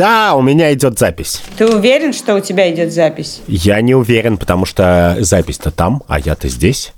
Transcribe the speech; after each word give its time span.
Да, 0.00 0.34
у 0.34 0.40
меня 0.40 0.72
идет 0.72 0.98
запись. 0.98 1.42
Ты 1.58 1.66
уверен, 1.66 2.14
что 2.14 2.34
у 2.34 2.40
тебя 2.40 2.72
идет 2.72 2.90
запись? 2.90 3.42
Я 3.46 3.82
не 3.82 3.94
уверен, 3.94 4.38
потому 4.38 4.64
что 4.64 5.18
запись-то 5.20 5.70
там, 5.70 6.02
а 6.08 6.18
я-то 6.18 6.48
здесь. 6.48 6.94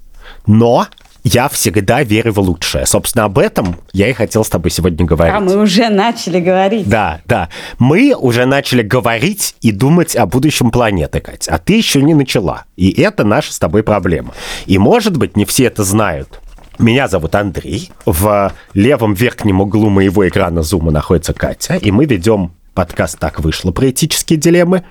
Но 0.47 0.87
я 1.25 1.49
всегда 1.49 2.05
верю 2.05 2.33
в 2.33 2.39
лучшее. 2.39 2.87
Собственно, 2.87 3.25
об 3.25 3.41
этом 3.41 3.81
я 3.93 4.07
и 4.07 4.13
хотел 4.13 4.45
с 4.45 4.49
тобой 4.49 4.71
сегодня 4.71 5.05
говорить. 5.05 5.35
А 5.35 5.41
мы 5.41 5.61
уже 5.61 5.89
начали 5.89 6.39
говорить. 6.39 6.89
Да, 6.89 7.21
да. 7.27 7.49
Мы 7.81 8.15
уже 8.17 8.47
начали 8.47 8.83
говорить 8.83 9.57
и 9.63 9.73
думать 9.73 10.15
о 10.15 10.27
будущем 10.27 10.71
планеты, 10.71 11.19
Катя. 11.19 11.57
А 11.57 11.59
ты 11.59 11.73
еще 11.73 12.03
не 12.03 12.15
начала. 12.15 12.67
И 12.77 12.93
это 13.03 13.25
наша 13.25 13.53
с 13.53 13.59
тобой 13.59 13.83
проблема. 13.83 14.33
И, 14.67 14.79
может 14.79 15.17
быть, 15.17 15.37
не 15.37 15.45
все 15.45 15.65
это 15.65 15.83
знают. 15.83 16.39
Меня 16.79 17.09
зовут 17.09 17.35
Андрей. 17.35 17.91
В 18.07 18.53
левом 18.75 19.15
верхнем 19.15 19.61
углу 19.61 19.89
моего 19.89 20.29
экрана 20.29 20.63
зума 20.63 20.93
находится 20.93 21.35
Катя. 21.35 21.75
И 21.75 21.91
мы 21.91 22.05
ведем 22.05 22.53
подкаст 22.75 23.19
«Так 23.19 23.41
вышло» 23.41 23.73
про 23.73 23.91
этические 23.91 24.39
дилеммы. 24.39 24.85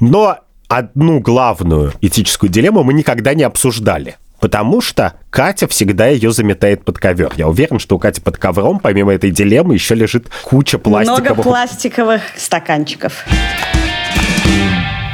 Но 0.00 0.38
одну 0.68 1.20
главную 1.20 1.92
этическую 2.00 2.50
дилемму 2.50 2.82
мы 2.82 2.92
никогда 2.92 3.34
не 3.34 3.42
обсуждали– 3.44 4.16
Потому 4.40 4.80
что 4.80 5.14
Катя 5.30 5.66
всегда 5.66 6.08
ее 6.08 6.30
заметает 6.30 6.84
под 6.84 6.98
ковер. 6.98 7.32
Я 7.36 7.48
уверен, 7.48 7.78
что 7.78 7.96
у 7.96 7.98
Кати 7.98 8.20
под 8.20 8.36
ковром, 8.36 8.80
помимо 8.80 9.12
этой 9.12 9.30
дилеммы, 9.30 9.74
еще 9.74 9.94
лежит 9.94 10.28
куча 10.44 10.78
пластиковых... 10.78 11.30
Много 11.30 11.42
пластиковых 11.42 12.22
стаканчиков. 12.36 13.24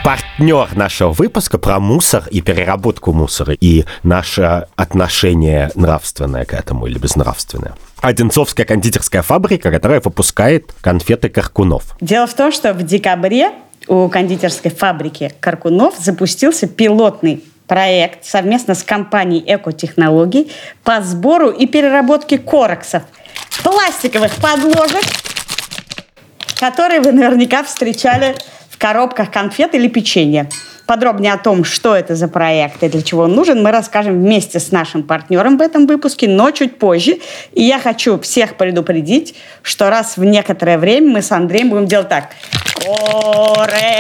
Партнер 0.05 0.69
нашего 0.75 1.13
выпуска 1.13 1.59
про 1.59 1.79
мусор 1.79 2.25
и 2.29 2.41
переработку 2.41 3.13
мусора 3.13 3.55
и 3.55 3.85
наше 4.03 4.67
отношение 4.75 5.71
нравственное 5.77 6.45
к 6.45 6.55
этому 6.55 6.89
или 6.89 6.99
безнравственное. 6.99 7.77
Одинцовская 8.01 8.67
кондитерская 8.67 9.23
фабрика, 9.23 9.71
которая 9.71 10.01
выпускает 10.01 10.73
конфеты 10.81 11.29
Каркунов. 11.29 11.97
Дело 12.01 12.27
в 12.27 12.35
том, 12.35 12.51
что 12.51 12.75
в 12.75 12.83
декабре 12.83 13.53
у 13.87 14.09
кондитерской 14.09 14.73
фабрики 14.73 15.33
Каркунов 15.39 15.95
запустился 16.01 16.67
пилотный 16.67 17.45
проект 17.69 18.25
совместно 18.25 18.75
с 18.75 18.83
компанией 18.83 19.45
«Экотехнологий» 19.47 20.51
по 20.83 21.01
сбору 21.01 21.51
и 21.51 21.67
переработке 21.67 22.39
короксов, 22.39 23.05
пластиковых 23.63 24.33
подложек, 24.35 25.05
которые 26.59 27.01
вы 27.01 27.13
наверняка 27.13 27.63
встречали 27.63 28.35
коробках 28.83 29.31
конфет 29.31 29.77
или 29.77 29.87
печенья. 29.87 30.49
Подробнее 30.87 31.33
о 31.35 31.39
том, 31.39 31.63
что 31.63 31.95
это 31.95 32.17
за 32.17 32.27
проект 32.27 32.83
и 32.83 32.89
для 32.89 33.01
чего 33.01 33.23
он 33.23 33.35
нужен, 33.35 33.63
мы 33.63 33.71
расскажем 33.71 34.15
вместе 34.15 34.59
с 34.59 34.73
нашим 34.73 35.05
партнером 35.05 35.57
в 35.57 35.61
этом 35.61 35.87
выпуске, 35.87 36.29
но 36.29 36.51
чуть 36.51 36.81
позже. 36.81 37.19
И 37.53 37.63
я 37.63 37.79
хочу 37.79 38.19
всех 38.19 38.57
предупредить, 38.57 39.37
что 39.63 39.89
раз 39.89 40.17
в 40.17 40.25
некоторое 40.25 40.79
время 40.79 41.13
мы 41.13 41.23
с 41.23 41.31
Андреем 41.31 41.71
будем 41.71 41.87
делать 41.87 42.09
так. 42.09 42.31
Корекс. 42.75 43.93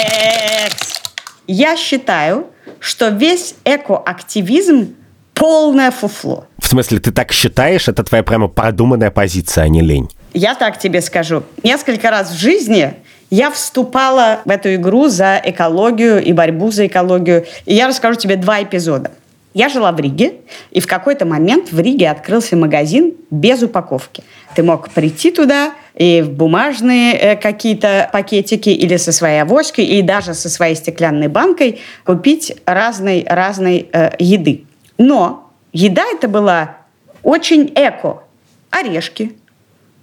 Я 1.47 1.77
считаю, 1.77 2.49
что 2.81 3.09
весь 3.09 3.55
экоактивизм 3.65 4.97
полное 5.35 5.93
фуфло. 5.93 6.47
В 6.59 6.67
смысле, 6.67 6.99
ты 6.99 7.13
так 7.13 7.31
считаешь? 7.31 7.87
Это 7.87 8.03
твоя 8.03 8.25
прямо 8.25 8.49
продуманная 8.49 9.13
позиция, 9.13 9.63
а 9.65 9.69
не 9.69 9.81
лень? 9.81 10.11
Я 10.35 10.57
так 10.57 10.79
тебе 10.79 11.03
скажу. 11.03 11.45
Несколько 11.63 12.11
раз 12.11 12.33
в 12.33 12.39
жизни 12.39 12.95
я 13.33 13.51
вступала 13.51 14.43
в 14.45 14.51
эту 14.51 14.75
игру 14.75 15.09
за 15.09 15.41
экологию 15.43 16.23
и 16.23 16.35
борьбу 16.35 16.71
за 16.71 16.87
экологию. 16.87 17.47
И 17.65 17.75
я 17.75 17.89
расскажу 17.89 18.21
тебе 18.21 18.37
два 18.37 18.63
эпизода. 18.63 19.11
Я 19.55 19.71
жила 19.71 19.91
в 19.91 19.99
Риге, 19.99 20.35
и 20.71 20.81
в 20.81 20.87
какой-то 20.87 21.25
момент 21.25 21.73
в 21.73 21.81
Риге 21.81 22.11
открылся 22.11 22.57
магазин 22.57 23.15
без 23.31 23.63
упаковки. 23.63 24.23
Ты 24.55 24.63
мог 24.63 24.91
прийти 24.91 25.31
туда 25.31 25.73
и 25.95 26.21
в 26.21 26.31
бумажные 26.31 27.15
э, 27.15 27.37
какие-то 27.37 28.11
пакетики 28.13 28.69
или 28.69 28.99
со 28.99 29.13
своей 29.13 29.41
авоськой, 29.41 29.87
и 29.87 30.03
даже 30.03 30.35
со 30.35 30.51
своей 30.51 30.75
стеклянной 30.75 31.29
банкой 31.29 31.81
купить 32.05 32.55
разной, 32.67 33.25
разной 33.27 33.89
э, 33.95 34.11
еды. 34.19 34.67
Но 34.99 35.51
еда 35.73 36.05
это 36.13 36.29
была 36.29 36.77
очень 37.23 37.73
эко. 37.75 38.25
Орешки, 38.69 39.35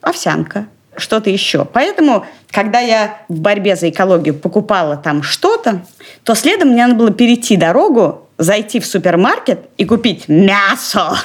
овсянка, 0.02 0.66
что-то 1.00 1.30
еще. 1.30 1.66
Поэтому, 1.66 2.26
когда 2.52 2.80
я 2.80 3.18
в 3.28 3.40
борьбе 3.40 3.76
за 3.76 3.90
экологию 3.90 4.36
покупала 4.36 4.98
там 4.98 5.24
что-то, 5.24 5.82
то 6.24 6.36
следом 6.36 6.70
мне 6.70 6.86
надо 6.86 7.00
было 7.00 7.12
перейти 7.12 7.58
дорогу 7.58 8.26
зайти 8.40 8.80
в 8.80 8.86
супермаркет 8.86 9.60
и 9.78 9.86
купить 9.86 10.30
мясо, 10.30 11.18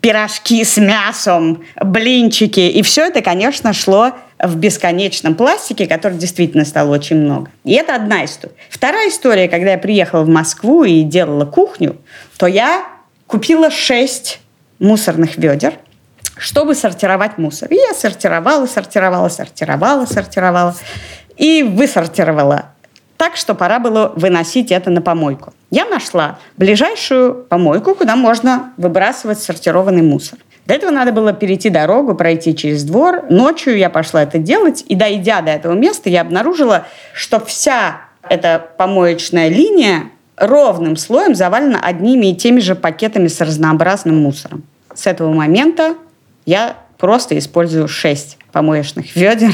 пирожки 0.00 0.64
с 0.64 0.76
мясом, 0.78 1.62
блинчики. 1.80 2.60
И 2.60 2.82
все 2.82 3.06
это, 3.06 3.22
конечно, 3.22 3.72
шло 3.72 4.12
в 4.40 4.56
бесконечном 4.56 5.36
пластике, 5.36 5.86
который 5.86 6.18
действительно 6.18 6.64
стало 6.64 6.92
очень 6.92 7.16
много. 7.16 7.50
И 7.64 7.72
это 7.72 7.94
одна 7.94 8.24
история. 8.24 8.54
Вторая 8.68 9.08
история, 9.08 9.48
когда 9.48 9.72
я 9.72 9.78
приехала 9.78 10.24
в 10.24 10.28
Москву 10.28 10.82
и 10.82 11.02
делала 11.02 11.44
кухню, 11.46 11.96
то 12.36 12.46
я 12.46 12.84
купила 13.28 13.70
шесть 13.70 14.40
мусорных 14.80 15.38
ведер, 15.38 15.74
чтобы 16.36 16.74
сортировать 16.74 17.38
мусор. 17.38 17.68
И 17.70 17.76
я 17.76 17.94
сортировала, 17.94 18.66
сортировала, 18.66 19.28
сортировала, 19.28 20.06
сортировала. 20.06 20.74
И 21.36 21.62
высортировала 21.62 22.66
так, 23.16 23.36
что 23.36 23.54
пора 23.54 23.78
было 23.78 24.12
выносить 24.14 24.70
это 24.70 24.90
на 24.90 25.00
помойку. 25.00 25.52
Я 25.70 25.86
нашла 25.86 26.38
ближайшую 26.56 27.34
помойку, 27.34 27.94
куда 27.94 28.16
можно 28.16 28.72
выбрасывать 28.76 29.38
сортированный 29.40 30.02
мусор. 30.02 30.38
Для 30.66 30.76
этого 30.76 30.90
надо 30.90 31.12
было 31.12 31.32
перейти 31.32 31.70
дорогу, 31.70 32.14
пройти 32.14 32.54
через 32.54 32.84
двор. 32.84 33.24
Ночью 33.30 33.76
я 33.76 33.88
пошла 33.88 34.22
это 34.22 34.38
делать, 34.38 34.84
и 34.88 34.94
дойдя 34.94 35.40
до 35.40 35.52
этого 35.52 35.74
места, 35.74 36.10
я 36.10 36.22
обнаружила, 36.22 36.86
что 37.12 37.38
вся 37.40 38.00
эта 38.28 38.64
помоечная 38.76 39.48
линия 39.48 40.10
ровным 40.36 40.96
слоем 40.96 41.34
завалена 41.34 41.80
одними 41.80 42.26
и 42.26 42.36
теми 42.36 42.60
же 42.60 42.74
пакетами 42.74 43.28
с 43.28 43.40
разнообразным 43.40 44.20
мусором. 44.20 44.64
С 44.92 45.06
этого 45.06 45.32
момента 45.32 45.94
я 46.46 46.76
просто 46.96 47.36
использую 47.36 47.88
шесть 47.88 48.38
помоечных 48.52 49.14
ведер 49.16 49.52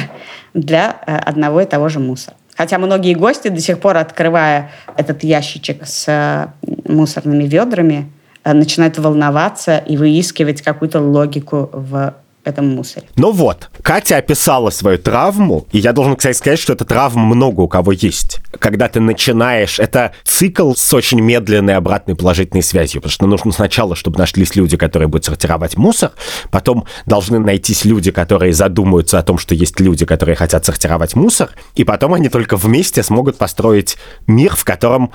для 0.54 0.96
э, 1.06 1.16
одного 1.16 1.60
и 1.60 1.64
того 1.64 1.88
же 1.88 1.98
мусора. 1.98 2.36
Хотя 2.56 2.78
многие 2.78 3.14
гости 3.14 3.48
до 3.48 3.60
сих 3.60 3.80
пор, 3.80 3.96
открывая 3.96 4.70
этот 4.96 5.24
ящичек 5.24 5.86
с 5.86 6.04
э, 6.06 6.48
мусорными 6.86 7.44
ведрами, 7.44 8.12
э, 8.44 8.52
начинают 8.52 8.98
волноваться 8.98 9.78
и 9.78 9.96
выискивать 9.96 10.62
какую-то 10.62 11.00
логику 11.00 11.70
в 11.72 12.14
этом 12.44 12.74
мусоре. 12.74 13.06
Ну 13.16 13.32
вот, 13.32 13.70
Катя 13.82 14.16
описала 14.16 14.70
свою 14.70 14.98
травму, 14.98 15.66
и 15.72 15.78
я 15.78 15.92
должен, 15.92 16.16
кстати, 16.16 16.36
сказать, 16.36 16.58
что 16.58 16.72
эта 16.72 16.84
травма 16.84 17.24
много 17.24 17.60
у 17.60 17.68
кого 17.68 17.92
есть. 17.92 18.40
Когда 18.58 18.88
ты 18.88 19.00
начинаешь, 19.00 19.78
это 19.78 20.12
цикл 20.24 20.74
с 20.74 20.92
очень 20.94 21.20
медленной 21.20 21.76
обратной 21.76 22.16
положительной 22.16 22.62
связью, 22.62 23.00
потому 23.00 23.12
что 23.12 23.26
нужно 23.26 23.52
сначала, 23.52 23.94
чтобы 23.96 24.18
нашлись 24.18 24.56
люди, 24.56 24.76
которые 24.76 25.08
будут 25.08 25.24
сортировать 25.24 25.76
мусор, 25.76 26.12
потом 26.50 26.86
должны 27.06 27.38
найтись 27.38 27.84
люди, 27.84 28.10
которые 28.10 28.52
задумаются 28.52 29.18
о 29.18 29.22
том, 29.22 29.38
что 29.38 29.54
есть 29.54 29.80
люди, 29.80 30.04
которые 30.04 30.36
хотят 30.36 30.64
сортировать 30.64 31.14
мусор, 31.14 31.50
и 31.74 31.84
потом 31.84 32.14
они 32.14 32.28
только 32.28 32.56
вместе 32.56 33.02
смогут 33.02 33.38
построить 33.38 33.96
мир, 34.26 34.54
в 34.56 34.64
котором 34.64 35.12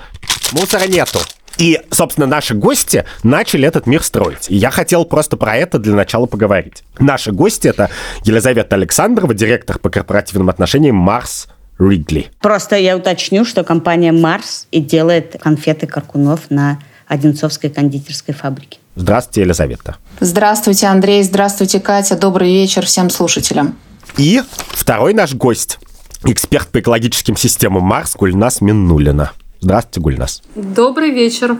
мусора 0.52 0.86
нету. 0.86 1.20
И, 1.58 1.80
собственно, 1.90 2.26
наши 2.26 2.54
гости 2.54 3.04
начали 3.24 3.66
этот 3.66 3.86
мир 3.86 4.02
строить. 4.02 4.46
И 4.48 4.56
я 4.56 4.70
хотел 4.70 5.04
просто 5.04 5.36
про 5.36 5.56
это 5.56 5.78
для 5.78 5.94
начала 5.94 6.26
поговорить. 6.26 6.84
Наши 7.00 7.32
гости— 7.32 7.66
это 7.68 7.90
Елизавета 8.24 8.76
Александрова, 8.76 9.34
директор 9.34 9.78
по 9.78 9.90
корпоративным 9.90 10.48
отношениям 10.48 10.94
«Марс 10.94 11.48
Ридли». 11.78 12.30
Просто 12.40 12.76
я 12.76 12.96
уточню, 12.96 13.44
что 13.44 13.64
компания 13.64 14.12
«Марс» 14.12 14.68
и 14.70 14.80
делает 14.80 15.36
конфеты 15.40 15.88
Каркунов 15.88 16.50
на 16.50 16.78
Одинцовской 17.08 17.70
кондитерской 17.70 18.34
фабрике. 18.34 18.78
Здравствуйте, 18.94 19.40
Елизавета. 19.40 19.96
Здравствуйте, 20.20 20.86
Андрей. 20.86 21.22
Здравствуйте, 21.22 21.80
Катя. 21.80 22.16
Добрый 22.16 22.52
вечер 22.52 22.84
всем 22.84 23.10
слушателям. 23.10 23.76
И 24.16 24.42
второй 24.70 25.14
наш 25.14 25.34
гость— 25.34 25.78
эксперт 26.24 26.68
по 26.68 26.80
экологическим 26.80 27.36
системам 27.36 27.82
Марс 27.82 28.14
Гульнас 28.14 28.60
Миннулина. 28.60 29.32
Здравствуйте, 29.60 30.00
Гульнас. 30.00 30.42
Добрый 30.54 31.10
вечер. 31.10 31.56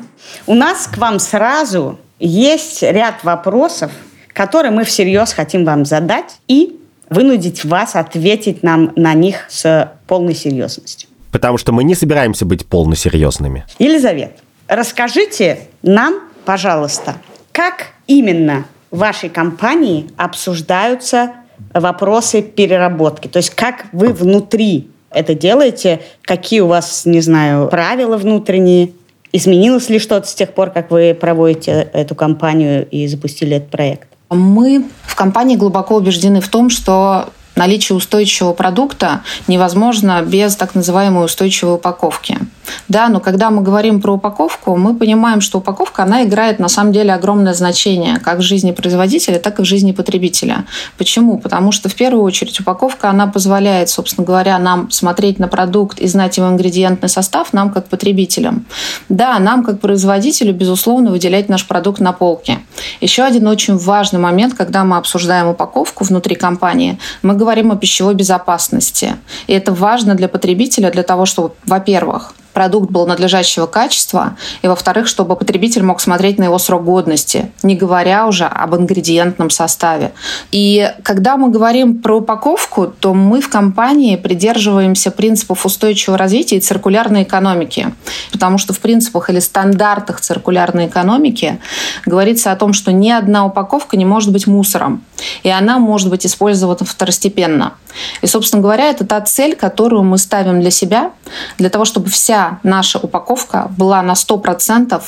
У 0.47 0.55
нас 0.55 0.87
к 0.87 0.99
вам 0.99 1.19
сразу 1.19 1.99
есть 2.19 2.83
ряд 2.83 3.25
вопросов, 3.25 3.91
которые 4.33 4.71
мы 4.71 4.85
всерьез 4.85 5.33
хотим 5.33 5.65
вам 5.65 5.85
задать 5.85 6.39
и 6.47 6.79
вынудить 7.11 7.65
вас 7.65 7.97
ответить 7.97 8.63
нам 8.63 8.93
на 8.97 9.15
них 9.15 9.47
с 9.49 9.93
полной 10.07 10.35
серьезностью. 10.35 11.09
Потому 11.33 11.59
что 11.59 11.73
мы 11.73 11.85
не 11.85 11.95
собираемся 11.95 12.45
быть 12.45 12.67
полно 12.67 12.95
серьезными. 12.95 13.67
Елизавета, 13.79 14.41
расскажите 14.69 15.61
нам, 15.83 16.21
пожалуйста, 16.45 17.17
как 17.53 17.89
именно 18.07 18.65
в 18.91 18.99
вашей 18.99 19.29
компании 19.29 20.11
обсуждаются 20.17 21.33
вопросы 21.75 22.43
переработки? 22.43 23.29
То 23.29 23.39
есть 23.39 23.51
как 23.51 23.87
вы 23.93 24.13
внутри 24.13 24.91
это 25.11 25.35
делаете, 25.35 26.01
какие 26.23 26.61
у 26.61 26.67
вас, 26.67 27.07
не 27.07 27.21
знаю, 27.21 27.69
правила 27.69 28.17
внутренние, 28.17 28.93
изменилось 29.33 29.89
ли 29.89 29.99
что-то 29.99 30.27
с 30.27 30.35
тех 30.35 30.53
пор, 30.53 30.71
как 30.71 30.91
вы 30.91 31.17
проводите 31.19 31.89
эту 31.93 32.15
кампанию 32.15 32.87
и 32.89 33.07
запустили 33.07 33.57
этот 33.57 33.71
проект? 33.71 34.09
Мы 34.31 34.85
в 35.05 35.15
компании 35.17 35.57
глубоко 35.57 35.97
убеждены 35.97 36.41
в 36.41 36.49
том, 36.49 36.69
что 36.71 37.31
наличие 37.57 37.97
устойчивого 37.97 38.53
продукта 38.53 39.23
невозможно 39.47 40.23
без 40.23 40.55
так 40.57 40.75
называемой 40.75 41.25
устойчивой 41.25 41.75
упаковки. 41.75 42.39
Да, 42.89 43.09
но 43.09 43.21
когда 43.21 43.51
мы 43.51 43.63
говорим 43.63 44.01
про 44.01 44.13
упаковку, 44.15 44.77
мы 44.77 44.95
понимаем, 44.95 45.41
что 45.41 45.59
упаковка, 45.59 46.03
она 46.03 46.25
играет 46.25 46.59
на 46.59 46.69
самом 46.69 46.93
деле 46.93 47.13
огромное 47.13 47.55
значение 47.55 48.19
как 48.19 48.39
в 48.39 48.43
жизни 48.43 48.73
производителя, 48.73 49.39
так 49.39 49.59
и 49.59 49.63
в 49.63 49.65
жизни 49.65 49.93
потребителя. 49.93 50.65
Почему? 50.97 51.39
Потому 51.39 51.73
что 51.73 51.89
в 51.89 51.95
первую 51.95 52.23
очередь 52.23 52.61
упаковка, 52.61 53.11
она 53.11 53.27
позволяет, 53.27 53.89
собственно 53.89 54.27
говоря, 54.27 54.59
нам 54.59 54.91
смотреть 54.91 55.39
на 55.39 55.49
продукт 55.49 55.99
и 55.99 56.07
знать 56.07 56.37
его 56.37 56.49
ингредиентный 56.49 57.09
состав, 57.09 57.53
нам 57.53 57.71
как 57.71 57.87
потребителям. 57.87 58.67
Да, 59.09 59.39
нам 59.39 59.65
как 59.65 59.81
производителю, 59.81 60.55
безусловно, 60.55 61.11
выделять 61.11 61.49
наш 61.49 61.67
продукт 61.67 62.01
на 62.01 62.13
полке. 62.13 62.59
Еще 63.01 63.23
один 63.23 63.47
очень 63.47 63.77
важный 63.77 64.21
момент, 64.21 64.55
когда 64.55 64.85
мы 64.85 64.97
обсуждаем 64.97 65.49
упаковку 65.49 66.05
внутри 66.05 66.35
компании, 66.35 66.99
мы 67.23 67.35
говорим 67.35 67.73
о 67.73 67.77
пищевой 67.77 68.15
безопасности. 68.15 69.17
И 69.47 69.53
это 69.53 69.73
важно 69.73 70.15
для 70.15 70.29
потребителя, 70.29 70.91
для 70.91 71.03
того, 71.03 71.27
чтобы, 71.27 71.53
во-первых, 71.67 72.35
продукт 72.59 72.91
был 72.91 73.07
надлежащего 73.07 73.67
качества, 73.67 74.37
и, 74.63 74.67
во-вторых, 74.67 75.07
чтобы 75.07 75.37
потребитель 75.37 75.85
мог 75.85 76.01
смотреть 76.01 76.39
на 76.39 76.45
его 76.45 76.59
срок 76.59 76.83
годности, 76.83 77.53
не 77.63 77.77
говоря 77.77 78.27
уже 78.27 78.47
об 78.47 78.75
ингредиентном 78.75 79.49
составе. 79.49 80.11
И 80.51 80.93
когда 81.05 81.37
мы 81.37 81.51
говорим 81.51 82.03
про 82.03 82.17
упаковку, 82.17 82.89
то 82.89 83.15
мы 83.15 83.41
в 83.41 83.49
компании 83.49 84.17
придерживаемся 84.17 85.13
принципов 85.13 85.65
устойчивого 85.65 86.19
развития 86.19 86.57
и 86.57 86.61
циркулярной 86.61 87.23
экономики, 87.23 87.95
потому 88.33 88.59
что 88.59 88.73
в 88.73 88.81
принципах 88.81 89.31
или 89.31 89.39
стандартах 89.39 90.21
циркулярной 90.21 90.87
экономики 90.87 91.61
говорится 92.07 92.51
о 92.51 92.57
том, 92.57 92.73
что 92.73 92.91
ни 92.91 93.09
одна 93.09 93.47
упаковка 93.47 93.97
не 93.97 94.05
может 94.05 94.33
быть 94.33 94.49
мусором, 94.49 95.05
и 95.45 95.49
она 95.49 95.79
может 95.79 96.11
быть 96.11 96.27
использована 96.27 96.85
второстепенно. 96.85 97.75
И, 98.23 98.27
собственно 98.27 98.63
говоря, 98.63 98.91
это 98.91 99.05
та 99.05 99.21
цель, 99.21 99.57
которую 99.57 100.03
мы 100.03 100.19
ставим 100.19 100.61
для 100.61 100.71
себя, 100.71 101.13
для 101.59 101.71
того, 101.71 101.85
чтобы 101.85 102.09
вся 102.11 102.59
наша 102.63 102.99
упаковка 102.99 103.71
была 103.77 104.03
на 104.03 104.13
100% 104.13 105.03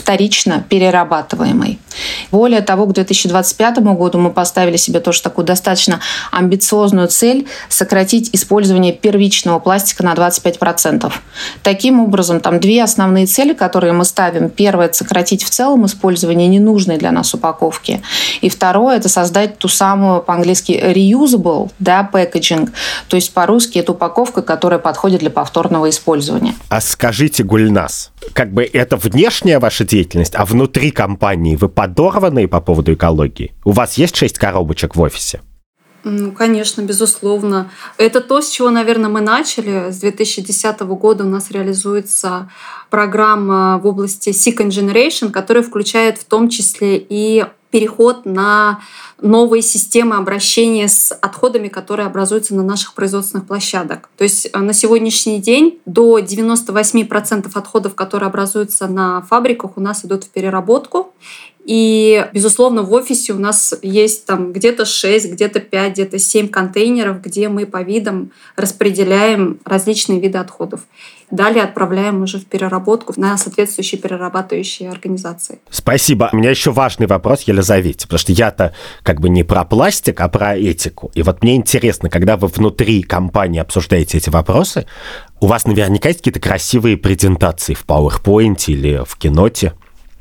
вторично 0.00 0.64
перерабатываемой. 0.68 1.78
Более 2.30 2.62
того, 2.62 2.86
к 2.86 2.92
2025 2.94 3.78
году 3.78 4.18
мы 4.18 4.30
поставили 4.30 4.76
себе 4.76 5.00
тоже 5.00 5.22
такую 5.22 5.44
достаточно 5.44 6.00
амбициозную 6.32 7.08
цель 7.08 7.46
сократить 7.68 8.30
использование 8.32 8.92
первичного 8.94 9.58
пластика 9.58 10.02
на 10.02 10.14
25%. 10.14 11.12
Таким 11.62 12.00
образом, 12.00 12.40
там 12.40 12.60
две 12.60 12.82
основные 12.82 13.26
цели, 13.26 13.52
которые 13.52 13.92
мы 13.92 14.04
ставим. 14.04 14.48
Первое– 14.48 14.90
сократить 14.92 15.44
в 15.44 15.50
целом 15.50 15.84
использование 15.84 16.48
ненужной 16.48 16.96
для 16.96 17.12
нас 17.12 17.34
упаковки. 17.34 18.02
И 18.40 18.48
второе– 18.48 18.96
это 18.98 19.08
создать 19.08 19.58
ту 19.58 19.68
самую 19.68 20.22
по-английски 20.22 20.72
reusable 20.72 21.70
да, 21.78 22.08
packaging, 22.10 22.70
то 23.08 23.16
есть 23.16 23.32
по-русски 23.32 23.78
это 23.78 23.92
упаковка, 23.92 24.42
которая 24.42 24.80
подходит 24.80 25.20
для 25.20 25.30
повторного 25.30 25.90
использования. 25.90 26.54
А 26.70 26.80
скажите, 26.80 27.42
Гульнас, 27.42 28.09
как 28.32 28.52
бы 28.52 28.64
это 28.64 28.96
внешняя 28.96 29.58
ваша 29.58 29.84
деятельность, 29.84 30.34
а 30.34 30.44
внутри 30.44 30.90
компании 30.90 31.56
вы 31.56 31.68
подорванные 31.68 32.48
по 32.48 32.60
поводу 32.60 32.94
экологии? 32.94 33.54
У 33.64 33.72
вас 33.72 33.94
есть 33.94 34.16
шесть 34.16 34.38
коробочек 34.38 34.96
в 34.96 35.00
офисе? 35.00 35.40
Ну, 36.02 36.32
конечно, 36.32 36.80
безусловно. 36.80 37.70
Это 37.98 38.20
то, 38.22 38.40
с 38.40 38.48
чего, 38.48 38.70
наверное, 38.70 39.10
мы 39.10 39.20
начали. 39.20 39.90
С 39.90 39.98
2010 39.98 40.80
года 40.80 41.24
у 41.24 41.28
нас 41.28 41.50
реализуется 41.50 42.50
программа 42.88 43.78
в 43.78 43.86
области 43.86 44.30
Second 44.30 44.68
Generation, 44.68 45.30
которая 45.30 45.62
включает 45.62 46.16
в 46.16 46.24
том 46.24 46.48
числе 46.48 46.96
и 46.96 47.44
переход 47.70 48.26
на 48.26 48.80
новые 49.20 49.62
системы 49.62 50.16
обращения 50.16 50.88
с 50.88 51.12
отходами, 51.14 51.68
которые 51.68 52.06
образуются 52.06 52.54
на 52.54 52.62
наших 52.62 52.94
производственных 52.94 53.46
площадках. 53.46 54.10
То 54.16 54.24
есть 54.24 54.48
э, 54.52 54.58
на 54.58 54.72
сегодняшний 54.72 55.40
день 55.40 55.78
до 55.86 56.18
98% 56.18 57.50
отходов, 57.54 57.94
которые 57.94 58.28
образуются 58.28 58.86
на 58.86 59.22
фабриках, 59.22 59.76
у 59.76 59.80
нас 59.80 60.04
идут 60.04 60.24
в 60.24 60.30
переработку. 60.30 61.12
И, 61.64 62.26
безусловно, 62.32 62.82
в 62.82 62.92
офисе 62.92 63.32
у 63.32 63.38
нас 63.38 63.74
есть 63.82 64.24
там 64.24 64.52
где-то 64.52 64.84
6, 64.86 65.32
где-то 65.32 65.60
5, 65.60 65.92
где-то 65.92 66.18
7 66.18 66.48
контейнеров, 66.48 67.20
где 67.22 67.48
мы 67.48 67.66
по 67.66 67.82
видам 67.82 68.30
распределяем 68.56 69.60
различные 69.64 70.20
виды 70.20 70.38
отходов. 70.38 70.80
Далее 71.30 71.62
отправляем 71.62 72.22
уже 72.22 72.38
в 72.38 72.46
переработку 72.46 73.14
на 73.16 73.38
соответствующие 73.38 74.00
перерабатывающие 74.00 74.90
организации. 74.90 75.60
Спасибо. 75.70 76.28
У 76.32 76.36
меня 76.36 76.50
еще 76.50 76.72
важный 76.72 77.06
вопрос, 77.06 77.42
Елизавете, 77.42 78.06
потому 78.06 78.18
что 78.18 78.32
я-то 78.32 78.74
как 79.02 79.20
бы 79.20 79.28
не 79.28 79.44
про 79.44 79.64
пластик, 79.64 80.20
а 80.20 80.28
про 80.28 80.56
этику. 80.56 81.10
И 81.14 81.22
вот 81.22 81.42
мне 81.42 81.54
интересно, 81.56 82.10
когда 82.10 82.36
вы 82.36 82.48
внутри 82.48 83.02
компании 83.02 83.60
обсуждаете 83.60 84.18
эти 84.18 84.28
вопросы, 84.30 84.86
у 85.40 85.46
вас 85.46 85.66
наверняка 85.66 86.08
есть 86.08 86.20
какие-то 86.20 86.40
красивые 86.40 86.96
презентации 86.96 87.74
в 87.74 87.84
PowerPoint 87.86 88.64
или 88.66 89.02
в 89.06 89.16
Киноте? 89.16 89.74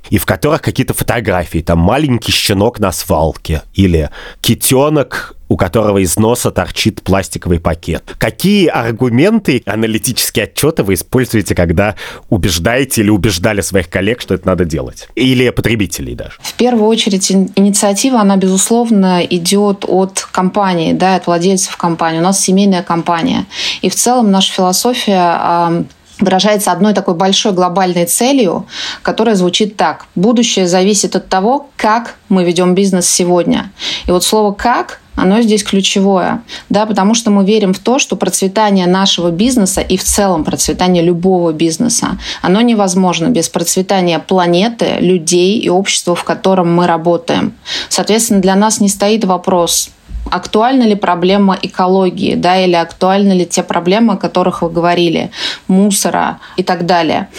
и 0.09 0.17
в 0.17 0.25
которых 0.25 0.61
какие-то 0.61 0.93
фотографии, 0.93 1.59
там 1.59 1.79
маленький 1.79 2.31
щенок 2.31 2.79
на 2.79 2.91
свалке 2.91 3.61
или 3.75 4.09
китенок 4.41 5.35
у 5.49 5.57
которого 5.57 5.97
из 5.97 6.15
носа 6.17 6.51
торчит 6.51 7.01
пластиковый 7.01 7.59
пакет. 7.59 8.15
Какие 8.17 8.67
аргументы, 8.67 9.61
аналитические 9.65 10.45
отчеты 10.45 10.83
вы 10.83 10.93
используете, 10.93 11.55
когда 11.55 11.95
убеждаете 12.29 13.01
или 13.01 13.09
убеждали 13.09 13.61
своих 13.61 13.89
коллег, 13.89 14.21
что 14.21 14.35
это 14.35 14.47
надо 14.47 14.63
делать? 14.63 15.09
Или 15.15 15.49
потребителей 15.49 16.15
даже? 16.15 16.33
В 16.41 16.53
первую 16.53 16.87
очередь 16.87 17.31
инициатива, 17.31 18.21
она, 18.21 18.37
безусловно, 18.37 19.25
идет 19.25 19.85
от 19.87 20.27
компании, 20.31 20.93
да, 20.93 21.15
от 21.15 21.27
владельцев 21.27 21.75
компании. 21.77 22.19
У 22.19 22.23
нас 22.23 22.39
семейная 22.39 22.83
компания. 22.83 23.45
И 23.81 23.89
в 23.89 23.95
целом 23.95 24.31
наша 24.31 24.53
философия 24.53 25.85
выражается 26.19 26.71
одной 26.71 26.93
такой 26.93 27.15
большой 27.15 27.53
глобальной 27.53 28.05
целью, 28.05 28.67
которая 29.01 29.35
звучит 29.35 29.77
так. 29.77 30.05
Будущее 30.15 30.67
зависит 30.67 31.15
от 31.15 31.29
того, 31.29 31.69
как 31.77 32.15
мы 32.27 32.43
ведем 32.43 32.75
бизнес 32.75 33.09
сегодня. 33.09 33.71
И 34.05 34.11
вот 34.11 34.23
слово 34.23 34.53
«как» 34.53 34.99
оно 35.21 35.41
здесь 35.41 35.63
ключевое, 35.63 36.41
да, 36.69 36.85
потому 36.85 37.13
что 37.13 37.31
мы 37.31 37.45
верим 37.45 37.73
в 37.73 37.79
то, 37.79 37.99
что 37.99 38.15
процветание 38.15 38.87
нашего 38.87 39.31
бизнеса 39.31 39.81
и 39.81 39.97
в 39.97 40.03
целом 40.03 40.43
процветание 40.43 41.03
любого 41.03 41.51
бизнеса, 41.51 42.17
оно 42.41 42.61
невозможно 42.61 43.27
без 43.27 43.49
процветания 43.49 44.19
планеты, 44.19 44.97
людей 44.99 45.59
и 45.59 45.69
общества, 45.69 46.15
в 46.15 46.23
котором 46.23 46.73
мы 46.73 46.87
работаем. 46.87 47.53
Соответственно, 47.89 48.41
для 48.41 48.55
нас 48.55 48.79
не 48.79 48.89
стоит 48.89 49.23
вопрос, 49.25 49.91
актуальна 50.31 50.83
ли 50.83 50.95
проблема 50.95 51.57
экологии, 51.61 52.35
да, 52.35 52.63
или 52.63 52.75
актуальны 52.75 53.33
ли 53.33 53.45
те 53.45 53.63
проблемы, 53.63 54.13
о 54.13 54.17
которых 54.17 54.61
вы 54.61 54.69
говорили, 54.69 55.31
мусора 55.67 56.39
и 56.57 56.63
так 56.63 56.85
далее. 56.85 57.29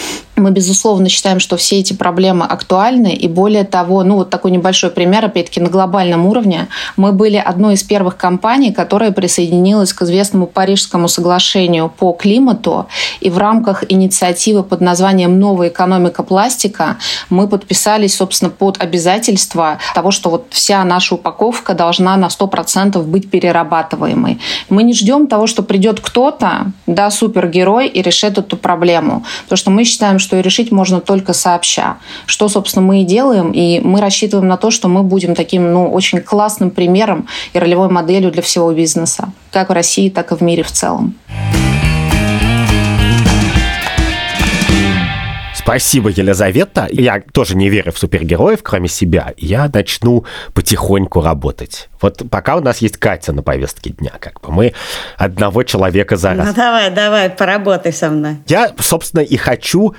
Мы, 0.40 0.52
безусловно, 0.52 1.10
считаем, 1.10 1.38
что 1.38 1.58
все 1.58 1.80
эти 1.80 1.92
проблемы 1.92 2.46
актуальны, 2.46 3.12
и 3.12 3.28
более 3.28 3.64
того, 3.64 4.02
ну 4.02 4.16
вот 4.16 4.30
такой 4.30 4.50
небольшой 4.50 4.90
пример, 4.90 5.26
опять-таки, 5.26 5.60
на 5.60 5.68
глобальном 5.68 6.24
уровне. 6.24 6.68
Мы 6.96 7.12
были 7.12 7.36
одной 7.36 7.74
из 7.74 7.82
первых 7.82 8.16
компаний, 8.16 8.72
которая 8.72 9.10
присоединилась 9.12 9.92
к 9.92 10.00
известному 10.00 10.46
Парижскому 10.46 11.08
соглашению 11.08 11.92
по 11.94 12.12
климату, 12.12 12.86
и 13.20 13.28
в 13.28 13.36
рамках 13.36 13.84
инициативы 13.90 14.62
под 14.62 14.80
названием 14.80 15.38
«Новая 15.38 15.68
экономика 15.68 16.22
пластика» 16.22 16.96
мы 17.28 17.46
подписались, 17.46 18.16
собственно, 18.16 18.50
под 18.50 18.82
обязательство 18.82 19.78
того, 19.94 20.10
что 20.10 20.30
вот 20.30 20.46
вся 20.50 20.82
наша 20.84 21.16
упаковка 21.16 21.74
должна 21.74 22.16
на 22.16 22.28
100% 22.28 23.02
быть 23.02 23.30
перерабатываемой. 23.30 24.40
Мы 24.70 24.84
не 24.84 24.94
ждем 24.94 25.26
того, 25.26 25.46
что 25.46 25.62
придет 25.62 26.00
кто-то, 26.00 26.72
да, 26.86 27.10
супергерой 27.10 27.88
и 27.88 28.00
решит 28.00 28.38
эту 28.38 28.56
проблему, 28.56 29.24
потому 29.44 29.58
что 29.58 29.70
мы 29.70 29.84
считаем, 29.84 30.18
что 30.18 30.29
что 30.30 30.38
решить 30.38 30.70
можно 30.70 31.00
только 31.00 31.32
сообща. 31.32 31.96
Что, 32.24 32.48
собственно, 32.48 32.86
мы 32.86 33.02
и 33.02 33.04
делаем, 33.04 33.50
и 33.50 33.80
мы 33.80 34.00
рассчитываем 34.00 34.46
на 34.46 34.56
то, 34.56 34.70
что 34.70 34.86
мы 34.86 35.02
будем 35.02 35.34
таким, 35.34 35.72
ну, 35.72 35.90
очень 35.90 36.20
классным 36.20 36.70
примером 36.70 37.26
и 37.52 37.58
ролевой 37.58 37.88
моделью 37.88 38.30
для 38.30 38.40
всего 38.40 38.72
бизнеса, 38.72 39.32
как 39.50 39.70
в 39.70 39.72
России, 39.72 40.08
так 40.08 40.30
и 40.30 40.36
в 40.36 40.40
мире 40.40 40.62
в 40.62 40.70
целом. 40.70 41.16
Спасибо, 45.52 46.10
Елизавета. 46.10 46.88
Я 46.90 47.22
тоже 47.32 47.56
не 47.56 47.68
верю 47.68 47.92
в 47.92 47.98
супергероев, 47.98 48.60
кроме 48.62 48.88
себя. 48.88 49.34
Я 49.36 49.68
начну 49.72 50.24
потихоньку 50.54 51.20
работать. 51.20 51.88
Вот 52.00 52.22
пока 52.30 52.56
у 52.56 52.60
нас 52.60 52.78
есть 52.78 52.96
Катя 52.96 53.32
на 53.32 53.42
повестке 53.42 53.90
дня, 53.90 54.12
как 54.18 54.40
бы 54.40 54.52
мы 54.52 54.74
одного 55.16 55.62
человека 55.64 56.16
за 56.16 56.34
раз. 56.34 56.46
Ну 56.48 56.54
давай, 56.54 56.90
давай, 56.90 57.30
поработай 57.30 57.92
со 57.92 58.10
мной. 58.10 58.36
Я, 58.46 58.72
собственно, 58.78 59.20
и 59.20 59.36
хочу 59.36 59.94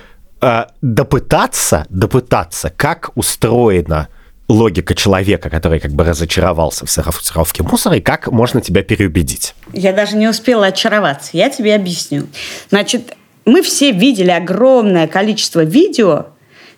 допытаться, 0.81 1.85
допытаться, 1.89 2.71
как 2.75 3.11
устроена 3.15 4.07
логика 4.47 4.95
человека, 4.95 5.49
который 5.49 5.79
как 5.79 5.91
бы 5.91 6.03
разочаровался 6.03 6.85
в 6.85 6.91
сортировке 6.91 7.63
мусора, 7.63 7.97
и 7.97 8.01
как 8.01 8.27
можно 8.27 8.61
тебя 8.61 8.83
переубедить? 8.83 9.55
Я 9.73 9.93
даже 9.93 10.17
не 10.17 10.27
успела 10.27 10.67
очароваться. 10.67 11.31
Я 11.33 11.49
тебе 11.49 11.75
объясню. 11.75 12.27
Значит, 12.69 13.15
мы 13.45 13.61
все 13.61 13.91
видели 13.91 14.31
огромное 14.31 15.07
количество 15.07 15.63
видео, 15.63 16.27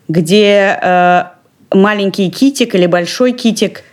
где 0.08 0.78
э, 0.82 1.24
маленький 1.72 2.30
китик 2.30 2.76
или 2.76 2.86
большой 2.86 3.32
китик 3.34 3.80
э, 3.80 3.84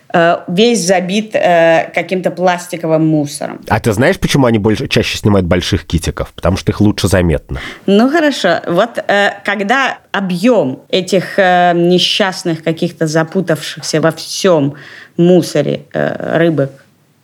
весь 0.49 0.87
забит 0.87 1.35
э, 1.35 1.91
каким-то 1.95 2.31
пластиковым 2.31 3.07
мусором. 3.07 3.61
А 3.69 3.81
ты 3.81 3.93
знаешь, 3.93 4.19
почему 4.19 4.47
они 4.47 4.59
больше, 4.59 4.89
чаще 4.89 5.19
снимают 5.19 5.47
больших 5.47 5.87
китиков? 5.87 6.33
Потому 6.35 6.57
что 6.57 6.73
их 6.73 6.81
лучше 6.81 7.09
заметно. 7.09 7.61
Ну 7.87 8.11
хорошо, 8.11 8.61
вот 8.67 8.99
э, 8.99 9.31
когда 9.45 9.99
объем 10.13 10.81
этих 10.89 11.39
э, 11.39 11.73
несчастных 11.75 12.63
каких-то 12.63 13.07
запутавшихся 13.07 14.01
во 14.01 14.13
всем 14.13 14.75
мусоре 15.17 15.83
э, 15.93 16.39
рыбок 16.39 16.71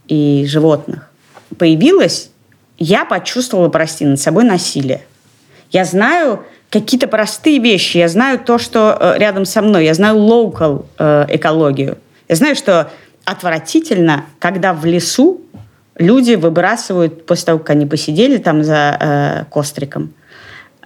и 0.09 0.45
животных 0.49 1.11
появилось, 1.59 2.31
я 2.79 3.05
почувствовала, 3.05 3.69
прости, 3.69 4.05
над 4.05 4.21
собой 4.21 4.45
насилие. 4.45 5.03
Я 5.71 5.85
знаю 5.85 6.45
какие-то 6.71 7.09
простые 7.09 7.59
вещи, 7.59 7.99
я 7.99 8.09
знаю 8.09 8.39
то, 8.39 8.59
что 8.59 8.97
э, 8.99 9.19
рядом 9.19 9.45
со 9.45 9.63
мной, 9.63 9.85
я 9.85 9.95
знаю 9.95 10.17
local 10.17 10.87
э, 10.99 11.27
экологию. 11.29 11.99
Я 12.29 12.37
знаю, 12.37 12.57
что 12.57 12.91
отвратительно, 13.25 14.27
когда 14.39 14.73
в 14.73 14.85
лесу 14.85 15.41
люди 15.97 16.35
выбрасывают, 16.35 17.27
после 17.27 17.47
того, 17.47 17.59
как 17.59 17.71
они 17.71 17.87
посидели 17.87 18.39
там 18.39 18.65
за 18.65 18.97
э, 19.01 19.45
костриком, 19.51 20.13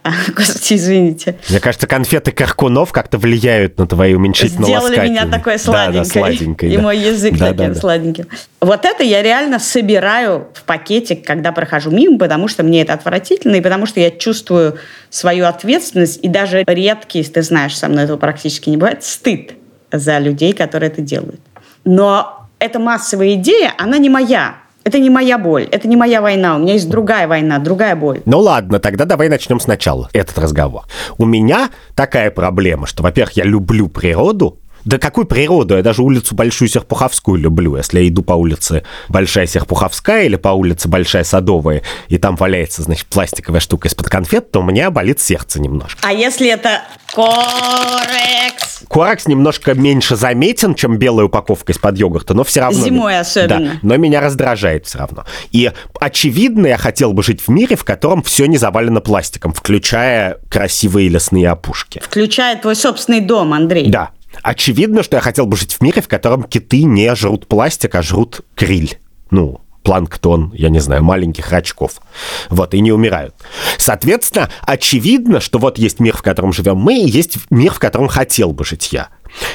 Господи, 0.34 0.74
извините. 0.74 1.36
Мне 1.48 1.60
кажется, 1.60 1.86
конфеты 1.86 2.32
Каркунов 2.32 2.92
как-то 2.92 3.18
влияют 3.18 3.78
на 3.78 3.86
твои 3.86 4.14
уменьшительно 4.14 4.64
Сделали 4.64 5.08
меня 5.08 5.26
такой 5.26 5.58
сладенькой. 5.58 5.92
Да, 5.92 6.04
да, 6.04 6.04
сладенькой. 6.04 6.72
И 6.72 6.76
да. 6.76 6.82
мой 6.82 6.98
язык 6.98 7.36
да, 7.36 7.46
таким 7.46 7.56
да, 7.56 7.68
да. 7.68 7.74
сладеньким. 7.74 8.26
Вот 8.60 8.84
это 8.84 9.02
я 9.02 9.22
реально 9.22 9.58
собираю 9.58 10.48
в 10.54 10.62
пакетик, 10.62 11.26
когда 11.26 11.52
прохожу 11.52 11.90
мимо, 11.90 12.18
потому 12.18 12.48
что 12.48 12.62
мне 12.62 12.82
это 12.82 12.94
отвратительно, 12.94 13.56
и 13.56 13.60
потому 13.60 13.86
что 13.86 14.00
я 14.00 14.10
чувствую 14.10 14.78
свою 15.10 15.44
ответственность, 15.44 16.20
и 16.22 16.28
даже 16.28 16.64
редкий, 16.66 17.22
ты 17.22 17.42
знаешь, 17.42 17.76
со 17.76 17.88
мной 17.88 18.04
этого 18.04 18.16
практически 18.16 18.70
не 18.70 18.78
бывает, 18.78 19.04
стыд 19.04 19.52
за 19.92 20.18
людей, 20.18 20.52
которые 20.52 20.90
это 20.90 21.00
делают. 21.00 21.40
Но 21.84 22.46
эта 22.58 22.78
массовая 22.78 23.34
идея, 23.34 23.72
она 23.78 23.98
не 23.98 24.08
моя. 24.08 24.56
Это 24.82 24.98
не 24.98 25.10
моя 25.10 25.36
боль, 25.36 25.64
это 25.64 25.86
не 25.86 25.96
моя 25.96 26.22
война, 26.22 26.56
у 26.56 26.58
меня 26.58 26.72
есть 26.72 26.88
другая 26.88 27.28
война, 27.28 27.58
другая 27.58 27.94
боль. 27.94 28.22
Ну 28.24 28.38
ладно, 28.38 28.78
тогда 28.78 29.04
давай 29.04 29.28
начнем 29.28 29.60
сначала 29.60 30.08
этот 30.14 30.38
разговор. 30.38 30.84
У 31.18 31.26
меня 31.26 31.68
такая 31.94 32.30
проблема, 32.30 32.86
что, 32.86 33.02
во-первых, 33.02 33.36
я 33.36 33.44
люблю 33.44 33.88
природу, 33.88 34.58
да 34.84 34.98
какую 34.98 35.26
природу? 35.26 35.76
Я 35.76 35.82
даже 35.82 36.02
улицу 36.02 36.34
Большую 36.34 36.68
Серпуховскую 36.68 37.36
люблю. 37.38 37.76
Если 37.76 38.00
я 38.00 38.08
иду 38.08 38.22
по 38.22 38.32
улице 38.32 38.82
Большая 39.08 39.46
Серпуховская 39.46 40.24
или 40.24 40.36
по 40.36 40.48
улице 40.48 40.88
Большая 40.88 41.24
Садовая, 41.24 41.82
и 42.08 42.18
там 42.18 42.36
валяется, 42.36 42.82
значит, 42.82 43.06
пластиковая 43.06 43.60
штука 43.60 43.88
из-под 43.88 44.08
конфет, 44.08 44.50
то 44.50 44.60
у 44.60 44.62
меня 44.62 44.90
болит 44.90 45.20
сердце 45.20 45.60
немножко. 45.60 45.98
А 46.02 46.12
если 46.12 46.48
это 46.48 46.82
корекс? 47.14 48.69
Корекс 48.90 49.28
немножко 49.28 49.74
меньше 49.74 50.16
заметен, 50.16 50.74
чем 50.74 50.98
белая 50.98 51.26
упаковка 51.26 51.70
из-под 51.70 51.96
йогурта, 51.96 52.34
но 52.34 52.42
все 52.42 52.60
равно... 52.60 52.84
Зимой 52.84 53.20
особенно. 53.20 53.74
Да, 53.74 53.78
но 53.82 53.96
меня 53.96 54.20
раздражает 54.20 54.86
все 54.86 54.98
равно. 54.98 55.24
И 55.52 55.70
очевидно, 56.00 56.66
я 56.66 56.76
хотел 56.76 57.12
бы 57.12 57.22
жить 57.22 57.40
в 57.40 57.48
мире, 57.48 57.76
в 57.76 57.84
котором 57.84 58.24
все 58.24 58.46
не 58.46 58.56
завалено 58.56 59.00
пластиком, 59.00 59.52
включая 59.52 60.38
красивые 60.48 61.08
лесные 61.08 61.48
опушки. 61.50 62.02
Включая 62.04 62.56
твой 62.56 62.74
собственный 62.74 63.20
дом, 63.20 63.52
Андрей. 63.54 63.88
Да, 63.88 64.10
Очевидно, 64.42 65.02
что 65.02 65.16
я 65.16 65.20
хотел 65.20 65.46
бы 65.46 65.56
жить 65.56 65.74
в 65.74 65.80
мире, 65.82 66.00
в 66.00 66.08
котором 66.08 66.44
киты 66.44 66.84
не 66.84 67.14
жрут 67.14 67.46
пластик, 67.46 67.94
а 67.96 68.02
жрут 68.02 68.40
криль. 68.54 68.98
Ну, 69.30 69.60
планктон, 69.82 70.52
я 70.54 70.68
не 70.68 70.80
знаю, 70.80 71.02
маленьких 71.02 71.50
рачков. 71.50 72.00
Вот, 72.48 72.74
и 72.74 72.80
не 72.80 72.92
умирают. 72.92 73.34
Соответственно, 73.78 74.50
очевидно, 74.62 75.40
что 75.40 75.58
вот 75.58 75.78
есть 75.78 76.00
мир, 76.00 76.16
в 76.16 76.22
котором 76.22 76.52
живем 76.52 76.76
мы, 76.76 76.98
и 76.98 77.08
есть 77.08 77.38
мир, 77.50 77.72
в 77.72 77.78
котором 77.78 78.08
хотел 78.08 78.52
бы 78.52 78.64
жить 78.64 78.92
я. 78.92 79.08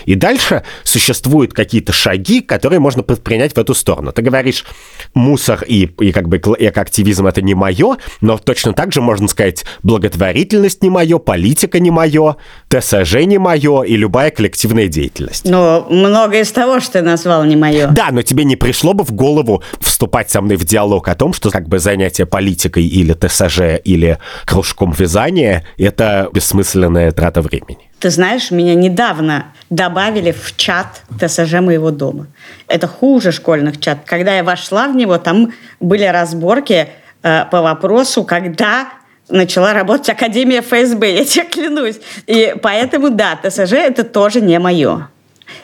И 0.05 0.15
дальше 0.15 0.63
существуют 0.84 1.53
какие-то 1.53 1.94
шаги, 1.94 2.41
которые 2.41 2.79
можно 2.79 3.03
предпринять 3.03 3.53
в 3.53 3.58
эту 3.58 3.74
сторону. 3.74 4.12
Ты 4.12 4.22
говоришь, 4.22 4.65
мусор 5.13 5.63
и, 5.67 5.89
и 6.00 6.12
как 6.12 6.27
бы 6.27 6.38
экоактивизм 6.38 7.27
это 7.27 7.41
не 7.41 7.55
мое, 7.55 7.98
но 8.22 8.38
точно 8.38 8.74
так 8.74 8.91
же 8.91 9.01
можно 9.01 9.27
сказать, 9.27 9.65
благотворительность 9.84 10.84
не 10.84 10.89
мое, 10.89 11.17
политика 11.20 11.79
не 11.79 11.91
мое, 11.91 12.38
ТСЖ 12.70 13.15
не 13.25 13.38
мое 13.38 13.84
и 13.84 13.96
любая 13.96 14.32
коллективная 14.32 14.88
деятельность. 14.88 15.46
Но 15.46 15.86
многое 15.89 16.41
из 16.41 16.51
того, 16.51 16.79
что 16.79 16.94
ты 16.94 17.01
назвал, 17.01 17.44
не 17.46 17.55
мое. 17.55 17.88
Да, 17.88 18.10
но 18.12 18.22
тебе 18.22 18.44
не 18.44 18.55
пришло 18.55 18.94
бы 18.94 19.03
в 19.03 19.12
голову 19.12 19.63
вступать 19.79 20.29
со 20.29 20.41
мной 20.41 20.58
в 20.58 20.65
диалог 20.65 21.08
о 21.08 21.15
том, 21.15 21.34
что 21.34 21.50
как 21.50 21.67
бы 21.67 21.79
занятие 21.79 22.25
политикой 22.25 22.86
или 22.86 23.13
ТСЖ 23.13 23.79
или 23.84 24.17
кружком 24.46 24.91
вязания— 24.91 25.65
это 25.77 26.29
бессмысленная 26.34 27.12
трата 27.12 27.41
времени. 27.41 27.89
Ты 27.99 28.09
знаешь, 28.09 28.51
меня 28.51 28.75
недавно 28.75 29.53
добавили 29.69 30.31
в 30.31 30.55
чат 30.57 31.01
ТСЖ 31.19 31.53
моего 31.55 31.91
дома. 31.91 32.27
Это 32.67 32.87
хуже 32.87 33.31
школьных 33.31 33.79
чат. 33.79 33.99
Когда 34.05 34.35
я 34.35 34.43
вошла 34.43 34.87
в 34.87 34.95
него, 34.95 35.17
там 35.17 35.53
были 35.79 36.03
разборки 36.03 36.89
э, 37.23 37.45
по 37.49 37.61
вопросу, 37.61 38.23
когда 38.23 38.89
начала 39.29 39.73
работать 39.73 40.09
Академия 40.09 40.61
ФСБ, 40.61 41.13
я 41.13 41.25
тебе 41.25 41.45
клянусь. 41.45 41.99
И 42.27 42.55
поэтому, 42.61 43.09
да, 43.09 43.39
ТСЖ 43.41 43.73
это 43.73 44.03
тоже 44.03 44.41
не 44.41 44.59
мое. 44.59 45.09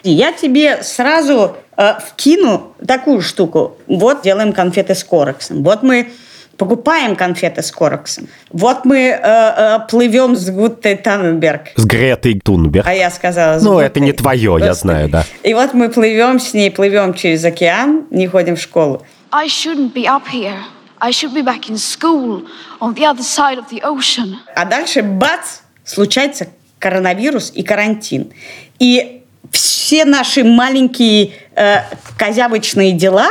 Я 0.03 0.31
тебе 0.31 0.83
сразу 0.83 1.57
э, 1.77 1.93
вкину 2.07 2.73
такую 2.87 3.21
штуку. 3.21 3.77
Вот 3.87 4.21
делаем 4.23 4.53
конфеты 4.53 4.95
с 4.95 5.03
корексом. 5.03 5.63
Вот 5.63 5.83
мы 5.83 6.11
покупаем 6.61 7.15
конфеты 7.15 7.63
с 7.63 7.71
Короксом. 7.71 8.27
Вот 8.51 8.85
мы 8.85 8.99
э, 8.99 9.19
э, 9.19 9.79
плывем 9.89 10.35
с 10.35 10.47
Гуттой 10.51 10.95
Танненберг. 10.95 11.69
С 11.75 11.85
Гретой 11.85 12.39
Тунберг. 12.39 12.85
А 12.85 12.93
я 12.93 13.09
сказала... 13.09 13.59
Ну, 13.59 13.71
Гуттой. 13.71 13.85
это 13.87 13.99
не 13.99 14.11
твое, 14.11 14.51
Господи. 14.51 14.67
я 14.67 14.73
знаю, 14.75 15.09
да. 15.09 15.25
И 15.41 15.55
вот 15.55 15.73
мы 15.73 15.89
плывем 15.89 16.39
с 16.39 16.53
ней, 16.53 16.69
плывем 16.69 17.15
через 17.15 17.43
океан, 17.45 18.05
не 18.11 18.27
ходим 18.27 18.55
в 18.55 18.61
школу. 18.61 19.01
I 19.31 19.47
shouldn't 19.47 19.91
be 19.93 20.05
up 20.05 20.27
here. 20.31 20.59
I 20.99 21.09
should 21.09 21.33
be 21.33 21.43
back 21.43 21.67
in 21.67 21.77
school 21.77 22.43
on 22.79 22.93
the 22.93 23.07
other 23.07 23.23
side 23.23 23.57
of 23.57 23.65
the 23.71 23.81
ocean. 23.81 24.35
А 24.55 24.63
дальше, 24.65 25.01
бац, 25.01 25.61
случается 25.83 26.49
коронавирус 26.77 27.51
и 27.55 27.63
карантин. 27.63 28.31
И 28.77 29.23
все 29.49 30.05
наши 30.05 30.43
маленькие 30.43 31.31
э, 31.55 31.77
козявочные 32.19 32.91
дела 32.91 33.29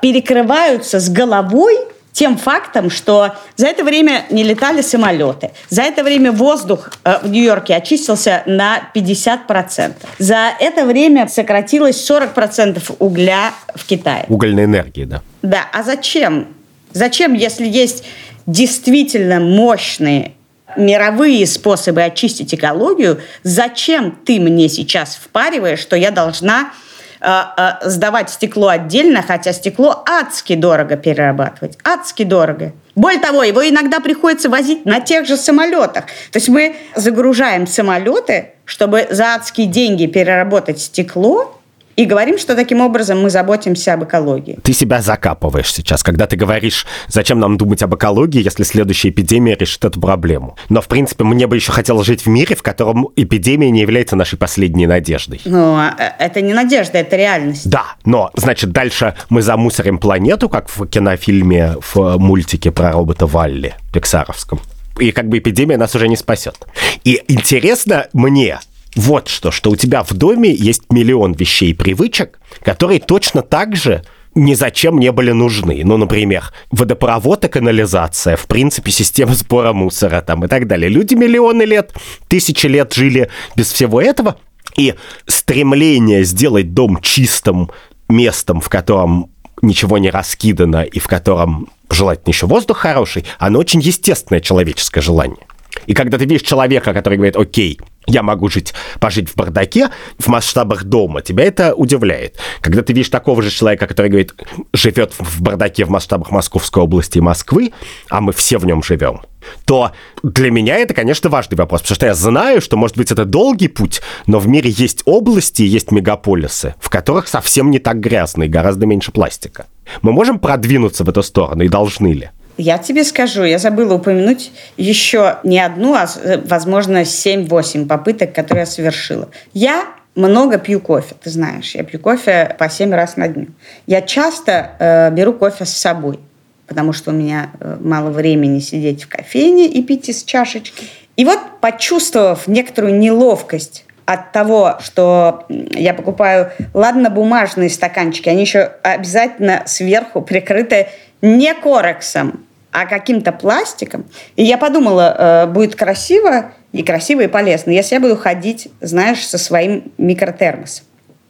перекрываются 0.00 1.00
с 1.00 1.10
головой 1.10 1.76
тем 2.18 2.36
фактом, 2.36 2.90
что 2.90 3.36
за 3.54 3.68
это 3.68 3.84
время 3.84 4.24
не 4.28 4.42
летали 4.42 4.82
самолеты, 4.82 5.52
за 5.70 5.82
это 5.82 6.02
время 6.02 6.32
воздух 6.32 6.90
э, 7.04 7.18
в 7.22 7.30
Нью-Йорке 7.30 7.76
очистился 7.76 8.42
на 8.44 8.90
50%, 8.92 9.92
за 10.18 10.50
это 10.58 10.84
время 10.84 11.28
сократилось 11.28 12.10
40% 12.10 12.96
угля 12.98 13.52
в 13.72 13.86
Китае. 13.86 14.24
Угольной 14.28 14.64
энергии, 14.64 15.04
да. 15.04 15.22
Да, 15.42 15.68
а 15.72 15.84
зачем? 15.84 16.48
Зачем, 16.92 17.34
если 17.34 17.68
есть 17.68 18.04
действительно 18.46 19.38
мощные 19.38 20.32
мировые 20.76 21.46
способы 21.46 22.02
очистить 22.02 22.52
экологию, 22.52 23.20
зачем 23.44 24.18
ты 24.24 24.40
мне 24.40 24.68
сейчас 24.68 25.14
впариваешь, 25.14 25.78
что 25.78 25.94
я 25.94 26.10
должна 26.10 26.72
сдавать 27.20 28.30
стекло 28.30 28.68
отдельно, 28.68 29.22
хотя 29.22 29.52
стекло 29.52 30.02
адски 30.06 30.54
дорого 30.54 30.96
перерабатывать, 30.96 31.78
адски 31.84 32.24
дорого. 32.24 32.72
Более 32.94 33.20
того, 33.20 33.42
его 33.42 33.66
иногда 33.68 34.00
приходится 34.00 34.48
возить 34.48 34.84
на 34.84 35.00
тех 35.00 35.26
же 35.26 35.36
самолетах. 35.36 36.06
То 36.32 36.36
есть 36.36 36.48
мы 36.48 36.76
загружаем 36.96 37.66
самолеты, 37.66 38.52
чтобы 38.64 39.06
за 39.10 39.34
адские 39.34 39.66
деньги 39.66 40.06
переработать 40.06 40.80
стекло, 40.80 41.57
и 41.98 42.04
говорим, 42.04 42.38
что 42.38 42.54
таким 42.54 42.80
образом 42.80 43.20
мы 43.20 43.28
заботимся 43.28 43.94
об 43.94 44.04
экологии. 44.04 44.56
Ты 44.62 44.72
себя 44.72 45.02
закапываешь 45.02 45.72
сейчас, 45.72 46.04
когда 46.04 46.28
ты 46.28 46.36
говоришь, 46.36 46.86
зачем 47.08 47.40
нам 47.40 47.56
думать 47.56 47.82
об 47.82 47.92
экологии, 47.96 48.40
если 48.40 48.62
следующая 48.62 49.08
эпидемия 49.08 49.56
решит 49.56 49.84
эту 49.84 50.00
проблему. 50.00 50.56
Но, 50.68 50.80
в 50.80 50.86
принципе, 50.86 51.24
мне 51.24 51.48
бы 51.48 51.56
еще 51.56 51.72
хотелось 51.72 52.06
жить 52.06 52.24
в 52.24 52.28
мире, 52.28 52.54
в 52.54 52.62
котором 52.62 53.08
эпидемия 53.16 53.72
не 53.72 53.80
является 53.80 54.14
нашей 54.14 54.38
последней 54.38 54.86
надеждой. 54.86 55.40
Ну, 55.44 55.74
а, 55.74 55.92
э, 55.98 56.24
это 56.24 56.40
не 56.40 56.54
надежда, 56.54 56.98
это 56.98 57.16
реальность. 57.16 57.68
Да, 57.68 57.96
но, 58.04 58.30
значит, 58.36 58.70
дальше 58.70 59.16
мы 59.28 59.42
замусорим 59.42 59.98
планету, 59.98 60.48
как 60.48 60.68
в 60.68 60.86
кинофильме, 60.86 61.78
в 61.92 62.16
мультике 62.18 62.70
про 62.70 62.92
робота 62.92 63.26
Валли, 63.26 63.74
пиксаровском 63.92 64.60
и 65.00 65.12
как 65.12 65.28
бы 65.28 65.38
эпидемия 65.38 65.76
нас 65.76 65.94
уже 65.94 66.08
не 66.08 66.16
спасет. 66.16 66.66
И 67.04 67.22
интересно 67.28 68.08
мне, 68.12 68.58
вот 68.98 69.28
что, 69.28 69.52
что 69.52 69.70
у 69.70 69.76
тебя 69.76 70.02
в 70.02 70.12
доме 70.12 70.52
есть 70.52 70.90
миллион 70.90 71.32
вещей 71.32 71.70
и 71.70 71.74
привычек, 71.74 72.40
которые 72.64 72.98
точно 72.98 73.42
так 73.42 73.76
же 73.76 74.02
ни 74.34 74.54
зачем 74.54 74.98
не 74.98 75.12
были 75.12 75.30
нужны. 75.30 75.82
Ну, 75.84 75.96
например, 75.96 76.52
водопровод 76.72 77.44
и 77.44 77.48
канализация, 77.48 78.34
в 78.36 78.48
принципе, 78.48 78.90
система 78.90 79.34
сбора 79.34 79.72
мусора 79.72 80.20
там 80.20 80.44
и 80.44 80.48
так 80.48 80.66
далее. 80.66 80.88
Люди 80.88 81.14
миллионы 81.14 81.62
лет, 81.62 81.94
тысячи 82.26 82.66
лет 82.66 82.92
жили 82.92 83.30
без 83.54 83.70
всего 83.70 84.02
этого, 84.02 84.36
и 84.76 84.94
стремление 85.26 86.24
сделать 86.24 86.74
дом 86.74 87.00
чистым 87.00 87.70
местом, 88.08 88.60
в 88.60 88.68
котором 88.68 89.30
ничего 89.62 89.98
не 89.98 90.10
раскидано 90.10 90.82
и 90.82 90.98
в 90.98 91.06
котором 91.06 91.68
желательно 91.88 92.32
еще 92.32 92.46
воздух 92.46 92.78
хороший, 92.78 93.26
оно 93.38 93.60
очень 93.60 93.80
естественное 93.80 94.40
человеческое 94.40 95.02
желание. 95.02 95.46
И 95.86 95.94
когда 95.94 96.18
ты 96.18 96.24
видишь 96.24 96.42
человека, 96.42 96.92
который 96.92 97.14
говорит, 97.14 97.36
окей, 97.36 97.78
я 98.08 98.22
могу 98.22 98.48
жить, 98.48 98.74
пожить 99.00 99.28
в 99.28 99.36
бардаке 99.36 99.90
в 100.18 100.28
масштабах 100.28 100.84
дома, 100.84 101.22
тебя 101.22 101.44
это 101.44 101.74
удивляет. 101.74 102.38
Когда 102.60 102.82
ты 102.82 102.92
видишь 102.92 103.10
такого 103.10 103.42
же 103.42 103.50
человека, 103.50 103.86
который 103.86 104.08
говорит, 104.08 104.34
живет 104.72 105.12
в 105.18 105.40
бардаке 105.42 105.84
в 105.84 105.90
масштабах 105.90 106.30
Московской 106.30 106.82
области 106.82 107.18
и 107.18 107.20
Москвы, 107.20 107.72
а 108.08 108.20
мы 108.20 108.32
все 108.32 108.58
в 108.58 108.66
нем 108.66 108.82
живем, 108.82 109.20
то 109.64 109.92
для 110.22 110.50
меня 110.50 110.76
это, 110.76 110.94
конечно, 110.94 111.30
важный 111.30 111.56
вопрос, 111.56 111.82
потому 111.82 111.94
что 111.94 112.06
я 112.06 112.14
знаю, 112.14 112.60
что, 112.60 112.76
может 112.76 112.96
быть, 112.96 113.12
это 113.12 113.24
долгий 113.24 113.68
путь, 113.68 114.00
но 114.26 114.38
в 114.38 114.48
мире 114.48 114.70
есть 114.70 115.02
области, 115.04 115.62
есть 115.62 115.90
мегаполисы, 115.90 116.74
в 116.80 116.88
которых 116.88 117.28
совсем 117.28 117.70
не 117.70 117.78
так 117.78 118.00
грязно 118.00 118.44
и 118.44 118.48
гораздо 118.48 118.86
меньше 118.86 119.12
пластика. 119.12 119.66
Мы 120.02 120.12
можем 120.12 120.38
продвинуться 120.38 121.04
в 121.04 121.08
эту 121.08 121.22
сторону 121.22 121.62
и 121.62 121.68
должны 121.68 122.12
ли? 122.12 122.30
Я 122.58 122.78
тебе 122.78 123.04
скажу, 123.04 123.44
я 123.44 123.58
забыла 123.58 123.94
упомянуть 123.94 124.50
еще 124.76 125.36
не 125.44 125.60
одну, 125.60 125.94
а, 125.94 126.08
возможно, 126.44 127.04
7-8 127.04 127.86
попыток, 127.86 128.34
которые 128.34 128.62
я 128.62 128.66
совершила. 128.66 129.28
Я 129.54 129.86
много 130.16 130.58
пью 130.58 130.80
кофе, 130.80 131.14
ты 131.22 131.30
знаешь. 131.30 131.76
Я 131.76 131.84
пью 131.84 132.00
кофе 132.00 132.56
по 132.58 132.68
7 132.68 132.92
раз 132.92 133.16
на 133.16 133.28
дню. 133.28 133.46
Я 133.86 134.02
часто 134.02 134.72
э, 134.80 135.10
беру 135.12 135.32
кофе 135.34 135.64
с 135.64 135.70
собой, 135.70 136.18
потому 136.66 136.92
что 136.92 137.12
у 137.12 137.14
меня 137.14 137.50
э, 137.60 137.76
мало 137.80 138.10
времени 138.10 138.58
сидеть 138.58 139.04
в 139.04 139.08
кофейне 139.08 139.66
и 139.68 139.80
пить 139.80 140.08
из 140.08 140.24
чашечки. 140.24 140.84
И 141.14 141.24
вот, 141.24 141.38
почувствовав 141.60 142.48
некоторую 142.48 142.98
неловкость 142.98 143.84
от 144.04 144.32
того, 144.32 144.78
что 144.80 145.44
я 145.48 145.94
покупаю, 145.94 146.50
ладно, 146.74 147.08
бумажные 147.08 147.70
стаканчики, 147.70 148.28
они 148.28 148.40
еще 148.40 148.72
обязательно 148.82 149.62
сверху 149.66 150.22
прикрыты 150.22 150.88
не 151.22 151.54
корексом, 151.54 152.44
а 152.72 152.86
каким-то 152.86 153.32
пластиком. 153.32 154.04
И 154.36 154.44
я 154.44 154.58
подумала, 154.58 155.14
э, 155.18 155.46
будет 155.46 155.74
красиво 155.74 156.52
и 156.72 156.82
красиво 156.82 157.22
и 157.22 157.26
полезно, 157.26 157.70
если 157.70 157.94
я 157.94 158.00
буду 158.00 158.16
ходить, 158.16 158.68
знаешь, 158.80 159.26
со 159.26 159.38
своим 159.38 159.92
микротермосом. 159.98 160.84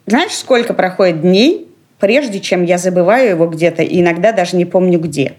Знаешь, 0.05 0.33
сколько 0.33 0.73
проходит 0.73 1.21
дней, 1.21 1.67
прежде 1.99 2.39
чем 2.39 2.63
я 2.63 2.77
забываю 2.77 3.29
его 3.29 3.47
где-то, 3.47 3.83
и 3.83 4.01
иногда 4.01 4.31
даже 4.31 4.57
не 4.57 4.65
помню 4.65 4.99
где. 4.99 5.33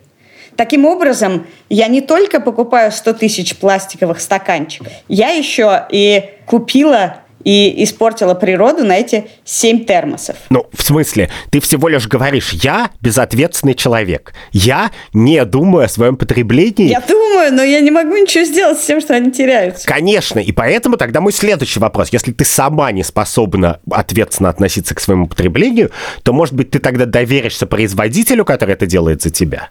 Таким 0.56 0.84
образом, 0.84 1.46
я 1.68 1.86
не 1.86 2.00
только 2.00 2.40
покупаю 2.40 2.92
100 2.92 3.14
тысяч 3.14 3.56
пластиковых 3.56 4.20
стаканчиков, 4.20 4.92
я 5.08 5.30
еще 5.30 5.86
и 5.90 6.30
купила 6.46 7.19
и 7.44 7.82
испортила 7.84 8.34
природу 8.34 8.84
на 8.84 8.96
эти 8.96 9.26
семь 9.44 9.84
термосов. 9.84 10.36
Ну, 10.50 10.66
в 10.72 10.82
смысле, 10.82 11.30
ты 11.50 11.60
всего 11.60 11.88
лишь 11.88 12.06
говоришь, 12.06 12.50
я 12.52 12.90
безответственный 13.00 13.74
человек. 13.74 14.34
Я 14.52 14.90
не 15.12 15.44
думаю 15.44 15.86
о 15.86 15.88
своем 15.88 16.16
потреблении. 16.16 16.88
Я 16.88 17.00
думаю, 17.00 17.52
но 17.52 17.62
я 17.62 17.80
не 17.80 17.90
могу 17.90 18.16
ничего 18.16 18.44
сделать 18.44 18.78
с 18.78 18.84
тем, 18.84 19.00
что 19.00 19.14
они 19.14 19.30
теряются. 19.30 19.86
Конечно, 19.86 20.38
и 20.38 20.52
поэтому 20.52 20.96
тогда 20.96 21.20
мой 21.20 21.32
следующий 21.32 21.80
вопрос. 21.80 22.10
Если 22.12 22.32
ты 22.32 22.44
сама 22.44 22.92
не 22.92 23.02
способна 23.02 23.80
ответственно 23.90 24.48
относиться 24.50 24.94
к 24.94 25.00
своему 25.00 25.26
потреблению, 25.26 25.90
то, 26.22 26.32
может 26.32 26.54
быть, 26.54 26.70
ты 26.70 26.78
тогда 26.78 27.06
доверишься 27.06 27.66
производителю, 27.66 28.44
который 28.44 28.74
это 28.74 28.86
делает 28.86 29.22
за 29.22 29.30
тебя? 29.30 29.70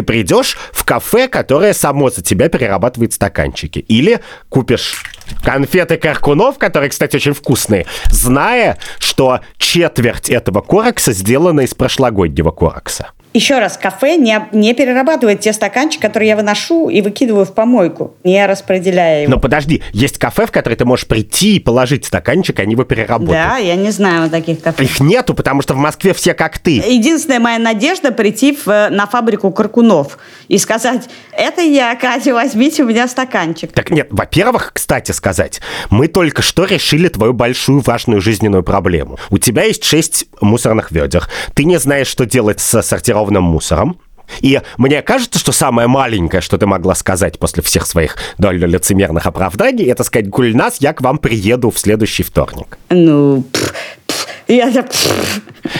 Ты 0.00 0.02
придешь 0.02 0.56
в 0.72 0.84
кафе, 0.84 1.28
которое 1.28 1.74
само 1.74 2.08
за 2.08 2.22
тебя 2.22 2.48
перерабатывает 2.48 3.12
стаканчики. 3.12 3.80
Или 3.80 4.20
купишь 4.48 5.04
конфеты 5.44 5.98
Каркунов, 5.98 6.56
которые, 6.58 6.88
кстати, 6.88 7.16
очень 7.16 7.34
вкусные, 7.34 7.86
зная, 8.10 8.78
что 8.98 9.40
четверть 9.58 10.30
этого 10.30 10.62
коракса 10.62 11.12
сделана 11.12 11.60
из 11.60 11.74
прошлогоднего 11.74 12.50
коракса. 12.50 13.10
Еще 13.32 13.60
раз, 13.60 13.76
кафе 13.76 14.16
не, 14.16 14.40
не 14.50 14.74
перерабатывает 14.74 15.38
те 15.38 15.52
стаканчики, 15.52 16.02
которые 16.02 16.30
я 16.30 16.36
выношу 16.36 16.88
и 16.88 17.00
выкидываю 17.00 17.44
в 17.44 17.54
помойку, 17.54 18.14
не 18.24 18.44
распределяя 18.44 19.22
его. 19.22 19.30
Но 19.30 19.38
подожди, 19.38 19.82
есть 19.92 20.18
кафе, 20.18 20.46
в 20.46 20.50
которое 20.50 20.74
ты 20.74 20.84
можешь 20.84 21.06
прийти 21.06 21.56
и 21.56 21.60
положить 21.60 22.04
стаканчик, 22.04 22.58
они 22.58 22.72
его 22.72 22.82
переработают. 22.82 23.30
Да, 23.30 23.56
я 23.58 23.76
не 23.76 23.90
знаю 23.92 24.30
таких 24.30 24.60
кафе. 24.60 24.82
Их 24.82 24.98
нету, 24.98 25.34
потому 25.34 25.62
что 25.62 25.74
в 25.74 25.76
Москве 25.76 26.12
все 26.12 26.34
как 26.34 26.58
ты. 26.58 26.78
Единственная 26.78 27.38
моя 27.38 27.60
надежда 27.60 28.10
прийти 28.10 28.58
в, 28.64 28.66
на 28.66 29.06
фабрику 29.06 29.52
Каркунов 29.52 30.18
и 30.48 30.58
сказать, 30.58 31.08
это 31.30 31.60
я, 31.60 31.94
Катя, 31.94 32.34
возьмите 32.34 32.82
у 32.82 32.86
меня 32.86 33.06
стаканчик. 33.06 33.70
Так 33.70 33.90
нет, 33.90 34.08
во-первых, 34.10 34.72
кстати 34.74 35.12
сказать, 35.12 35.60
мы 35.88 36.08
только 36.08 36.42
что 36.42 36.64
решили 36.64 37.06
твою 37.06 37.32
большую 37.32 37.78
важную 37.78 38.20
жизненную 38.20 38.64
проблему. 38.64 39.18
У 39.30 39.38
тебя 39.38 39.62
есть 39.64 39.84
шесть 39.84 40.26
мусорных 40.40 40.90
ведер. 40.90 41.28
Ты 41.54 41.62
не 41.62 41.78
знаешь, 41.78 42.08
что 42.08 42.26
делать 42.26 42.58
с 42.58 42.82
сортировкой 42.82 43.19
сортированным 43.20 43.44
мусором. 43.44 43.98
И 44.40 44.60
мне 44.78 45.02
кажется, 45.02 45.40
что 45.40 45.50
самое 45.50 45.88
маленькое, 45.88 46.40
что 46.40 46.56
ты 46.56 46.64
могла 46.64 46.94
сказать 46.94 47.38
после 47.38 47.62
всех 47.64 47.84
своих 47.86 48.16
довольно 48.38 48.66
лицемерных 48.66 49.26
оправданий, 49.26 49.84
это 49.86 50.04
сказать, 50.04 50.28
Гульнас, 50.28 50.76
я 50.80 50.92
к 50.92 51.00
вам 51.00 51.18
приеду 51.18 51.70
в 51.70 51.78
следующий 51.78 52.22
вторник. 52.22 52.78
Ну, 52.90 53.42
пф, 53.52 53.74
пф, 54.06 54.26
я... 54.46 54.84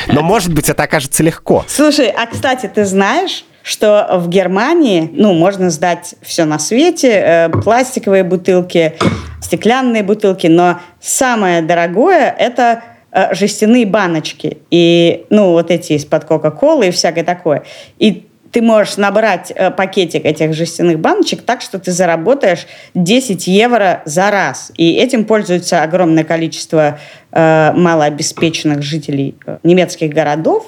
Но, 0.08 0.22
может 0.22 0.52
быть, 0.52 0.68
это 0.68 0.82
окажется 0.82 1.22
легко. 1.22 1.64
Слушай, 1.68 2.08
а, 2.08 2.26
кстати, 2.26 2.66
ты 2.66 2.84
знаешь, 2.84 3.44
что 3.62 4.18
в 4.18 4.28
Германии, 4.28 5.08
ну, 5.12 5.32
можно 5.32 5.70
сдать 5.70 6.16
все 6.22 6.44
на 6.44 6.58
свете, 6.58 7.10
э, 7.12 7.48
пластиковые 7.50 8.24
бутылки, 8.24 8.94
стеклянные 9.40 10.02
бутылки, 10.02 10.48
но 10.48 10.80
самое 11.00 11.62
дорогое– 11.62 12.34
это 12.38 12.82
жестяные 13.32 13.86
баночки. 13.86 14.58
И, 14.70 15.24
ну, 15.30 15.50
вот 15.52 15.70
эти 15.70 15.94
из-под 15.94 16.24
Кока-Колы 16.24 16.88
и 16.88 16.90
всякое 16.90 17.24
такое. 17.24 17.64
И 17.98 18.26
ты 18.52 18.62
можешь 18.62 18.96
набрать 18.96 19.52
э, 19.54 19.70
пакетик 19.70 20.24
этих 20.24 20.54
жестяных 20.54 20.98
баночек 20.98 21.42
так, 21.42 21.60
что 21.60 21.78
ты 21.78 21.92
заработаешь 21.92 22.66
10 22.94 23.46
евро 23.46 24.02
за 24.04 24.30
раз. 24.30 24.72
И 24.76 24.94
этим 24.94 25.24
пользуется 25.24 25.82
огромное 25.82 26.24
количество 26.24 26.98
э, 27.30 27.72
малообеспеченных 27.72 28.82
жителей 28.82 29.36
э, 29.46 29.58
немецких 29.62 30.12
городов, 30.12 30.66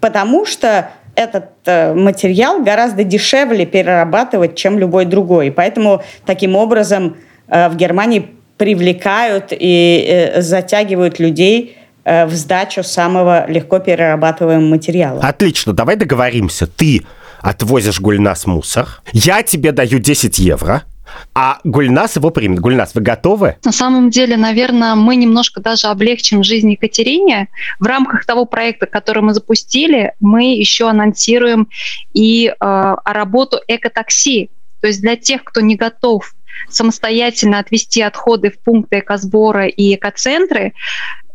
потому 0.00 0.44
что 0.44 0.90
этот 1.14 1.50
э, 1.64 1.94
материал 1.94 2.62
гораздо 2.62 3.04
дешевле 3.04 3.66
перерабатывать, 3.66 4.54
чем 4.54 4.78
любой 4.78 5.06
другой. 5.06 5.50
Поэтому 5.50 6.02
таким 6.26 6.56
образом 6.56 7.16
э, 7.48 7.68
в 7.68 7.76
Германии 7.76 8.28
привлекают 8.58 9.48
и 9.52 10.04
э, 10.06 10.42
затягивают 10.42 11.18
людей 11.18 11.76
Э, 11.76 11.81
в 12.04 12.30
сдачу 12.30 12.82
самого 12.82 13.50
легко 13.50 13.78
перерабатываемого 13.78 14.68
материала. 14.68 15.20
Отлично, 15.20 15.72
давай 15.72 15.96
договоримся. 15.96 16.66
Ты 16.66 17.02
отвозишь 17.42 18.00
Гульнас 18.00 18.46
мусор, 18.46 19.02
я 19.12 19.42
тебе 19.42 19.72
даю 19.72 19.98
10 19.98 20.38
евро, 20.38 20.84
а 21.34 21.58
Гульнас 21.64 22.16
его 22.16 22.30
примет. 22.30 22.60
Гульнас, 22.60 22.94
вы 22.94 23.02
готовы? 23.02 23.56
На 23.64 23.72
самом 23.72 24.10
деле, 24.10 24.36
наверное, 24.36 24.94
мы 24.94 25.16
немножко 25.16 25.60
даже 25.60 25.88
облегчим 25.88 26.42
жизнь 26.42 26.70
Екатерине. 26.70 27.48
В 27.80 27.86
рамках 27.86 28.24
того 28.24 28.46
проекта, 28.46 28.86
который 28.86 29.22
мы 29.22 29.34
запустили, 29.34 30.12
мы 30.20 30.54
еще 30.54 30.88
анонсируем 30.88 31.68
и 32.14 32.48
э, 32.48 32.94
работу 33.04 33.58
экотакси. 33.68 34.50
То 34.80 34.86
есть 34.86 35.00
для 35.00 35.16
тех, 35.16 35.44
кто 35.44 35.60
не 35.60 35.76
готов 35.76 36.32
самостоятельно 36.68 37.58
отвести 37.58 38.02
отходы 38.02 38.50
в 38.50 38.58
пункты 38.58 39.00
экосбора 39.00 39.66
и 39.66 39.94
экоцентры, 39.94 40.74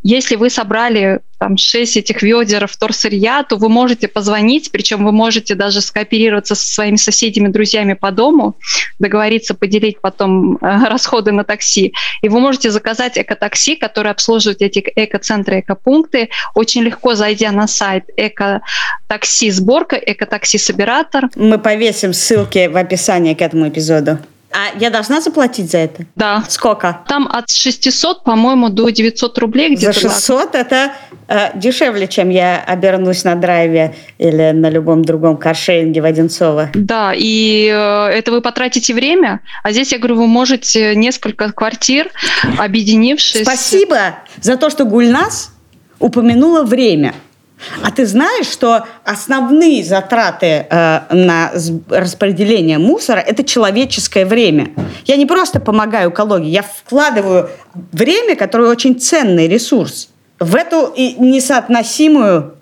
если 0.04 0.36
вы 0.36 0.50
собрали 0.50 1.20
там 1.40 1.58
6 1.58 1.98
этих 1.98 2.22
ведер 2.24 2.68
вторсырья, 2.68 3.44
то 3.44 3.58
вы 3.58 3.70
можете 3.70 4.08
позвонить, 4.08 4.72
причем 4.72 5.06
вы 5.06 5.12
можете 5.12 5.56
даже 5.56 5.82
скооперироваться 5.82 6.56
со 6.56 6.68
своими 6.68 6.96
соседями, 6.96 7.50
друзьями 7.50 7.94
по 7.94 8.12
дому, 8.12 8.56
договориться 9.00 9.54
поделить 9.54 10.02
потом 10.02 10.58
э, 10.58 10.58
расходы 10.90 11.32
на 11.32 11.44
такси. 11.44 11.94
И 12.22 12.30
вы 12.30 12.40
можете 12.40 12.72
заказать 12.72 13.18
экотакси, 13.18 13.76
которое 13.76 14.12
обслуживает 14.12 14.62
эти 14.62 14.84
экоцентры, 14.96 15.60
экопункты, 15.60 16.30
очень 16.56 16.82
легко 16.84 17.16
зайдя 17.16 17.52
на 17.52 17.68
сайт 17.68 18.06
экотакси 18.18 19.52
сборка, 19.52 19.96
экотакси 19.96 20.58
собиратор. 20.58 21.30
Мы 21.36 21.60
повесим 21.60 22.14
ссылки 22.14 22.68
в 22.68 22.78
описании 22.78 23.34
к 23.34 23.42
этому 23.42 23.70
эпизоду. 23.70 24.20
А 24.58 24.76
я 24.80 24.90
должна 24.90 25.22
заплатить 25.22 25.70
за 25.70 25.78
это? 25.78 26.06
Да. 26.16 26.44
Сколько? 26.50 27.02
Там 27.08 27.30
от 27.32 27.52
600, 27.52 28.24
по-моему, 28.24 28.70
до 28.70 28.90
900 28.90 29.38
рублей 29.38 29.76
где-то. 29.76 29.94
За 29.94 30.10
600 30.10 30.52
так. 30.52 30.62
это 30.66 30.92
э, 31.28 31.60
дешевле, 31.60 32.08
чем 32.08 32.30
я 32.30 32.64
обернусь 32.66 33.24
на 33.24 33.36
драйве 33.36 33.94
или 34.18 34.52
на 34.54 34.72
любом 34.72 35.06
другом 35.06 35.38
каршеринге 35.38 36.02
в 36.02 36.06
Одинцово. 36.06 36.72
Да, 36.74 37.14
и 37.16 37.72
э, 37.72 38.08
это 38.08 38.32
вы 38.32 38.42
потратите 38.42 38.96
время, 38.96 39.42
а 39.62 39.72
здесь, 39.72 39.92
я 39.92 40.00
говорю, 40.00 40.16
вы 40.16 40.26
можете 40.26 40.96
несколько 40.96 41.52
квартир, 41.52 42.10
объединившись... 42.58 43.44
Спасибо 43.44 44.18
за 44.42 44.58
то, 44.58 44.72
что 44.72 44.86
Гульнас 44.86 45.52
упомянула 46.00 46.64
время. 46.64 47.14
А 47.82 47.92
ты 47.92 48.06
знаешь, 48.06 48.48
что 48.48 48.86
основные 49.04 49.84
затраты 49.84 50.68
э, 50.70 51.00
на 51.12 51.52
распределение 51.90 52.78
мусора– 52.78 53.20
это 53.28 53.44
человеческое 53.44 54.26
время. 54.26 54.72
Я 55.06 55.16
не 55.16 55.26
просто 55.26 55.60
помогаю 55.60 56.12
экологии, 56.12 56.50
я 56.50 56.64
вкладываю 56.64 57.50
время, 57.92 58.36
которое 58.36 58.70
очень 58.70 59.00
ценный 59.00 59.48
ресурс, 59.48 60.10
в 60.40 60.56
эту 60.56 60.94
несоотносимую 60.96 62.56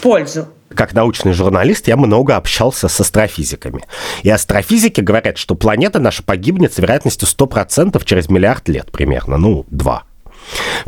пользу. 0.00 0.46
как 0.74 0.92
научный 0.92 1.32
журналист, 1.32 1.88
я 1.88 1.96
много 1.96 2.36
общался 2.36 2.88
с 2.88 3.00
астрофизиками. 3.00 3.84
И 4.22 4.30
астрофизики 4.30 5.00
говорят, 5.00 5.38
что 5.38 5.54
планета 5.54 5.98
наша 5.98 6.22
погибнет 6.22 6.72
с 6.72 6.78
вероятностью 6.78 7.26
100% 7.26 8.00
через 8.04 8.28
миллиард 8.28 8.68
лет 8.68 8.92
примерно, 8.92 9.38
ну, 9.38 9.64
два. 9.70 10.04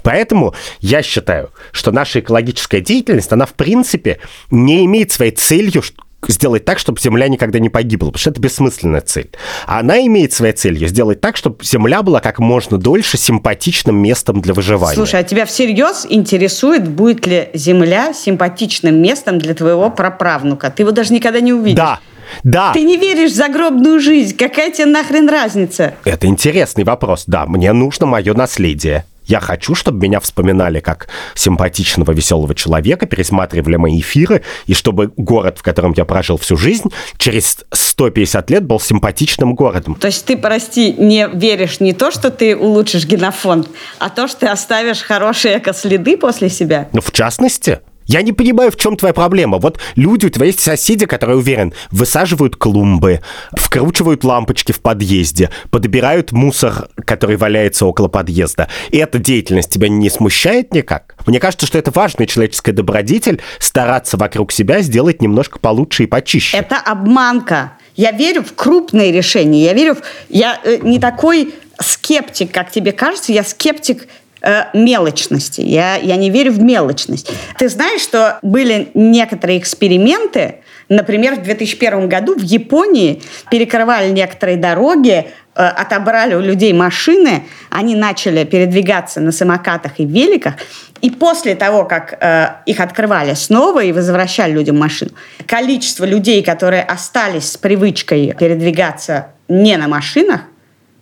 Поэтому 0.03 0.55
я 0.81 1.03
считаю, 1.03 1.51
что 1.73 1.93
наша 1.93 2.21
экологическая 2.21 2.81
деятельность, 2.81 3.33
она 3.33 3.47
в 3.47 3.55
принципе 3.55 4.19
не 4.51 4.85
имеет 4.85 5.13
своей 5.13 5.33
целью 5.33 5.83
сделать 6.27 6.65
так, 6.65 6.79
чтобы 6.79 7.01
Земля 7.01 7.29
никогда 7.29 7.59
не 7.59 7.69
погибла, 7.69 8.09
потому 8.09 8.21
что 8.21 8.31
это 8.31 8.41
бессмысленная 8.41 9.01
цель. 9.01 9.31
А 9.67 9.81
она 9.81 10.01
имеет 10.01 10.33
своей 10.33 10.53
целью 10.53 10.89
сделать 10.89 11.21
так, 11.21 11.37
чтобы 11.37 11.65
Земля 11.65 12.03
была 12.03 12.21
как 12.21 12.39
можно 12.39 12.77
дольше 12.77 13.17
симпатичным 13.17 13.97
местом 13.97 14.41
для 14.41 14.53
выживания. 14.53 14.95
Слушай, 14.95 15.21
а 15.21 15.23
тебя 15.23 15.47
всерьез 15.47 16.07
интересует, 16.09 16.89
будет 16.89 17.27
ли 17.27 17.51
Земля 17.55 18.13
симпатичным 18.13 19.01
местом 19.01 19.39
для 19.39 19.55
твоего 19.55 19.91
праправнука? 19.91 20.71
Ты 20.71 20.83
его 20.83 20.91
даже 20.91 21.15
никогда 21.15 21.41
не 21.41 21.53
увидишь. 21.53 21.77
Да, 21.77 22.01
да. 22.43 22.73
Ты 22.73 22.83
не 22.83 22.97
веришь 22.97 23.33
в 23.33 23.35
загробную 23.35 24.01
жизнь. 24.01 24.37
Какая 24.37 24.71
тебе 24.71 24.87
нахрен 24.87 25.29
разница? 25.29 25.95
Это 26.05 26.27
интересный 26.27 26.85
вопрос. 26.85 27.25
Да, 27.27 27.47
мне 27.47 27.73
нужно 27.73 28.07
мое 28.07 28.35
наследие. 28.35 29.05
Я 29.29 29.41
хочу, 29.41 29.75
чтобы 29.75 30.07
меня 30.07 30.21
вспоминали 30.21 30.81
как 30.81 31.09
симпатичного, 31.35 32.13
веселого 32.13 32.55
человека, 32.55 33.07
пересматривали 33.07 33.77
мои 33.77 34.01
эфиры, 34.01 34.43
и 34.67 34.75
чтобы 34.75 35.13
город, 35.17 35.59
в 35.59 35.63
котором 35.63 35.93
я 35.97 36.05
прожил 36.07 36.39
всю 36.39 36.57
жизнь, 36.57 36.89
через 37.19 37.59
150 37.71 38.51
лет 38.51 38.65
был 38.65 38.81
симпатичным 38.81 39.55
городом. 39.55 39.95
То 39.97 40.07
есть 40.07 40.25
ты, 40.25 40.37
прости, 40.37 40.95
не 40.95 41.29
веришь 41.29 41.81
не 41.81 41.93
то, 41.93 42.11
что 42.11 42.31
ты 42.31 42.57
улучшишь 42.57 43.05
генофонд, 43.05 43.69
а 43.99 44.09
то, 44.09 44.29
что 44.29 44.41
ты 44.41 44.47
оставишь 44.47 45.03
хорошие 45.03 45.59
экоследы 45.59 46.17
после 46.17 46.49
себя? 46.49 46.89
Ну, 46.93 47.03
в 47.03 47.13
частности. 47.13 47.81
Я 48.09 48.23
не 48.23 48.33
понимаю, 48.33 48.73
в 48.73 48.77
чем 48.77 48.97
твоя 48.97 49.13
проблема. 49.13 49.59
Вот 49.59 49.79
люди, 49.95 50.27
у 50.27 50.31
тебя 50.31 50.47
есть 50.47 50.61
соседи, 50.61 51.05
которые, 51.05 51.37
уверен, 51.37 51.75
высаживают 51.91 52.57
клумбы, 52.57 53.21
вкручивают 53.53 54.25
лампочки 54.25 54.73
в 54.73 54.81
подъезде, 54.81 55.51
подбирают 55.71 56.33
мусор, 56.33 56.89
который 57.05 57.37
валяется 57.37 57.85
около 57.85 58.09
подъезда. 58.09 58.69
И 58.91 58.97
эта 58.97 59.19
деятельность 59.19 59.71
тебя 59.71 59.89
не 59.91 60.09
смущает 60.09 60.73
никак? 60.73 61.17
Мне 61.27 61.39
кажется, 61.39 61.67
что 61.67 61.77
это 61.77 61.91
важный 61.91 62.27
человеческая 62.27 62.73
добродетель 62.73 63.43
стараться 63.59 64.17
вокруг 64.17 64.53
себя 64.53 64.81
сделать 64.81 65.21
немножко 65.21 65.59
получше 65.59 66.05
и 66.05 66.07
почище. 66.07 66.57
Это 66.57 66.79
обманка. 66.79 67.75
Я 67.95 68.13
верю 68.13 68.43
в 68.43 68.55
крупные 68.55 69.13
решения. 69.13 69.65
Я 69.65 69.75
верю 69.75 69.97
в... 69.97 70.03
Я 70.31 70.59
э, 70.65 70.79
не 70.81 70.99
такой 70.99 71.53
скептик, 71.79 72.53
как 72.53 72.71
тебе 72.71 72.93
кажется. 72.93 73.33
Я 73.33 73.45
скептик 73.45 74.09
э, 74.43 74.65
мелочности. 74.75 75.61
Я, 75.61 75.97
я 75.97 76.17
не 76.17 76.31
верю 76.31 76.53
в 76.53 76.61
мелочность. 76.61 77.31
Ты 77.59 77.69
знаешь, 77.69 78.01
что 78.01 78.39
были 78.43 78.89
некоторые 78.95 79.59
эксперименты, 79.59 80.57
например, 80.89 81.37
в 81.37 81.43
2001 81.43 82.09
году 82.09 82.35
в 82.35 82.43
Японии 82.43 83.23
перекрывали 83.51 84.11
некоторые 84.11 84.57
дороги, 84.57 85.27
э, 85.55 85.63
отобрали 85.63 86.35
у 86.35 86.41
людей 86.41 86.73
машины, 86.73 87.45
они 87.71 87.95
начали 87.95 88.45
передвигаться 88.45 89.21
на 89.21 89.33
самокатах 89.33 89.93
и 89.99 90.05
великах, 90.05 90.55
и 91.01 91.11
после 91.11 91.55
того, 91.55 91.85
как 91.85 92.17
э, 92.21 92.49
их 92.67 92.81
открывали 92.81 93.35
снова 93.35 93.83
и 93.83 93.93
возвращали 93.93 94.53
людям 94.53 94.79
машину, 94.79 95.11
количество 95.47 96.05
людей, 96.05 96.43
которые 96.43 96.83
остались 96.83 97.53
с 97.53 97.57
привычкой 97.57 98.35
передвигаться 98.39 99.29
не 99.49 99.77
на 99.77 99.89
машинах, 99.89 100.43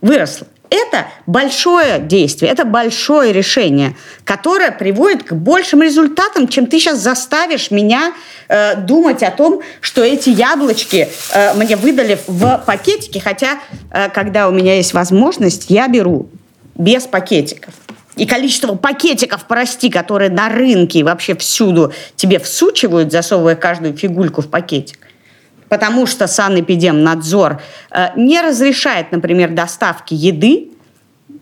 выросло. 0.00 0.46
Это 0.70 1.06
большое 1.26 2.00
действие, 2.00 2.50
это 2.50 2.64
большое 2.64 3.32
решение, 3.32 3.96
которое 4.24 4.72
приводит 4.72 5.22
к 5.22 5.32
большим 5.32 5.82
результатам, 5.82 6.48
чем 6.48 6.66
ты 6.66 6.80
сейчас 6.80 6.98
заставишь 6.98 7.70
меня 7.70 8.12
э, 8.48 8.74
думать 8.76 9.22
о 9.22 9.30
том, 9.30 9.60
что 9.80 10.02
эти 10.02 10.30
яблочки 10.30 11.08
э, 11.32 11.54
мне 11.54 11.76
выдали 11.76 12.18
в 12.26 12.62
пакетике, 12.66 13.20
хотя, 13.20 13.60
э, 13.92 14.08
когда 14.08 14.48
у 14.48 14.52
меня 14.52 14.74
есть 14.74 14.92
возможность, 14.92 15.66
я 15.68 15.86
беру 15.86 16.28
без 16.74 17.04
пакетиков. 17.04 17.74
И 18.16 18.26
количество 18.26 18.74
пакетиков, 18.74 19.46
прости, 19.46 19.90
которые 19.90 20.30
на 20.30 20.48
рынке 20.48 21.04
вообще 21.04 21.36
всюду 21.36 21.92
тебе 22.16 22.38
всучивают, 22.38 23.12
засовывая 23.12 23.56
каждую 23.56 23.96
фигульку 23.96 24.40
в 24.40 24.48
пакетик, 24.48 24.98
потому 25.68 26.06
что 26.06 26.26
санэпидемнадзор 26.26 27.60
э, 27.90 28.08
не 28.16 28.40
разрешает, 28.40 29.12
например, 29.12 29.50
доставки 29.50 30.14
еды, 30.14 30.68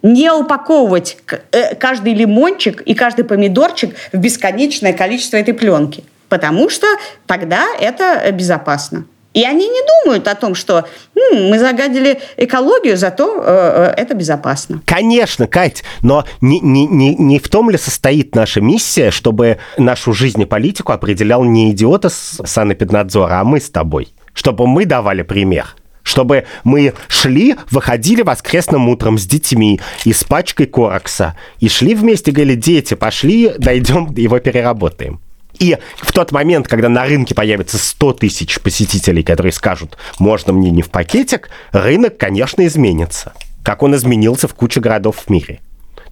не 0.03 0.31
упаковывать 0.31 1.17
э, 1.53 1.75
каждый 1.75 2.15
лимончик 2.15 2.83
и 2.83 2.95
каждый 2.95 3.25
помидорчик 3.25 3.95
в 4.13 4.19
бесконечное 4.19 4.93
количество 4.93 5.37
этой 5.37 5.55
пленки, 5.55 6.05
потому 6.29 6.69
что 6.69 6.87
тогда 7.27 7.65
это 7.81 8.31
безопасно. 8.33 9.07
И 9.35 9.45
они 9.45 9.69
не 9.69 9.81
думают 10.05 10.29
о 10.29 10.35
том, 10.37 10.55
что 10.55 10.87
м, 11.17 11.51
мы 11.51 11.59
загадили 11.59 12.21
экологию, 12.37 12.97
зато 12.97 13.43
э, 13.45 13.93
э 13.97 14.03
это 14.03 14.15
безопасно. 14.15 14.81
Конечно, 14.87 15.47
Кать, 15.47 15.83
но 16.03 16.25
не, 16.41 16.61
не, 16.61 16.87
не, 16.87 17.15
не 17.17 17.39
в 17.39 17.49
том 17.49 17.69
ли 17.69 17.77
состоит 17.77 18.35
наша 18.35 18.61
миссия, 18.61 19.11
чтобы 19.11 19.59
нашу 19.77 20.13
жизнь 20.13 20.41
и 20.41 20.45
политику 20.45 20.93
определял 20.93 21.43
не 21.45 21.73
идиота 21.73 22.09
с 22.09 22.41
санэпиднадзора, 22.45 23.41
а 23.41 23.45
мы 23.45 23.61
с 23.61 23.71
тобой? 23.71 24.09
Чтобы 24.33 24.67
мы 24.67 24.87
давали 24.87 25.23
пример 25.23 25.75
чтобы 26.05 26.45
мы 26.63 26.93
шли, 27.09 27.57
выходили 27.71 28.23
воскресным 28.23 28.89
утром 28.89 29.19
с 29.19 29.27
детьми 29.27 29.81
и 30.05 30.13
с 30.13 30.23
пачкой 30.23 30.67
корокса, 30.67 31.35
и 31.59 31.69
шли 31.69 31.95
вместе, 31.95 32.31
говорили, 32.31 32.57
дети, 32.57 32.93
пошли, 32.93 33.53
дойдем, 33.57 34.13
его 34.15 34.39
переработаем. 34.39 35.21
И 35.59 35.79
в 35.97 36.13
тот 36.13 36.33
момент, 36.33 36.69
когда 36.69 36.89
на 36.89 37.05
рынке 37.05 37.35
появится 37.35 37.79
100 37.79 38.13
тысяч 38.15 38.61
посетителей, 38.61 39.23
которые 39.23 39.53
скажут, 39.53 39.97
можно 40.19 40.53
мне 40.53 40.71
не 40.71 40.83
в 40.83 40.91
пакетик, 40.91 41.51
рынок, 41.73 42.19
конечно, 42.19 42.67
изменится. 42.67 43.33
Как 43.63 43.83
он 43.83 43.95
изменился 43.95 44.49
в 44.49 44.55
куче 44.55 44.81
городов 44.81 45.25
в 45.27 45.31
мире. 45.31 45.61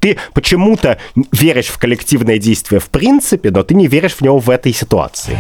Ты 0.01 0.19
почему-то 0.33 0.99
веришь 1.31 1.67
в 1.67 1.79
коллективное 1.79 2.39
действие 2.39 2.81
в 2.81 2.89
принципе, 2.89 3.51
но 3.51 3.63
ты 3.63 3.75
не 3.75 3.87
веришь 3.87 4.15
в 4.15 4.21
него 4.21 4.39
в 4.39 4.51
этой 4.51 4.73
ситуации. 4.73 5.39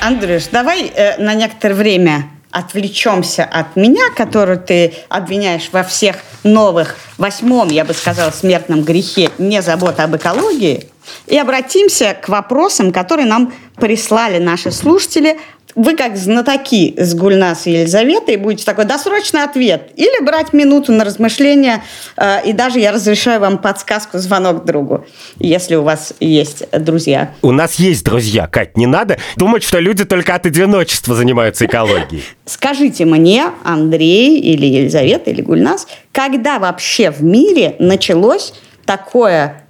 Андрюш, 0.00 0.46
давай 0.50 0.86
э, 0.88 1.22
на 1.22 1.34
некоторое 1.34 1.74
время 1.74 2.24
отвлечемся 2.50 3.44
от 3.44 3.76
меня, 3.76 4.10
которую 4.16 4.58
ты 4.58 4.94
обвиняешь 5.08 5.70
во 5.72 5.82
всех 5.82 6.16
новых, 6.42 6.96
восьмом, 7.18 7.68
я 7.68 7.84
бы 7.84 7.94
сказала, 7.94 8.30
смертном 8.30 8.82
грехе 8.82 9.30
не 9.38 9.62
забота 9.62 10.04
об 10.04 10.16
экологии, 10.16 10.88
и 11.26 11.38
обратимся 11.38 12.14
к 12.20 12.28
вопросам, 12.28 12.92
которые 12.92 13.26
нам 13.26 13.52
прислали 13.76 14.38
наши 14.38 14.70
слушатели 14.70 15.38
вы 15.74 15.96
как 15.96 16.16
знатоки 16.16 16.94
с 16.96 17.14
Гульнас 17.14 17.66
и 17.66 17.72
Елизаветой 17.72 18.36
будете 18.36 18.64
такой 18.64 18.84
досрочный 18.84 19.42
ответ 19.42 19.90
или 19.96 20.24
брать 20.24 20.52
минуту 20.52 20.92
на 20.92 21.04
размышление, 21.04 21.82
э, 22.16 22.48
и 22.48 22.52
даже 22.52 22.78
я 22.78 22.92
разрешаю 22.92 23.40
вам 23.40 23.58
подсказку 23.58 24.18
звонок 24.18 24.64
другу, 24.64 25.06
если 25.38 25.76
у 25.76 25.82
вас 25.82 26.14
есть 26.20 26.64
друзья. 26.72 27.32
У 27.42 27.52
нас 27.52 27.76
есть 27.76 28.04
друзья, 28.04 28.46
Кать, 28.46 28.76
не 28.76 28.86
надо 28.86 29.18
думать, 29.36 29.62
что 29.62 29.78
люди 29.78 30.04
только 30.04 30.34
от 30.34 30.46
одиночества 30.46 31.14
занимаются 31.14 31.66
экологией. 31.66 32.24
Скажите 32.44 33.04
мне, 33.04 33.44
Андрей 33.64 34.38
или 34.40 34.66
Елизавета 34.66 35.30
или 35.30 35.42
Гульнас, 35.42 35.86
когда 36.12 36.58
вообще 36.58 37.10
в 37.10 37.22
мире 37.22 37.76
началось 37.78 38.52
такое 38.84 39.64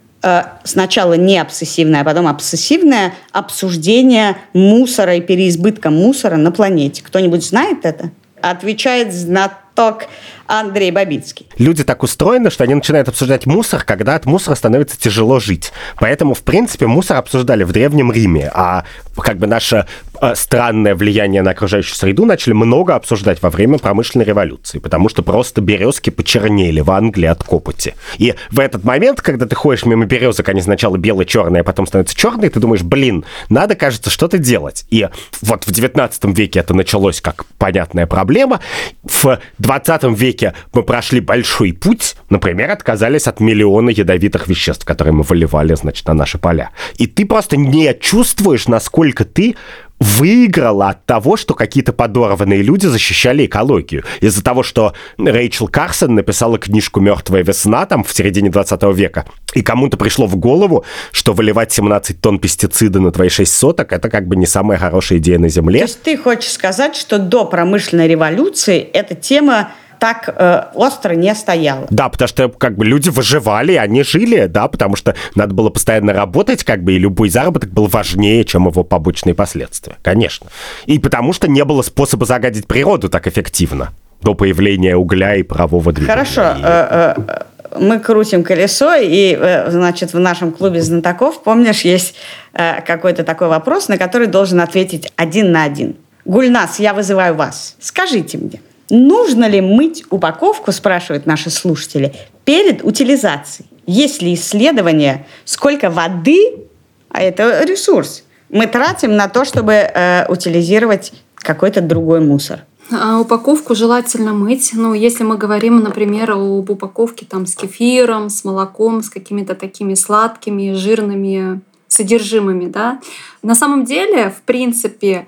сначала 0.64 1.14
не 1.14 1.38
обсессивное, 1.38 2.02
а 2.02 2.04
потом 2.04 2.26
обсессивное 2.26 3.14
обсуждение 3.32 4.36
мусора 4.52 5.16
и 5.16 5.20
переизбытка 5.20 5.90
мусора 5.90 6.36
на 6.36 6.52
планете. 6.52 7.02
Кто-нибудь 7.02 7.44
знает 7.44 7.84
это? 7.84 8.10
Отвечает 8.42 9.12
знаток 9.12 10.06
Андрей 10.46 10.90
Бабицкий. 10.90 11.46
Люди 11.58 11.84
так 11.84 12.02
устроены, 12.02 12.50
что 12.50 12.64
они 12.64 12.74
начинают 12.74 13.08
обсуждать 13.08 13.46
мусор, 13.46 13.84
когда 13.84 14.14
от 14.14 14.26
мусора 14.26 14.56
становится 14.56 14.98
тяжело 14.98 15.38
жить. 15.38 15.72
Поэтому, 15.98 16.34
в 16.34 16.42
принципе, 16.42 16.86
мусор 16.86 17.18
обсуждали 17.18 17.62
в 17.62 17.72
Древнем 17.72 18.10
Риме, 18.10 18.50
а 18.52 18.84
как 19.16 19.38
бы 19.38 19.46
наше 19.46 19.86
э, 20.09 20.09
странное 20.34 20.94
влияние 20.94 21.42
на 21.42 21.50
окружающую 21.50 21.94
среду 21.94 22.24
начали 22.24 22.52
много 22.52 22.94
обсуждать 22.94 23.42
во 23.42 23.50
время 23.50 23.78
промышленной 23.78 24.24
революции, 24.24 24.78
потому 24.78 25.08
что 25.08 25.22
просто 25.22 25.60
березки 25.60 26.10
почернели 26.10 26.80
в 26.80 26.90
Англии 26.90 27.26
от 27.26 27.44
копоти. 27.44 27.94
И 28.18 28.34
в 28.50 28.60
этот 28.60 28.84
момент, 28.84 29.20
когда 29.20 29.46
ты 29.46 29.54
ходишь 29.54 29.84
мимо 29.84 30.06
березок, 30.06 30.48
они 30.48 30.60
сначала 30.62 30.96
бело-черные, 30.96 31.60
а 31.60 31.64
потом 31.64 31.86
становятся 31.86 32.16
черные, 32.16 32.50
ты 32.50 32.60
думаешь, 32.60 32.82
блин, 32.82 33.24
надо, 33.48 33.74
кажется, 33.74 34.10
что-то 34.10 34.38
делать. 34.38 34.86
И 34.90 35.08
вот 35.42 35.64
в 35.64 35.70
19 35.70 36.24
веке 36.36 36.60
это 36.60 36.74
началось 36.74 37.20
как 37.20 37.44
понятная 37.58 38.06
проблема. 38.06 38.60
В 39.02 39.38
20 39.58 40.04
веке 40.18 40.30
веке 40.30 40.54
мы 40.72 40.82
прошли 40.82 41.20
большой 41.20 41.72
путь, 41.72 42.16
например, 42.28 42.70
отказались 42.70 43.26
от 43.26 43.40
миллиона 43.40 43.90
ядовитых 43.90 44.48
веществ, 44.48 44.84
которые 44.84 45.14
мы 45.14 45.22
выливали, 45.22 45.74
значит, 45.74 46.06
на 46.06 46.14
наши 46.14 46.38
поля. 46.38 46.70
И 46.96 47.06
ты 47.06 47.26
просто 47.26 47.56
не 47.56 47.92
чувствуешь, 47.94 48.68
насколько 48.68 49.24
ты 49.24 49.56
выиграла 50.00 50.88
от 50.88 51.04
того, 51.04 51.36
что 51.36 51.54
какие-то 51.54 51.92
подорванные 51.92 52.62
люди 52.62 52.86
защищали 52.86 53.44
экологию. 53.46 54.04
Из-за 54.20 54.42
того, 54.42 54.62
что 54.62 54.94
Рэйчел 55.18 55.68
Карсон 55.68 56.14
написала 56.14 56.58
книжку 56.58 57.00
«Мертвая 57.00 57.44
весна» 57.44 57.84
там 57.84 58.02
в 58.02 58.12
середине 58.12 58.50
20 58.50 58.82
века, 58.94 59.26
и 59.54 59.62
кому-то 59.62 59.96
пришло 59.96 60.26
в 60.26 60.36
голову, 60.36 60.84
что 61.12 61.34
выливать 61.34 61.70
17 61.72 62.20
тонн 62.20 62.38
пестицида 62.38 63.00
на 63.00 63.12
твои 63.12 63.28
6 63.28 63.52
соток– 63.52 63.92
это 63.94 64.08
как 64.08 64.26
бы 64.26 64.36
не 64.36 64.46
самая 64.46 64.78
хорошая 64.78 65.18
идея 65.18 65.38
на 65.38 65.48
Земле. 65.48 65.80
То 65.80 65.86
есть 65.86 66.02
ты 66.02 66.16
хочешь 66.16 66.52
сказать, 66.52 66.96
что 66.96 67.18
до 67.18 67.44
промышленной 67.44 68.08
революции 68.08 68.78
эта 68.80 69.14
тема 69.14 69.72
так 70.00 70.34
э, 70.34 70.64
остро 70.74 71.14
не 71.14 71.32
стояла. 71.34 71.86
Да, 71.90 72.08
потому 72.08 72.28
что 72.28 72.48
как 72.48 72.76
бы 72.76 72.84
люди 72.84 73.10
выживали, 73.10 73.74
они 73.74 74.02
жили, 74.02 74.46
да, 74.46 74.66
потому 74.66 74.96
что 74.96 75.14
надо 75.34 75.54
было 75.54 75.70
постоянно 75.70 76.12
работать, 76.12 76.64
как 76.64 76.82
бы, 76.82 76.94
и 76.94 76.98
любой 76.98 77.28
заработок 77.28 77.70
был 77.70 77.86
важнее, 77.86 78.44
чем 78.44 78.66
его 78.66 78.82
побочные 78.82 79.34
последствия, 79.34 79.96
конечно. 80.02 80.48
И 80.86 80.98
потому 80.98 81.32
что 81.32 81.48
не 81.48 81.64
было 81.64 81.82
способа 81.82 82.26
загадить 82.26 82.66
природу 82.66 83.08
так 83.08 83.26
эффективно 83.26 83.90
до 84.22 84.34
появления 84.34 84.96
угля 84.96 85.36
и 85.36 85.42
парового 85.42 85.92
двигателя. 85.92 86.24
Хорошо, 86.24 86.42
э, 86.62 87.14
э, 87.26 87.78
мы 87.78 88.00
крутим 88.00 88.42
колесо, 88.42 88.94
и, 88.94 89.36
э, 89.38 89.70
значит, 89.70 90.12
в 90.12 90.18
нашем 90.18 90.52
клубе 90.52 90.82
знатоков, 90.82 91.42
помнишь, 91.42 91.82
есть 91.82 92.14
какой-то 92.52 93.22
такой 93.22 93.46
вопрос, 93.46 93.88
на 93.88 93.96
который 93.96 94.26
должен 94.26 94.60
ответить 94.60 95.12
один 95.16 95.52
на 95.52 95.62
один. 95.62 95.94
Гульнас, 96.24 96.80
я 96.80 96.94
вызываю 96.94 97.34
вас. 97.34 97.76
Скажите 97.78 98.38
мне, 98.38 98.60
Нужно 98.90 99.48
ли 99.48 99.60
мыть 99.60 100.04
упаковку, 100.10 100.72
спрашивают 100.72 101.24
наши 101.24 101.48
слушатели, 101.48 102.14
перед 102.44 102.84
утилизацией? 102.84 103.68
Есть 103.86 104.20
ли 104.20 104.34
исследование, 104.34 105.26
сколько 105.44 105.90
воды, 105.90 106.66
а 107.08 107.22
это 107.22 107.62
ресурс, 107.64 108.24
мы 108.48 108.66
тратим 108.66 109.16
на 109.16 109.28
то, 109.28 109.44
чтобы 109.44 109.72
э, 109.72 110.26
утилизировать 110.28 111.12
какой-то 111.36 111.80
другой 111.80 112.20
мусор? 112.20 112.64
А 112.92 113.20
упаковку 113.20 113.76
желательно 113.76 114.32
мыть. 114.32 114.70
Ну, 114.72 114.94
если 114.94 115.22
мы 115.22 115.36
говорим, 115.36 115.80
например, 115.80 116.32
об 116.32 116.68
упаковке 116.68 117.24
там 117.24 117.46
с 117.46 117.54
кефиром, 117.54 118.28
с 118.28 118.42
молоком, 118.42 119.02
с 119.02 119.08
какими-то 119.08 119.54
такими 119.54 119.94
сладкими, 119.94 120.72
жирными 120.72 121.60
содержимыми, 121.86 122.66
да. 122.66 123.00
На 123.42 123.54
самом 123.54 123.84
деле, 123.84 124.30
в 124.30 124.42
принципе, 124.42 125.26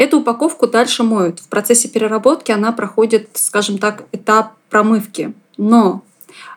Эту 0.00 0.20
упаковку 0.20 0.66
дальше 0.66 1.02
моют. 1.02 1.40
В 1.40 1.48
процессе 1.48 1.86
переработки 1.86 2.50
она 2.50 2.72
проходит, 2.72 3.28
скажем 3.34 3.76
так, 3.76 4.04
этап 4.12 4.52
промывки. 4.70 5.34
Но 5.58 6.00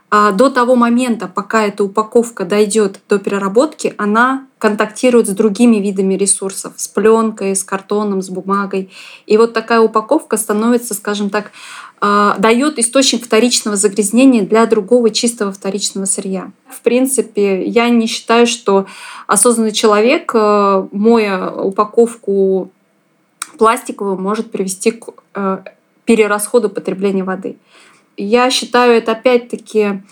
а, 0.10 0.32
до 0.32 0.50
того 0.50 0.78
момента, 0.78 1.28
пока 1.28 1.64
эта 1.64 1.84
упаковка 1.84 2.46
дойдет 2.46 3.02
до 3.10 3.20
переработки, 3.20 3.96
она 3.98 4.48
контактирует 4.60 5.28
с 5.28 5.32
другими 5.32 5.76
видами 5.76 6.14
ресурсов, 6.14 6.72
с 6.78 6.88
пленкой, 6.88 7.54
с 7.58 7.66
картоном, 7.66 8.22
с 8.22 8.30
бумагой. 8.30 8.90
И 9.26 9.36
вот 9.36 9.52
такая 9.52 9.82
упаковка 9.82 10.38
становится, 10.38 10.94
скажем 10.94 11.30
так, 11.30 11.52
а, 12.00 12.38
дает 12.40 12.80
источник 12.80 13.26
вторичного 13.26 13.76
загрязнения 13.76 14.44
для 14.44 14.66
другого 14.68 15.10
чистого 15.10 15.52
вторичного 15.52 16.06
сырья. 16.06 16.50
В 16.70 16.80
принципе, 16.80 17.66
я 17.66 17.90
не 17.90 18.08
считаю, 18.08 18.48
что 18.48 18.86
осознанный 19.28 19.74
человек, 19.74 20.32
э, 20.34 20.88
моя 20.94 21.54
упаковку 21.54 22.72
пластиковую 23.58 24.18
может 24.18 24.52
привести 24.52 24.92
к 24.92 25.10
э, 25.36 25.60
перерасходу 26.06 26.70
потребления 26.70 27.24
воды. 27.24 27.58
Я 28.18 28.50
считаю, 28.50 28.94
это 28.94 29.14
опять-таки 29.14 30.04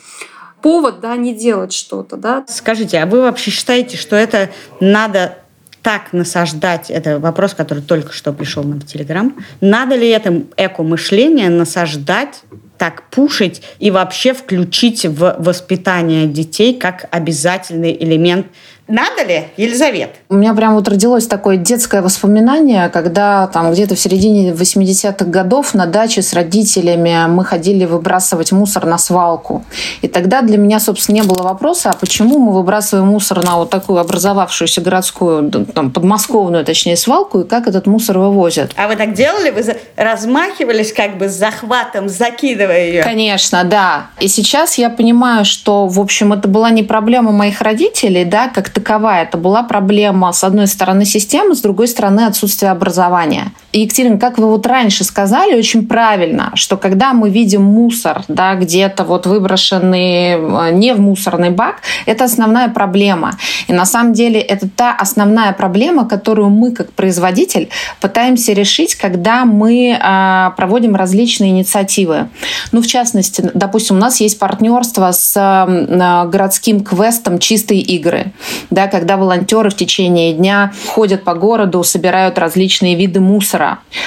повод 0.61 0.99
да, 0.99 1.15
не 1.15 1.33
делать 1.33 1.73
что-то. 1.73 2.17
Да. 2.17 2.45
Скажите, 2.47 2.99
а 2.99 3.05
вы 3.05 3.21
вообще 3.21 3.51
считаете, 3.51 3.97
что 3.97 4.15
это 4.15 4.49
надо 4.79 5.37
так 5.81 6.13
насаждать, 6.13 6.91
это 6.91 7.19
вопрос, 7.19 7.53
который 7.53 7.81
только 7.81 8.13
что 8.13 8.33
пришел 8.33 8.63
нам 8.63 8.79
в 8.79 8.85
Телеграм, 8.85 9.35
надо 9.61 9.95
ли 9.95 10.07
это 10.09 10.43
эко-мышление 10.55 11.49
насаждать 11.49 12.43
так 12.77 13.03
пушить 13.09 13.61
и 13.79 13.91
вообще 13.91 14.33
включить 14.33 15.05
в 15.05 15.35
воспитание 15.39 16.27
детей 16.27 16.77
как 16.77 17.07
обязательный 17.11 17.95
элемент 17.95 18.47
надо 18.91 19.23
ли, 19.23 19.45
Елизавет? 19.57 20.11
У 20.29 20.35
меня 20.35 20.53
прям 20.53 20.75
вот 20.75 20.87
родилось 20.87 21.27
такое 21.27 21.57
детское 21.57 22.01
воспоминание, 22.01 22.89
когда 22.89 23.47
там 23.47 23.71
где-то 23.71 23.95
в 23.95 23.99
середине 23.99 24.51
80-х 24.51 25.25
годов 25.25 25.73
на 25.73 25.85
даче 25.85 26.21
с 26.21 26.33
родителями 26.33 27.25
мы 27.27 27.45
ходили 27.45 27.85
выбрасывать 27.85 28.51
мусор 28.51 28.85
на 28.85 28.97
свалку. 28.97 29.63
И 30.01 30.07
тогда 30.07 30.41
для 30.41 30.57
меня, 30.57 30.79
собственно, 30.79 31.15
не 31.15 31.23
было 31.23 31.43
вопроса, 31.43 31.89
а 31.89 31.97
почему 31.97 32.39
мы 32.39 32.53
выбрасываем 32.53 33.07
мусор 33.07 33.43
на 33.43 33.57
вот 33.57 33.69
такую 33.69 33.99
образовавшуюся 33.99 34.81
городскую, 34.81 35.49
там, 35.49 35.91
подмосковную, 35.91 36.65
точнее, 36.65 36.97
свалку, 36.97 37.41
и 37.41 37.47
как 37.47 37.67
этот 37.67 37.87
мусор 37.87 38.19
вывозят. 38.19 38.71
А 38.75 38.87
вы 38.87 38.95
так 38.95 39.13
делали? 39.13 39.51
Вы 39.51 39.63
размахивались 39.95 40.91
как 40.91 41.17
бы 41.17 41.29
с 41.29 41.33
захватом, 41.33 42.09
закидывая 42.09 42.85
ее? 42.87 43.03
Конечно, 43.03 43.63
да. 43.63 44.07
И 44.19 44.27
сейчас 44.27 44.77
я 44.77 44.89
понимаю, 44.89 45.45
что, 45.45 45.87
в 45.87 45.99
общем, 45.99 46.33
это 46.33 46.47
была 46.47 46.71
не 46.71 46.83
проблема 46.83 47.31
моих 47.31 47.61
родителей, 47.61 48.25
да, 48.25 48.49
как 48.49 48.69
таковая. 48.81 49.23
Это 49.23 49.37
была 49.37 49.63
проблема, 49.63 50.31
с 50.33 50.43
одной 50.43 50.67
стороны, 50.67 51.05
системы, 51.05 51.55
с 51.55 51.61
другой 51.61 51.87
стороны, 51.87 52.21
отсутствие 52.21 52.71
образования. 52.71 53.51
И, 53.71 53.81
Екатерина, 53.81 54.17
как 54.17 54.37
вы 54.37 54.47
вот 54.47 54.67
раньше 54.67 55.03
сказали, 55.03 55.57
очень 55.57 55.87
правильно, 55.87 56.51
что 56.55 56.77
когда 56.77 57.13
мы 57.13 57.29
видим 57.29 57.63
мусор, 57.63 58.23
да, 58.27 58.55
где-то 58.55 59.03
вот 59.03 59.25
выброшенный 59.25 60.33
э, 60.33 60.71
не 60.73 60.93
в 60.93 60.99
мусорный 60.99 61.51
бак, 61.51 61.77
это 62.05 62.25
основная 62.25 62.69
проблема. 62.69 63.37
И 63.67 63.73
на 63.73 63.85
самом 63.85 64.13
деле 64.13 64.39
это 64.39 64.67
та 64.69 64.93
основная 64.93 65.53
проблема, 65.53 66.07
которую 66.07 66.49
мы, 66.49 66.71
как 66.71 66.91
производитель, 66.91 67.69
пытаемся 68.01 68.53
решить, 68.53 68.95
когда 68.95 69.45
мы 69.45 69.97
э, 69.97 70.49
проводим 70.57 70.95
различные 70.95 71.51
инициативы. 71.51 72.27
Ну, 72.71 72.81
в 72.81 72.87
частности, 72.87 73.51
допустим, 73.53 73.95
у 73.95 73.99
нас 73.99 74.19
есть 74.19 74.37
партнерство 74.37 75.11
с 75.11 75.33
э, 75.37 76.27
городским 76.27 76.83
квестом 76.83 77.39
«Чистые 77.39 77.81
игры» 77.81 78.33
да, 78.71 78.87
когда 78.87 79.17
волонтеры 79.17 79.69
в 79.69 79.75
течение 79.75 80.33
дня 80.33 80.73
ходят 80.87 81.23
по 81.23 81.35
городу, 81.35 81.83
собирают 81.83 82.39
различные 82.39 82.95
виды 82.95 83.19
мусора. 83.19 83.60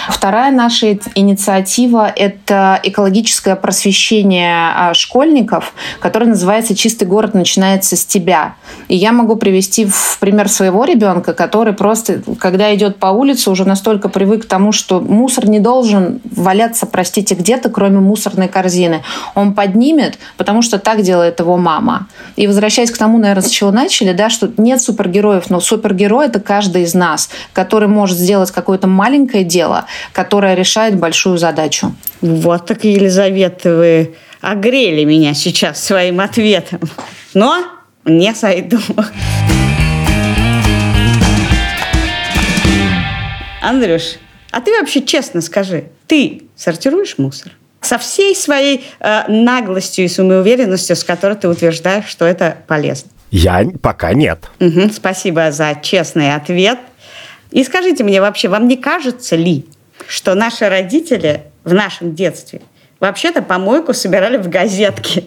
Вторая 0.09 0.51
наша 0.51 0.99
инициатива– 1.15 2.13
это 2.17 2.81
экологическое 2.83 3.57
просвещение 3.57 4.73
а, 4.75 4.95
школьников, 4.95 5.73
которое 6.01 6.27
называется 6.27 6.75
«Чистый 6.75 7.05
город 7.05 7.35
начинается 7.35 7.97
с 7.97 8.05
тебя». 8.05 8.57
И 8.89 8.97
я 8.97 9.13
могу 9.13 9.37
привести 9.37 9.87
в 9.87 10.19
пример 10.21 10.49
своего 10.49 10.85
ребенка, 10.85 11.33
который 11.35 11.73
просто, 11.73 12.23
когда 12.39 12.75
идет 12.75 12.99
по 12.99 13.07
улице, 13.07 13.51
уже 13.51 13.65
настолько 13.65 14.09
привык 14.09 14.45
к 14.45 14.49
тому, 14.49 14.73
что 14.73 15.01
мусор 15.01 15.49
не 15.49 15.61
должен 15.61 16.21
валяться, 16.25 16.87
простите, 16.87 17.35
где-то, 17.35 17.69
кроме 17.71 17.99
мусорной 18.01 18.49
корзины. 18.49 19.03
Он 19.35 19.55
поднимет, 19.55 20.19
потому 20.37 20.63
что 20.63 20.79
так 20.79 21.03
делает 21.03 21.41
его 21.41 21.57
мама. 21.57 22.09
И 22.37 22.47
возвращаясь 22.47 22.91
к 22.91 22.99
тому, 22.99 23.19
наверное, 23.19 23.43
с 23.43 23.51
чего 23.51 23.71
начали, 23.71 24.13
да, 24.13 24.29
что 24.29 24.51
нет 24.57 24.81
супергероев, 24.81 25.51
но 25.51 25.61
супергерой 25.61 26.27
это 26.27 26.41
каждый 26.41 26.83
из 26.83 26.95
нас, 26.95 27.31
который 27.53 27.89
может 27.89 28.19
сделать 28.19 28.51
какое-то 28.51 28.87
маленькое 28.87 29.44
дело, 29.47 29.87
которое 30.13 30.55
решает 30.55 30.99
большую 30.99 31.39
задачу. 31.39 31.95
Вот 32.21 32.67
так, 32.67 32.85
Елизавета, 32.85 33.75
вы 33.75 34.15
огрели 34.41 35.05
меня 35.05 35.35
сейчас 35.35 35.83
своим 35.83 36.21
ответом. 36.21 36.81
Но 37.33 37.65
не 38.05 38.35
сойду. 38.35 38.79
Андрюш, 43.63 44.17
а 44.51 44.61
ты 44.61 44.79
вообще 44.79 45.03
честно 45.03 45.41
скажи, 45.41 45.85
ты 46.07 46.43
сортируешь 46.55 47.17
мусор? 47.17 47.53
Со 47.81 47.99
всей 47.99 48.37
своей 48.37 48.85
э, 49.01 49.23
наглостью 49.29 50.05
и 50.05 50.09
самоуверенностью, 50.09 50.97
с 50.97 51.05
которой 51.05 51.37
ты 51.37 51.49
утверждаешь, 51.49 52.07
что 52.07 52.25
это 52.25 52.59
полезно. 52.67 53.11
Я 53.31 53.67
пока 53.83 54.13
нет. 54.13 54.49
Угу, 54.61 54.91
спасибо 54.93 55.51
за 55.51 55.77
честный 55.83 56.35
ответ. 56.35 56.79
И 57.55 57.63
скажите 57.63 58.03
мне 58.03 58.21
вообще, 58.21 58.49
вам 58.49 58.67
не 58.67 58.77
кажется 58.77 59.37
ли, 59.37 59.65
что 60.09 60.35
наши 60.35 60.69
родители 60.69 61.45
в 61.63 61.73
нашем 61.73 62.15
детстве 62.15 62.61
вообще-то 62.99 63.43
помойку 63.43 63.95
собирали 63.95 64.37
в 64.37 64.49
газетке? 64.49 65.25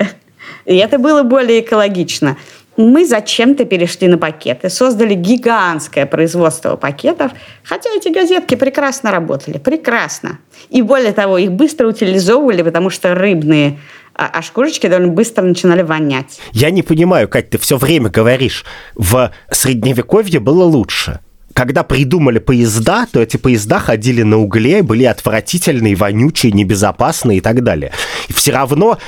И 0.65 0.75
это 0.75 0.99
было 0.99 1.23
более 1.23 1.61
экологично. 1.61 2.37
Мы 2.75 3.07
зачем-то 3.07 3.63
перешли 3.63 4.09
на 4.09 4.17
пакеты, 4.17 4.69
создали 4.69 5.13
гигантское 5.13 6.05
производство 6.05 6.75
пакетов, 6.75 7.31
хотя 7.63 7.89
эти 7.95 8.09
газетки 8.09 8.55
прекрасно 8.55 9.09
работали, 9.09 9.57
прекрасно. 9.57 10.39
И 10.69 10.81
более 10.81 11.13
того, 11.13 11.37
их 11.37 11.53
быстро 11.53 11.87
утилизовывали, 11.87 12.61
потому 12.61 12.89
что 12.89 13.15
рыбные 13.15 13.79
а, 14.13 14.29
а 14.33 14.41
шкурочки 14.41 14.87
довольно 14.87 15.13
быстро 15.13 15.43
начинали 15.43 15.81
вонять. 15.81 16.39
Я 16.51 16.71
не 16.71 16.83
понимаю, 16.83 17.29
как 17.29 17.49
ты 17.49 17.57
все 17.57 17.77
время 17.77 18.09
говоришь, 18.09 18.65
в 18.95 19.31
средневековье 19.49 20.41
было 20.41 20.65
лучше. 20.65 21.21
Когда 21.57 21.81
придумали 21.81 22.37
поезда, 22.37 23.07
то 23.11 23.19
эти 23.19 23.37
поезда 23.37 23.79
ходили 23.79 24.21
на 24.21 24.37
угле, 24.37 24.83
были 24.83 25.05
отвратительные, 25.05 25.95
вонючие, 25.95 26.51
небезопасные 26.51 27.39
и 27.39 27.41
так 27.41 27.63
далее. 27.63 27.93
И 28.27 28.33
все 28.33 28.51
равно 28.51 28.99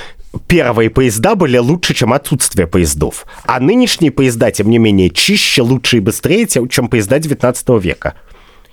первые 0.48 0.90
поезда 0.90 1.36
были 1.36 1.58
лучше, 1.58 1.94
чем 1.94 2.12
отсутствие 2.12 2.66
поездов. 2.66 3.24
А 3.44 3.60
нынешние 3.60 4.10
поезда, 4.10 4.50
тем 4.50 4.68
не 4.68 4.78
менее, 4.78 5.10
чище, 5.10 5.62
лучше 5.62 5.98
и 5.98 6.00
быстрее, 6.00 6.48
чем 6.48 6.88
поезда 6.88 7.20
19 7.20 7.68
века. 7.80 8.14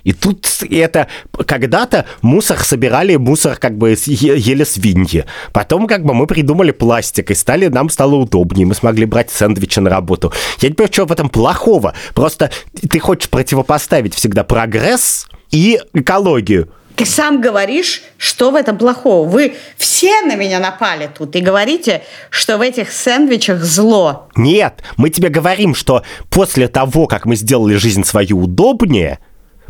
И 0.08 0.14
тут 0.14 0.48
это 0.70 1.06
когда-то 1.46 2.06
мусор 2.22 2.58
собирали, 2.60 3.16
мусор 3.16 3.56
как 3.56 3.76
бы 3.76 3.90
ели 3.90 4.64
свиньи. 4.64 5.26
Потом 5.52 5.86
как 5.86 6.02
бы 6.02 6.14
мы 6.14 6.26
придумали 6.26 6.70
пластик, 6.70 7.30
и 7.30 7.34
стали, 7.34 7.66
нам 7.66 7.90
стало 7.90 8.14
удобнее, 8.14 8.66
мы 8.66 8.74
смогли 8.74 9.04
брать 9.04 9.30
сэндвичи 9.30 9.80
на 9.80 9.90
работу. 9.90 10.32
Я 10.60 10.70
не 10.70 10.74
понимаю, 10.74 10.94
что 10.94 11.04
в 11.04 11.12
этом 11.12 11.28
плохого. 11.28 11.92
Просто 12.14 12.50
ты 12.88 12.98
хочешь 13.00 13.28
противопоставить 13.28 14.14
всегда 14.14 14.44
прогресс 14.44 15.28
и 15.50 15.78
экологию. 15.92 16.70
Ты 16.96 17.04
сам 17.04 17.42
говоришь, 17.42 18.00
что 18.16 18.50
в 18.50 18.54
этом 18.54 18.78
плохого. 18.78 19.28
Вы 19.28 19.56
все 19.76 20.22
на 20.22 20.36
меня 20.36 20.58
напали 20.58 21.10
тут 21.16 21.36
и 21.36 21.40
говорите, 21.40 22.02
что 22.30 22.56
в 22.56 22.62
этих 22.62 22.90
сэндвичах 22.90 23.62
зло. 23.62 24.30
Нет, 24.36 24.82
мы 24.96 25.10
тебе 25.10 25.28
говорим, 25.28 25.74
что 25.74 26.02
после 26.30 26.66
того, 26.66 27.06
как 27.06 27.26
мы 27.26 27.36
сделали 27.36 27.74
жизнь 27.74 28.04
свою 28.04 28.40
удобнее, 28.40 29.18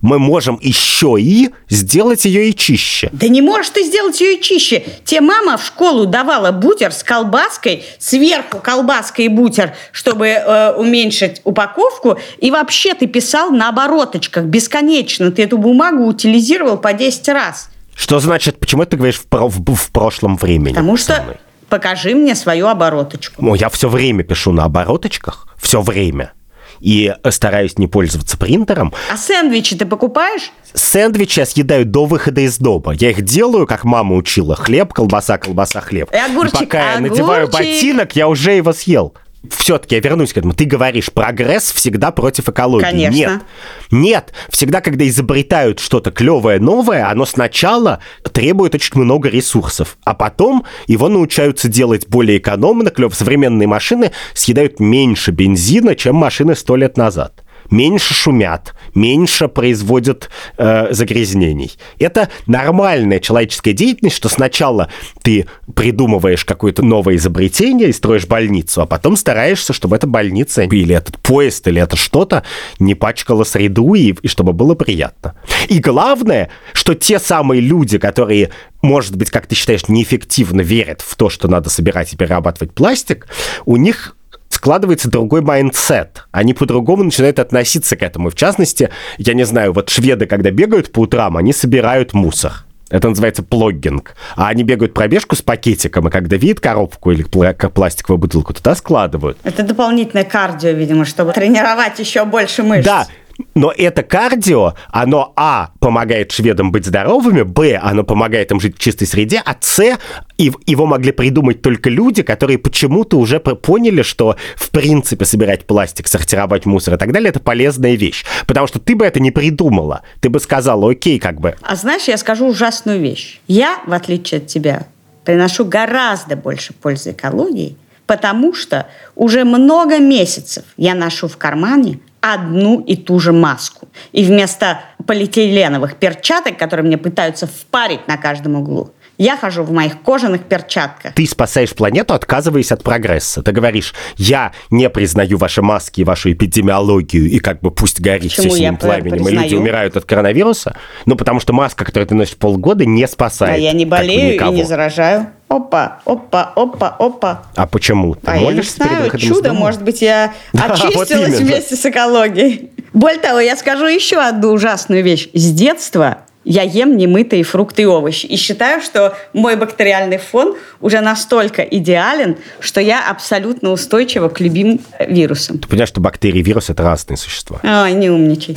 мы 0.02 0.18
можем 0.18 0.58
еще 0.60 1.16
и 1.18 1.50
сделать 1.68 2.24
ее 2.24 2.48
и 2.48 2.54
чище. 2.54 3.10
Да 3.12 3.28
не 3.28 3.42
можешь 3.42 3.70
ты 3.70 3.84
сделать 3.84 4.20
ее 4.20 4.36
и 4.36 4.42
чище. 4.42 4.84
Те 5.04 5.20
мама 5.20 5.56
в 5.56 5.64
школу 5.64 6.06
давала 6.06 6.52
бутер 6.52 6.92
с 6.92 7.02
колбаской, 7.02 7.84
сверху 7.98 8.58
колбаска 8.58 9.22
и 9.22 9.28
бутер, 9.28 9.74
чтобы 9.92 10.26
э, 10.28 10.72
уменьшить 10.74 11.40
упаковку. 11.44 12.18
И 12.38 12.50
вообще 12.50 12.94
ты 12.94 13.06
писал 13.06 13.50
на 13.50 13.68
обороточках 13.68 14.44
бесконечно. 14.44 15.30
Ты 15.30 15.44
эту 15.44 15.58
бумагу 15.58 16.04
утилизировал 16.04 16.78
по 16.78 16.92
10 16.92 17.28
раз. 17.28 17.70
Что 17.94 18.20
значит, 18.20 18.58
почему 18.60 18.84
ты 18.84 18.96
говоришь 18.96 19.20
в, 19.30 19.48
в, 19.48 19.74
в 19.74 19.90
прошлом 19.90 20.36
времени? 20.36 20.74
Потому 20.74 20.96
что 20.96 21.36
покажи 21.68 22.14
мне 22.14 22.34
свою 22.34 22.68
обороточку. 22.68 23.44
Ну, 23.44 23.54
я 23.54 23.68
все 23.68 23.88
время 23.88 24.22
пишу 24.22 24.52
на 24.52 24.64
обороточках. 24.64 25.48
Все 25.58 25.82
время 25.82 26.32
и 26.80 27.14
стараюсь 27.30 27.78
не 27.78 27.86
пользоваться 27.86 28.36
принтером. 28.36 28.92
А 29.12 29.16
сэндвичи 29.16 29.76
ты 29.76 29.86
покупаешь? 29.86 30.52
Сэндвичи 30.74 31.40
я 31.40 31.46
съедаю 31.46 31.84
до 31.86 32.04
выхода 32.04 32.40
из 32.42 32.58
дома. 32.58 32.92
Я 32.92 33.10
их 33.10 33.22
делаю, 33.22 33.66
как 33.66 33.84
мама 33.84 34.16
учила. 34.16 34.56
Хлеб, 34.56 34.92
колбаса, 34.92 35.38
колбаса, 35.38 35.80
хлеб. 35.80 36.10
И 36.12 36.16
огурчик, 36.16 36.62
и 36.62 36.64
пока 36.64 36.94
огурчик. 36.94 36.94
я 36.94 37.00
надеваю 37.00 37.48
ботинок, 37.48 38.16
я 38.16 38.28
уже 38.28 38.52
его 38.52 38.72
съел 38.72 39.14
все-таки 39.50 39.94
я 39.94 40.00
вернусь 40.00 40.32
к 40.32 40.36
этому. 40.36 40.52
Ты 40.52 40.64
говоришь, 40.64 41.12
прогресс 41.12 41.72
всегда 41.72 42.10
против 42.10 42.48
экологии. 42.48 42.84
Конечно. 42.84 43.16
Нет. 43.16 43.42
Нет. 43.90 44.32
Всегда, 44.50 44.80
когда 44.80 45.06
изобретают 45.06 45.78
что-то 45.78 46.10
клевое, 46.10 46.58
новое, 46.58 47.08
оно 47.08 47.24
сначала 47.24 48.00
требует 48.32 48.74
очень 48.74 49.00
много 49.00 49.28
ресурсов, 49.28 49.96
а 50.04 50.14
потом 50.14 50.64
его 50.86 51.08
научаются 51.08 51.68
делать 51.68 52.08
более 52.08 52.38
экономно, 52.38 52.90
клево. 52.90 53.12
Современные 53.14 53.68
машины 53.68 54.12
съедают 54.34 54.80
меньше 54.80 55.30
бензина, 55.30 55.94
чем 55.94 56.16
машины 56.16 56.54
сто 56.54 56.76
лет 56.76 56.96
назад 56.96 57.44
меньше 57.70 58.14
шумят, 58.14 58.74
меньше 58.94 59.48
производят 59.48 60.30
э, 60.56 60.88
загрязнений. 60.92 61.72
Это 61.98 62.28
нормальная 62.46 63.20
человеческая 63.20 63.72
деятельность, 63.72 64.16
что 64.16 64.28
сначала 64.28 64.88
ты 65.22 65.46
придумываешь 65.74 66.44
какое-то 66.44 66.84
новое 66.84 67.16
изобретение 67.16 67.88
и 67.88 67.92
строишь 67.92 68.26
больницу, 68.26 68.82
а 68.82 68.86
потом 68.86 69.16
стараешься, 69.16 69.72
чтобы 69.72 69.96
эта 69.96 70.06
больница 70.06 70.62
или 70.62 70.94
этот 70.94 71.18
поезд, 71.18 71.66
или 71.68 71.80
это 71.80 71.96
что-то 71.96 72.44
не 72.78 72.94
пачкало 72.94 73.44
среду 73.44 73.94
и, 73.94 74.14
и 74.22 74.28
чтобы 74.28 74.52
было 74.52 74.74
приятно. 74.74 75.34
И 75.68 75.78
главное, 75.78 76.50
что 76.72 76.94
те 76.94 77.18
самые 77.18 77.60
люди, 77.60 77.98
которые 77.98 78.50
может 78.82 79.16
быть, 79.16 79.30
как 79.30 79.46
ты 79.46 79.54
считаешь, 79.54 79.88
неэффективно 79.88 80.60
верят 80.60 81.00
в 81.00 81.16
то, 81.16 81.28
что 81.28 81.48
надо 81.48 81.68
собирать 81.68 82.12
и 82.12 82.16
перерабатывать 82.16 82.72
пластик, 82.72 83.26
у 83.66 83.76
них 83.76 84.16
складывается 84.58 85.08
другой 85.08 85.40
mindset. 85.40 86.24
Они 86.32 86.52
по-другому 86.52 87.04
начинают 87.04 87.38
относиться 87.38 87.94
к 87.94 88.02
этому. 88.02 88.28
В 88.30 88.34
частности, 88.34 88.90
я 89.16 89.34
не 89.34 89.44
знаю, 89.44 89.72
вот 89.72 89.88
шведы, 89.88 90.26
когда 90.26 90.50
бегают 90.50 90.90
по 90.90 91.02
утрам, 91.02 91.36
они 91.36 91.52
собирают 91.52 92.12
мусор. 92.12 92.64
Это 92.90 93.08
называется 93.08 93.44
плоггинг. 93.44 94.16
А 94.34 94.48
они 94.48 94.64
бегают 94.64 94.94
пробежку 94.94 95.36
с 95.36 95.42
пакетиком, 95.42 96.08
и 96.08 96.10
когда 96.10 96.36
видят 96.36 96.58
коробку 96.58 97.12
или 97.12 97.22
пластиковую 97.22 98.18
бутылку, 98.18 98.52
туда 98.52 98.74
складывают. 98.74 99.38
Это 99.44 99.62
дополнительное 99.62 100.24
кардио, 100.24 100.70
видимо, 100.70 101.04
чтобы 101.04 101.32
тренировать 101.32 102.00
еще 102.00 102.24
больше 102.24 102.64
мышц. 102.64 102.84
Да, 102.84 103.06
но 103.54 103.72
это 103.76 104.02
кардио, 104.02 104.74
оно, 104.90 105.32
а, 105.36 105.70
помогает 105.78 106.32
шведам 106.32 106.72
быть 106.72 106.86
здоровыми, 106.86 107.42
б, 107.42 107.78
оно 107.80 108.04
помогает 108.04 108.50
им 108.50 108.60
жить 108.60 108.76
в 108.76 108.80
чистой 108.80 109.06
среде, 109.06 109.42
а 109.44 109.56
с, 109.60 109.98
его 110.36 110.86
могли 110.86 111.12
придумать 111.12 111.62
только 111.62 111.90
люди, 111.90 112.22
которые 112.22 112.58
почему-то 112.58 113.18
уже 113.18 113.40
поняли, 113.40 114.02
что, 114.02 114.36
в 114.56 114.70
принципе, 114.70 115.24
собирать 115.24 115.66
пластик, 115.66 116.08
сортировать 116.08 116.66
мусор 116.66 116.94
и 116.94 116.96
так 116.96 117.12
далее, 117.12 117.30
это 117.30 117.40
полезная 117.40 117.94
вещь. 117.94 118.24
Потому 118.46 118.66
что 118.66 118.78
ты 118.78 118.96
бы 118.96 119.04
это 119.04 119.20
не 119.20 119.30
придумала. 119.30 120.02
Ты 120.20 120.30
бы 120.30 120.40
сказала, 120.40 120.90
окей, 120.90 121.18
как 121.18 121.40
бы. 121.40 121.56
А 121.62 121.76
знаешь, 121.76 122.04
я 122.04 122.16
скажу 122.16 122.46
ужасную 122.46 123.00
вещь. 123.00 123.40
Я, 123.46 123.80
в 123.86 123.92
отличие 123.92 124.38
от 124.38 124.46
тебя, 124.46 124.86
приношу 125.24 125.64
гораздо 125.64 126.36
больше 126.36 126.72
пользы 126.72 127.12
экологии, 127.12 127.76
потому 128.06 128.54
что 128.54 128.86
уже 129.14 129.44
много 129.44 129.98
месяцев 129.98 130.64
я 130.76 130.94
ношу 130.94 131.28
в 131.28 131.36
кармане 131.36 132.00
одну 132.20 132.80
и 132.80 132.96
ту 132.96 133.18
же 133.18 133.32
маску. 133.32 133.88
И 134.12 134.24
вместо 134.24 134.80
полиэтиленовых 135.06 135.96
перчаток, 135.96 136.58
которые 136.58 136.86
мне 136.86 136.98
пытаются 136.98 137.46
впарить 137.46 138.06
на 138.08 138.16
каждом 138.16 138.56
углу, 138.56 138.92
я 139.18 139.36
хожу 139.36 139.64
в 139.64 139.72
моих 139.72 140.00
кожаных 140.02 140.44
перчатках. 140.44 141.12
Ты 141.14 141.26
спасаешь 141.26 141.74
планету, 141.74 142.14
отказываясь 142.14 142.70
от 142.70 142.84
прогресса. 142.84 143.42
Ты 143.42 143.50
говоришь, 143.50 143.92
я 144.16 144.52
не 144.70 144.88
признаю 144.88 145.38
ваши 145.38 145.60
маски, 145.60 146.02
вашу 146.02 146.32
эпидемиологию, 146.32 147.28
и 147.28 147.40
как 147.40 147.60
бы 147.60 147.72
пусть 147.72 148.00
горит 148.00 148.30
Почему 148.30 148.50
все 148.50 148.56
синим 148.58 148.76
пламенем, 148.76 149.24
признаю? 149.24 149.40
и 149.40 149.42
люди 149.42 149.54
умирают 149.56 149.96
от 149.96 150.04
коронавируса. 150.04 150.76
Ну, 151.04 151.16
потому 151.16 151.40
что 151.40 151.52
маска, 151.52 151.84
которую 151.84 152.06
ты 152.06 152.14
носишь 152.14 152.36
полгода, 152.36 152.84
не 152.84 153.08
спасает. 153.08 153.56
А 153.56 153.58
я 153.58 153.72
не 153.72 153.84
болею 153.84 154.40
и 154.40 154.50
не 154.50 154.62
заражаю. 154.62 155.30
Опа, 155.48 156.00
опа, 156.04 156.52
опа, 156.54 156.96
опа. 156.98 157.42
А 157.56 157.66
почему? 157.66 158.14
Ты 158.14 158.20
а 158.26 158.36
я 158.36 158.52
не 158.52 158.62
знаю, 158.62 159.18
чудо, 159.18 159.54
может 159.54 159.82
быть, 159.82 160.02
я 160.02 160.34
очистилась 160.52 161.38
вместе 161.38 161.74
с 161.74 161.86
экологией. 161.86 162.70
Более 162.92 163.20
того, 163.20 163.40
я 163.40 163.56
скажу 163.56 163.86
еще 163.86 164.18
одну 164.18 164.52
ужасную 164.52 165.02
вещь. 165.02 165.28
С 165.32 165.50
детства 165.52 166.18
я 166.44 166.62
ем 166.62 166.96
немытые 166.96 167.44
фрукты 167.44 167.82
и 167.82 167.86
овощи. 167.86 168.26
И 168.26 168.36
считаю, 168.36 168.80
что 168.80 169.16
мой 169.32 169.56
бактериальный 169.56 170.18
фон 170.18 170.56
уже 170.80 171.00
настолько 171.00 171.62
идеален, 171.62 172.36
что 172.60 172.80
я 172.80 173.08
абсолютно 173.08 173.70
устойчива 173.70 174.28
к 174.28 174.40
любым 174.40 174.80
вирусам. 174.98 175.58
Ты 175.58 175.68
понимаешь, 175.68 175.90
что 175.90 176.00
бактерии 176.00 176.40
и 176.40 176.42
вирусы– 176.42 176.72
это 176.74 176.82
разные 176.82 177.16
существа? 177.16 177.60
Ой, 177.62 177.92
не 177.92 178.10
умничай. 178.10 178.56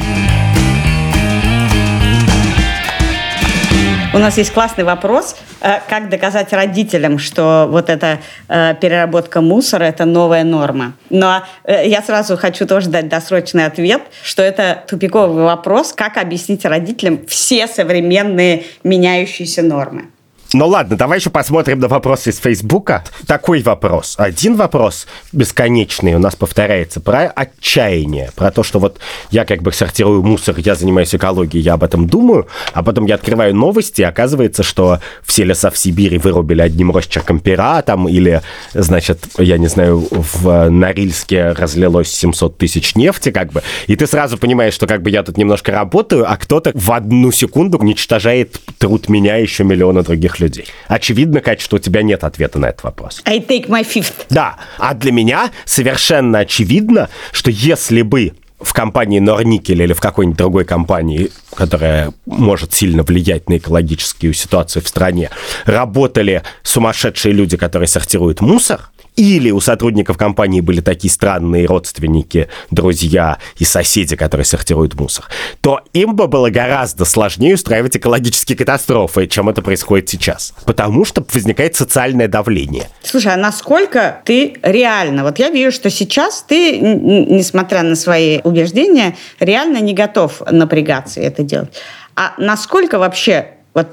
У 4.13 4.17
нас 4.17 4.37
есть 4.37 4.51
классный 4.51 4.83
вопрос, 4.83 5.37
э, 5.61 5.79
как 5.87 6.09
доказать 6.09 6.51
родителям, 6.51 7.17
что 7.17 7.67
вот 7.71 7.89
эта 7.89 8.19
э, 8.49 8.75
переработка 8.75 9.39
мусора– 9.39 9.83
это 9.85 10.03
новая 10.03 10.43
норма. 10.43 10.95
Но 11.09 11.43
э, 11.63 11.87
я 11.87 12.01
сразу 12.01 12.35
хочу 12.35 12.67
тоже 12.67 12.89
дать 12.89 13.07
досрочный 13.07 13.65
ответ, 13.65 14.01
что 14.21 14.43
это 14.43 14.83
тупиковый 14.85 15.45
вопрос, 15.45 15.93
как 15.93 16.17
объяснить 16.17 16.65
родителям 16.65 17.25
все 17.25 17.67
современные 17.67 18.65
меняющиеся 18.83 19.61
нормы. 19.61 20.07
Ну 20.53 20.67
ладно, 20.67 20.97
давай 20.97 21.19
еще 21.19 21.29
посмотрим 21.29 21.79
на 21.79 21.87
вопросы 21.87 22.29
из 22.29 22.37
Фейсбука. 22.39 23.05
Такой 23.25 23.61
вопрос. 23.61 24.15
Один 24.17 24.57
вопрос 24.57 25.07
бесконечный 25.31 26.13
у 26.15 26.19
нас 26.19 26.35
повторяется 26.35 26.99
про 26.99 27.27
отчаяние. 27.27 28.31
Про 28.35 28.51
то, 28.51 28.61
что 28.61 28.79
вот 28.79 28.99
я 29.29 29.45
как 29.45 29.61
бы 29.61 29.71
сортирую 29.71 30.21
мусор, 30.23 30.55
я 30.57 30.75
занимаюсь 30.75 31.15
экологией, 31.15 31.63
я 31.63 31.75
об 31.75 31.85
этом 31.85 32.05
думаю, 32.05 32.47
а 32.73 32.83
потом 32.83 33.05
я 33.05 33.15
открываю 33.15 33.55
новости, 33.55 34.01
и 34.01 34.03
оказывается, 34.03 34.61
что 34.61 34.99
все 35.23 35.45
леса 35.45 35.69
в 35.71 35.77
Сибири 35.77 36.17
вырубили 36.17 36.61
одним 36.61 36.91
росчерком 36.91 37.39
пера, 37.39 37.81
там, 37.81 38.09
или, 38.09 38.41
значит, 38.73 39.23
я 39.37 39.57
не 39.57 39.67
знаю, 39.67 40.05
в 40.11 40.69
Норильске 40.69 41.51
разлилось 41.51 42.11
700 42.11 42.57
тысяч 42.57 42.95
нефти, 42.95 43.31
как 43.31 43.53
бы. 43.53 43.63
И 43.87 43.95
ты 43.95 44.05
сразу 44.05 44.37
понимаешь, 44.37 44.73
что 44.73 44.85
как 44.85 45.01
бы 45.01 45.11
я 45.11 45.23
тут 45.23 45.37
немножко 45.37 45.71
работаю, 45.71 46.29
а 46.29 46.35
кто-то 46.35 46.71
в 46.73 46.91
одну 46.91 47.31
секунду 47.31 47.77
уничтожает 47.77 48.59
труд 48.79 49.07
меня 49.07 49.37
еще 49.37 49.63
миллиона 49.63 50.03
других 50.03 50.40
людей. 50.41 50.65
Очевидно, 50.87 51.39
Катя, 51.39 51.63
что 51.63 51.77
у 51.77 51.79
тебя 51.79 52.01
нет 52.01 52.23
ответа 52.23 52.59
на 52.59 52.67
этот 52.67 52.83
вопрос. 52.83 53.21
I 53.25 53.39
take 53.39 53.67
my 53.67 53.85
fifth. 53.85 54.25
Да, 54.29 54.57
а 54.77 54.93
для 54.93 55.11
меня 55.11 55.51
совершенно 55.65 56.39
очевидно, 56.39 57.09
что 57.31 57.49
если 57.49 58.01
бы 58.01 58.33
в 58.59 58.73
компании 58.73 59.19
Норникель 59.19 59.81
или 59.81 59.93
в 59.93 59.99
какой-нибудь 59.99 60.37
другой 60.37 60.65
компании, 60.65 61.31
которая 61.55 62.13
может 62.25 62.73
сильно 62.73 63.03
влиять 63.03 63.49
на 63.49 63.57
экологическую 63.57 64.33
ситуацию 64.33 64.83
в 64.83 64.87
стране, 64.87 65.29
работали 65.65 66.43
сумасшедшие 66.63 67.33
люди, 67.33 67.57
которые 67.57 67.87
сортируют 67.87 68.41
мусор, 68.41 68.91
или 69.15 69.51
у 69.51 69.59
сотрудников 69.59 70.17
компании 70.17 70.61
были 70.61 70.81
такие 70.81 71.11
странные 71.11 71.65
родственники, 71.65 72.47
друзья 72.69 73.37
и 73.57 73.65
соседи, 73.65 74.15
которые 74.15 74.45
сортируют 74.45 74.95
мусор, 74.95 75.25
то 75.61 75.81
им 75.93 76.15
бы 76.15 76.27
было 76.27 76.49
гораздо 76.49 77.05
сложнее 77.05 77.55
устраивать 77.55 77.97
экологические 77.97 78.57
катастрофы, 78.57 79.27
чем 79.27 79.49
это 79.49 79.61
происходит 79.61 80.09
сейчас. 80.09 80.53
Потому 80.65 81.05
что 81.05 81.25
возникает 81.33 81.75
социальное 81.75 82.27
давление. 82.27 82.89
Слушай, 83.03 83.33
а 83.33 83.37
насколько 83.37 84.21
ты 84.25 84.55
реально... 84.63 85.23
Вот 85.23 85.39
я 85.39 85.49
вижу, 85.49 85.71
что 85.71 85.89
сейчас 85.89 86.43
ты, 86.47 86.79
несмотря 86.79 87.83
на 87.83 87.95
свои 87.95 88.39
убеждения, 88.43 89.15
реально 89.39 89.79
не 89.79 89.93
готов 89.93 90.41
напрягаться 90.49 91.21
и 91.21 91.23
это 91.23 91.43
делать. 91.43 91.73
А 92.15 92.33
насколько 92.37 92.99
вообще 92.99 93.47
вот 93.73 93.87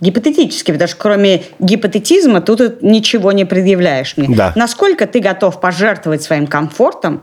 Гипотетически, 0.00 0.72
потому 0.72 0.88
что 0.88 0.96
кроме 0.98 1.42
гипотетизма 1.58 2.40
тут 2.40 2.82
ничего 2.82 3.32
не 3.32 3.44
предъявляешь 3.44 4.16
мне. 4.16 4.34
Да. 4.36 4.52
Насколько 4.54 5.06
ты 5.06 5.20
готов 5.20 5.60
пожертвовать 5.60 6.22
своим 6.22 6.46
комфортом 6.46 7.22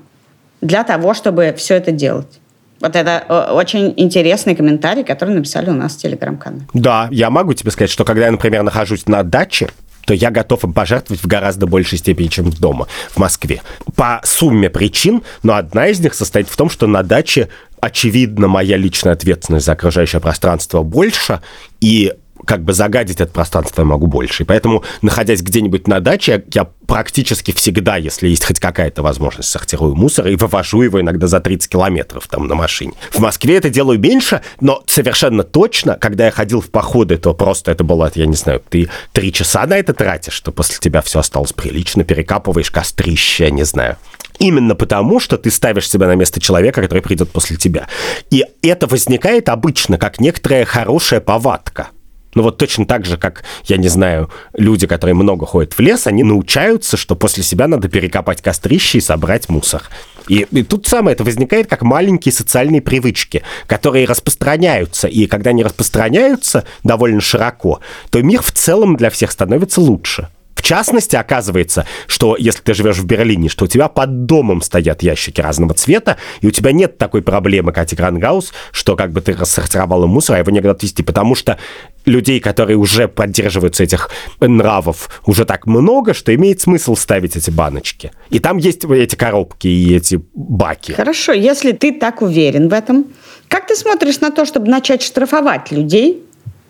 для 0.62 0.84
того, 0.84 1.14
чтобы 1.14 1.54
все 1.58 1.76
это 1.76 1.92
делать? 1.92 2.40
Вот 2.80 2.96
это 2.96 3.24
э, 3.30 3.52
очень 3.52 3.94
интересный 3.96 4.56
комментарий, 4.56 5.04
который 5.04 5.36
написали 5.36 5.70
у 5.70 5.74
нас 5.74 5.94
в 5.94 6.00
телеграм-канале. 6.00 6.66
Да, 6.74 7.08
я 7.12 7.30
могу 7.30 7.54
тебе 7.54 7.72
сказать, 7.72 7.92
что 7.92 8.04
когда 8.04 8.26
я, 8.26 8.32
например, 8.32 8.64
нахожусь 8.64 9.08
на 9.08 9.24
даче, 9.24 9.70
то 10.06 10.14
я 10.14 10.32
готов 10.32 10.66
им 10.66 10.74
пожертвовать 10.74 11.24
в 11.24 11.28
гораздо 11.28 11.66
большей 11.66 11.98
степени, 11.98 12.28
чем 12.28 12.50
дома, 12.50 12.88
в 13.12 13.18
Москве. 13.20 13.62
По 13.96 14.20
сумме 14.24 14.70
причин, 14.70 15.24
но 15.44 15.54
одна 15.54 15.88
из 15.88 16.00
них 16.02 16.14
состоит 16.14 16.50
в 16.50 16.58
том, 16.58 16.70
что 16.70 16.88
на 16.88 17.04
даче 17.04 17.48
очевидно, 17.84 18.48
моя 18.48 18.78
личная 18.78 19.12
ответственность 19.12 19.66
за 19.66 19.74
окружающее 19.74 20.22
пространство 20.22 20.84
больше, 20.84 21.42
и 21.82 22.14
как 22.46 22.64
бы 22.64 22.74
загадить 22.74 23.22
это 23.22 23.32
пространство 23.32 23.82
я 23.82 23.86
могу 23.86 24.08
больше. 24.08 24.44
И 24.44 24.46
поэтому, 24.46 24.84
находясь 25.02 25.41
где-нибудь 25.41 25.88
на 25.88 26.00
даче, 26.00 26.44
я 26.54 26.66
практически 26.88 27.52
всегда, 27.52 27.98
если 27.98 28.28
есть 28.28 28.46
хоть 28.46 28.60
какая-то 28.60 29.02
возможность, 29.02 29.50
сортирую 29.50 29.96
мусор 29.96 30.28
и 30.28 30.36
вывожу 30.36 30.82
его 30.82 31.02
иногда 31.02 31.28
за 31.28 31.39
30 31.39 31.70
километров 31.70 32.28
там 32.28 32.48
на 32.48 32.56
машине. 32.56 32.94
В 33.12 33.20
Москве 33.20 33.58
это 33.58 33.70
делаю 33.70 34.00
меньше, 34.00 34.41
но 34.60 34.84
совершенно 34.88 35.44
точно, 35.44 35.96
когда 35.96 36.26
я 36.26 36.32
ходил 36.32 36.62
в 36.62 36.70
походы, 36.70 37.18
то 37.18 37.34
просто 37.34 37.72
это 37.72 37.84
было, 37.84 38.12
я 38.16 38.26
не 38.26 38.36
знаю, 38.36 38.62
ты 38.70 38.89
три 39.12 39.32
часа 39.32 39.66
на 39.66 39.78
это 39.78 39.94
тратишь, 39.94 40.34
что 40.34 40.52
после 40.52 40.78
тебя 40.80 41.02
все 41.02 41.20
осталось 41.20 41.54
прилично, 41.54 42.04
перекапываешь 42.04 42.72
кострище, 42.72 43.50
не 43.52 43.64
знаю. 43.64 43.98
Именно 44.39 44.76
потому, 44.76 45.20
что 45.20 45.38
ты 45.38 45.52
ставишь 45.52 45.89
себя 45.89 46.08
на 46.08 46.16
место 46.16 46.39
человека, 46.39 46.82
который 46.82 47.02
придет 47.02 47.32
после 47.32 47.56
тебя. 47.56 47.88
И 48.30 48.44
это 48.62 48.88
возникает 48.88 49.48
обычно 49.50 49.98
как 49.98 50.20
некоторая 50.20 50.66
хорошая 50.66 51.22
повадка. 51.22 51.89
Ну 52.36 52.44
вот 52.44 52.58
точно 52.58 52.86
так 52.86 53.06
же, 53.06 53.18
как, 53.18 53.44
я 53.66 53.78
не 53.78 53.88
знаю, 53.88 54.30
люди, 54.54 54.88
которые 54.88 55.16
много 55.16 55.46
ходят 55.46 55.74
в 55.74 55.80
лес, 55.80 56.08
они 56.08 56.24
научаются, 56.24 56.98
что 56.98 57.16
после 57.16 57.44
себя 57.44 57.68
надо 57.68 57.90
перекопать 57.90 58.42
кострище 58.42 58.98
и 58.98 59.02
собрать 59.02 59.50
мусор. 59.50 59.84
И, 60.28 60.48
и 60.52 60.64
тут 60.64 60.88
самое 60.88 61.16
это 61.16 61.24
возникает 61.24 61.68
как 61.68 61.82
маленькие 61.82 62.32
социальные 62.32 62.82
привычки, 62.82 63.44
которые 63.68 64.06
распространяются. 64.06 65.08
И 65.08 65.26
когда 65.28 65.50
они 65.52 65.64
распространяются 65.64 66.66
довольно 66.84 67.22
широко, 67.22 67.82
то 68.10 68.22
мир 68.22 68.42
в 68.42 68.52
целом 68.52 68.96
для 68.96 69.10
всех 69.10 69.32
становится 69.32 69.82
лучше. 69.82 70.30
Частности, 70.64 71.18
оказывается, 71.18 71.86
что 72.07 72.38
если 72.39 72.61
ты 72.61 72.74
живешь 72.74 72.97
в 72.97 73.05
Берлине, 73.05 73.49
что 73.49 73.66
у 73.66 73.68
тебя 73.68 73.89
под 73.89 74.26
домом 74.26 74.61
стоят 74.61 75.03
ящики 75.03 75.41
разного 75.41 75.74
цвета, 75.74 76.18
и 76.39 76.47
у 76.47 76.51
тебя 76.51 76.72
нет 76.72 76.97
такой 76.97 77.22
проблемы, 77.22 77.74
Кати 77.74 77.97
Грангаус, 77.97 78.53
что 78.72 78.95
как 78.95 79.11
бы 79.11 79.20
ты 79.20 79.34
рассортировала 79.34 80.07
мусор, 80.07 80.38
а 80.38 80.39
его 80.39 80.51
негде 80.51 80.70
отвезти, 80.70 81.03
потому 81.03 81.36
что 81.36 81.59
людей, 82.05 82.39
которые 82.39 82.78
уже 82.78 83.09
поддерживаются 83.09 83.84
этих 83.84 84.09
нравов, 84.39 85.22
уже 85.26 85.43
так 85.43 85.68
много, 85.68 86.14
что 86.14 86.34
имеет 86.34 86.61
смысл 86.61 86.95
ставить 86.95 87.36
эти 87.36 87.49
баночки. 87.49 88.14
И 88.30 88.39
там 88.39 88.57
есть 88.57 88.86
эти 88.86 89.16
коробки 89.16 89.68
и 89.68 89.93
эти 89.93 90.22
баки. 90.34 90.93
Хорошо, 90.93 91.34
если 91.34 91.74
ты 91.74 91.91
так 91.91 92.22
уверен 92.22 92.70
в 92.70 92.74
этом, 92.74 93.07
как 93.49 93.68
ты 93.68 93.76
смотришь 93.76 94.22
на 94.22 94.32
то, 94.32 94.45
чтобы 94.45 94.68
начать 94.68 95.01
штрафовать 95.01 95.72
людей 95.72 96.24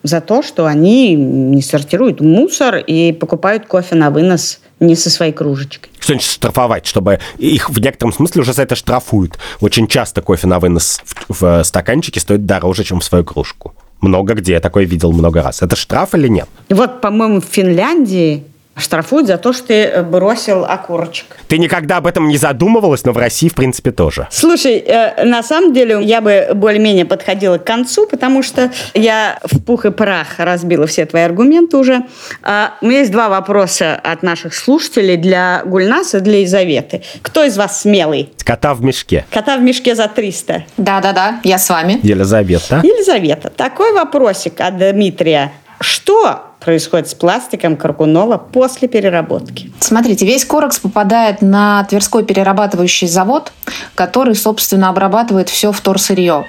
за 0.04 0.22
то, 0.22 0.44
что 0.44 0.66
они 0.66 1.16
не 1.16 1.62
сортируют 1.62 2.22
мусор 2.22 2.78
и 2.78 3.14
покупают 3.14 3.66
кофе 3.66 3.96
на 3.96 4.12
вынос 4.12 4.60
не 4.80 4.96
со 4.96 5.10
своей 5.10 5.32
кружечкой. 5.32 5.92
Что 6.00 6.14
значит 6.14 6.32
штрафовать? 6.32 6.86
Чтобы 6.86 7.20
их 7.38 7.70
в 7.70 7.80
некотором 7.80 8.14
смысле 8.14 8.42
уже 8.42 8.54
за 8.54 8.64
это 8.64 8.76
штрафуют. 8.76 9.38
Очень 9.62 9.88
часто 9.88 10.22
кофе 10.22 10.48
на 10.48 10.60
вынос 10.60 11.02
в, 11.30 11.42
в 11.42 11.64
стаканчике 11.64 12.20
стоит 12.20 12.46
дороже, 12.46 12.84
чем 12.84 13.00
в 13.00 13.04
свою 13.04 13.24
кружку. 13.24 13.74
Много 14.02 14.34
где, 14.34 14.54
я 14.54 14.60
такое 14.60 14.84
видел 14.84 15.14
много 15.14 15.42
раз. 15.42 15.62
Это 15.62 15.78
штраф 15.78 16.14
или 16.14 16.28
нет? 16.28 16.50
Вот, 16.70 17.00
по-моему, 17.00 17.40
в 17.40 17.46
Финляндии 17.46 18.44
штрафуют 18.76 19.28
за 19.28 19.38
то, 19.38 19.54
что 19.54 19.68
ты 19.68 19.74
э, 19.84 20.04
бросил 20.04 20.66
окурочек. 20.66 21.38
Ты 21.48 21.58
никогда 21.58 21.98
об 21.98 22.08
этом 22.08 22.28
не 22.28 22.38
задумывалась, 22.38 23.06
но 23.06 23.12
в 23.12 23.18
России, 23.18 23.48
в 23.48 23.54
принципе, 23.54 23.92
тоже. 23.92 24.28
Слушай, 24.32 24.78
э, 24.78 25.24
на 25.26 25.44
самом 25.44 25.74
деле 25.74 26.02
я 26.04 26.22
бы 26.22 26.50
более-менее 26.56 27.06
подходила 27.06 27.58
к 27.58 27.64
концу, 27.64 28.08
потому 28.08 28.42
что 28.42 28.72
я 28.94 29.40
в 29.44 29.62
пух 29.62 29.86
и 29.86 29.92
прах 29.92 30.40
разбила 30.40 30.88
все 30.88 31.06
твои 31.06 31.24
аргументы 31.24 31.78
уже. 31.78 32.04
А, 32.42 32.74
у 32.82 32.88
меня 32.88 33.00
есть 33.00 33.12
два 33.12 33.30
вопроса 33.30 34.00
от 34.04 34.24
наших 34.24 34.56
слушателей 34.56 35.18
для 35.18 35.62
Гульнаса 35.66 36.18
и 36.18 36.22
для 36.22 36.40
Елизаветы. 36.40 37.04
Кто 37.22 37.44
из 37.44 37.58
вас 37.58 37.82
смелый? 37.82 38.32
Кота 38.44 38.74
в 38.74 38.82
мешке. 38.82 39.26
Кота 39.30 39.58
в 39.58 39.62
мешке 39.62 39.96
за 39.96 40.08
300. 40.08 40.66
Да-да-да, 40.78 41.40
я 41.44 41.58
с 41.58 41.70
вами. 41.70 42.00
Елизавета. 42.02 42.82
Елизавета, 42.84 43.50
такой 43.50 43.94
вопросик 43.94 44.60
от 44.60 44.78
Дмитрия. 44.78 45.52
Что 45.80 46.53
происходит 46.64 47.10
с 47.10 47.14
пластиком 47.14 47.76
Каркунова 47.76 48.38
после 48.38 48.88
переработки? 48.88 49.72
Смотрите, 49.80 50.26
весь 50.26 50.46
корекс 50.46 50.80
попадает 50.80 51.42
на 51.42 51.84
Тверской 51.86 52.24
перерабатывающий 52.24 53.08
завод, 53.08 53.52
который, 53.96 54.36
собственно, 54.36 54.90
обрабатывает 54.90 55.50
все 55.50 55.72
вторсырье. 55.72 56.46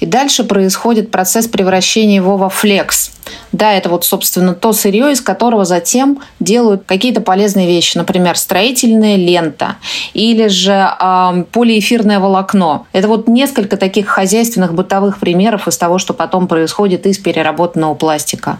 И 0.00 0.06
дальше 0.06 0.44
происходит 0.44 1.10
процесс 1.10 1.46
превращения 1.46 2.16
его 2.16 2.36
во 2.36 2.48
флекс. 2.48 3.12
Да, 3.52 3.72
это 3.72 3.88
вот, 3.88 4.04
собственно, 4.04 4.54
то 4.54 4.72
сырье, 4.72 5.12
из 5.12 5.20
которого 5.20 5.64
затем 5.64 6.20
делают 6.40 6.84
какие-то 6.86 7.20
полезные 7.20 7.66
вещи, 7.66 7.96
например, 7.96 8.36
строительная 8.36 9.16
лента 9.16 9.76
или 10.14 10.48
же 10.48 10.72
э, 10.72 11.44
полиэфирное 11.52 12.18
волокно. 12.18 12.86
Это 12.92 13.08
вот 13.08 13.28
несколько 13.28 13.76
таких 13.76 14.08
хозяйственных 14.08 14.74
бытовых 14.74 15.18
примеров 15.18 15.68
из 15.68 15.76
того, 15.76 15.98
что 15.98 16.14
потом 16.14 16.48
происходит 16.48 17.06
из 17.06 17.18
переработанного 17.18 17.94
пластика. 17.94 18.58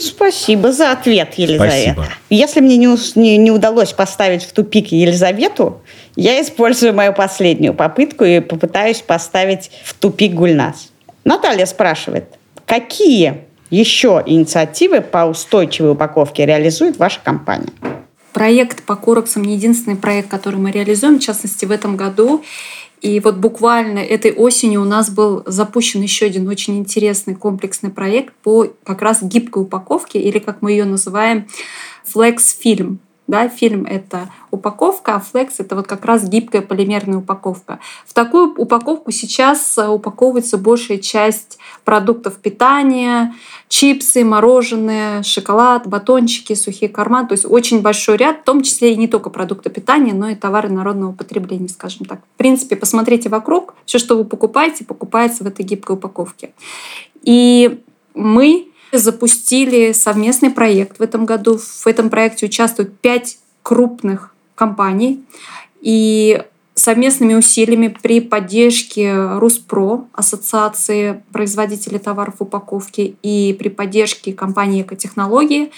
Спасибо 0.00 0.72
за 0.72 0.92
ответ, 0.92 1.34
Елизавета. 1.34 1.92
Спасибо. 1.92 2.06
Если 2.28 2.60
мне 2.60 2.76
не, 2.76 2.86
не, 3.18 3.36
не 3.38 3.50
удалось 3.50 3.92
поставить 3.92 4.44
в 4.44 4.52
тупик 4.52 4.92
Елизавету, 4.92 5.80
я 6.16 6.40
использую 6.40 6.94
мою 6.94 7.12
последнюю 7.12 7.72
попытку 7.72 8.24
и 8.24 8.40
попытаюсь 8.40 9.00
поставить 9.00 9.70
в 9.84 9.94
тупик 9.94 10.34
Гульнас. 10.34 10.90
Наталья 11.24 11.64
спрашивает, 11.64 12.26
какие 12.66 13.44
еще 13.70 14.22
инициативы 14.26 15.00
по 15.00 15.24
устойчивой 15.24 15.92
упаковке 15.92 16.44
реализует 16.44 16.98
ваша 16.98 17.20
компания? 17.24 17.72
Проект 18.34 18.82
по 18.82 18.96
Короксам 18.96 19.44
не 19.44 19.54
единственный 19.54 19.96
проект, 19.96 20.28
который 20.28 20.56
мы 20.56 20.72
реализуем, 20.72 21.18
в 21.18 21.22
частности, 21.22 21.64
в 21.64 21.70
этом 21.70 21.96
году. 21.96 22.42
И 23.00 23.20
вот 23.20 23.36
буквально 23.36 23.98
этой 23.98 24.32
осенью 24.32 24.82
у 24.82 24.84
нас 24.84 25.10
был 25.10 25.42
запущен 25.46 26.00
еще 26.02 26.26
один 26.26 26.48
очень 26.48 26.78
интересный 26.78 27.34
комплексный 27.34 27.90
проект 27.90 28.34
по 28.42 28.66
как 28.84 29.02
раз 29.02 29.22
гибкой 29.22 29.64
упаковке, 29.64 30.20
или 30.20 30.38
как 30.38 30.62
мы 30.62 30.72
ее 30.72 30.84
называем, 30.84 31.46
Film. 32.62 32.98
Да, 33.26 33.48
фильм— 33.48 33.86
это 33.88 34.28
упаковка, 34.50 35.14
а 35.14 35.20
флекс— 35.20 35.54
это 35.58 35.76
вот 35.76 35.86
как 35.86 36.04
раз 36.04 36.28
гибкая 36.28 36.60
полимерная 36.60 37.18
упаковка. 37.18 37.80
В 38.06 38.12
такую 38.12 38.54
упаковку 38.54 39.12
сейчас 39.12 39.78
э, 39.78 39.88
упаковывается 39.88 40.58
большая 40.58 40.98
часть 40.98 41.58
продуктов 41.84 42.36
питания, 42.36 43.34
чипсы, 43.68 44.24
мороженое, 44.24 45.22
шоколад, 45.22 45.86
батончики, 45.86 46.52
сухие 46.52 46.90
корма. 46.90 47.26
То 47.26 47.32
есть 47.32 47.46
очень 47.48 47.80
большой 47.80 48.18
ряд, 48.18 48.42
в 48.42 48.44
том 48.44 48.62
числе 48.62 48.92
и 48.92 48.96
не 48.96 49.08
только 49.08 49.30
продукты 49.30 49.70
питания, 49.70 50.12
но 50.12 50.28
и 50.28 50.34
товары 50.34 50.68
народного 50.68 51.12
потребления, 51.12 51.68
скажем 51.68 52.04
так. 52.04 52.20
В 52.34 52.36
принципе, 52.36 52.76
посмотрите 52.76 53.30
вокруг, 53.30 53.74
все, 53.86 53.98
что 53.98 54.18
вы 54.18 54.26
покупаете, 54.26 54.84
покупается 54.84 55.44
в 55.44 55.46
этой 55.46 55.64
гибкой 55.64 55.96
упаковке. 55.96 56.52
И 57.22 57.80
мы 58.14 58.68
запустили 58.98 59.92
совместный 59.92 60.50
проект 60.50 60.98
в 60.98 61.02
этом 61.02 61.26
году. 61.26 61.58
В 61.58 61.86
этом 61.86 62.10
проекте 62.10 62.46
участвуют 62.46 62.98
пять 62.98 63.38
крупных 63.62 64.34
компаний. 64.54 65.24
И 65.80 66.42
совместными 66.74 67.34
усилиями 67.34 67.96
при 68.02 68.20
поддержке 68.20 69.36
Руспро, 69.38 70.06
Ассоциации 70.12 71.22
производителей 71.32 71.98
товаров 71.98 72.36
упаковки, 72.40 73.16
и 73.22 73.56
при 73.58 73.68
поддержке 73.68 74.32
компании 74.32 74.82
«Экотехнологии» 74.82 75.70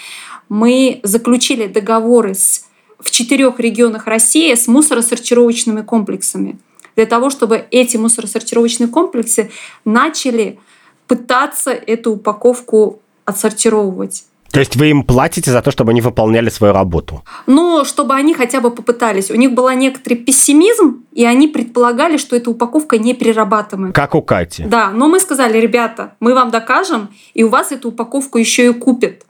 мы 0.48 1.00
заключили 1.02 1.66
договоры 1.66 2.34
с, 2.34 2.66
в 2.98 3.10
четырех 3.10 3.60
регионах 3.60 4.06
России 4.06 4.54
с 4.54 4.68
мусоросортировочными 4.68 5.82
комплексами 5.82 6.58
для 6.96 7.04
того, 7.04 7.28
чтобы 7.30 7.66
эти 7.70 7.96
мусоросортировочные 7.98 8.88
комплексы 8.88 9.50
начали 9.84 10.58
пытаться 11.06 11.70
эту 11.70 12.12
упаковку 12.12 13.00
отсортировывать. 13.26 14.24
То 14.50 14.60
есть 14.60 14.76
вы 14.76 14.88
им 14.88 15.02
платите 15.02 15.50
за 15.50 15.60
то, 15.60 15.70
чтобы 15.70 15.90
они 15.90 16.00
выполняли 16.00 16.48
свою 16.48 16.72
работу? 16.72 17.22
Ну, 17.46 17.84
чтобы 17.84 18.14
они 18.14 18.32
хотя 18.32 18.60
бы 18.60 18.70
попытались. 18.70 19.30
У 19.30 19.34
них 19.34 19.52
был 19.52 19.68
некоторый 19.70 20.14
пессимизм, 20.14 21.04
и 21.12 21.26
они 21.26 21.48
предполагали, 21.48 22.16
что 22.16 22.36
эта 22.36 22.50
упаковка 22.50 22.96
не 22.96 23.12
перерабатываемая. 23.12 23.92
Как 23.92 24.14
у 24.14 24.22
Кати. 24.22 24.64
Да, 24.64 24.90
но 24.90 25.08
мы 25.08 25.20
сказали, 25.20 25.58
ребята, 25.58 26.14
мы 26.20 26.32
вам 26.32 26.50
докажем, 26.50 27.08
и 27.34 27.42
у 27.44 27.48
вас 27.48 27.72
эту 27.72 27.88
упаковку 27.88 28.38
еще 28.38 28.66
и 28.66 28.72
купят. 28.72 29.26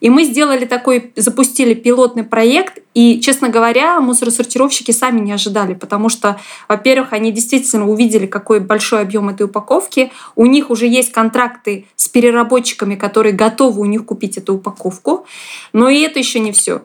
И 0.00 0.10
мы 0.10 0.24
сделали 0.24 0.64
такой, 0.64 1.12
запустили 1.16 1.74
пилотный 1.74 2.24
проект, 2.24 2.82
и, 2.94 3.20
честно 3.20 3.48
говоря, 3.48 4.00
мусоросортировщики 4.00 4.90
сами 4.90 5.20
не 5.20 5.32
ожидали, 5.32 5.74
потому 5.74 6.08
что, 6.08 6.40
во-первых, 6.68 7.12
они 7.12 7.30
действительно 7.32 7.88
увидели, 7.88 8.26
какой 8.26 8.60
большой 8.60 9.02
объем 9.02 9.28
этой 9.28 9.44
упаковки, 9.44 10.12
у 10.34 10.46
них 10.46 10.70
уже 10.70 10.86
есть 10.86 11.12
контракты 11.12 11.86
с 11.96 12.08
переработчиками, 12.08 12.96
которые 12.96 13.32
готовы 13.32 13.80
у 13.80 13.84
них 13.84 14.04
купить 14.04 14.38
эту 14.38 14.54
упаковку, 14.54 15.26
но 15.72 15.88
и 15.88 16.00
это 16.00 16.18
еще 16.18 16.40
не 16.40 16.52
все. 16.52 16.82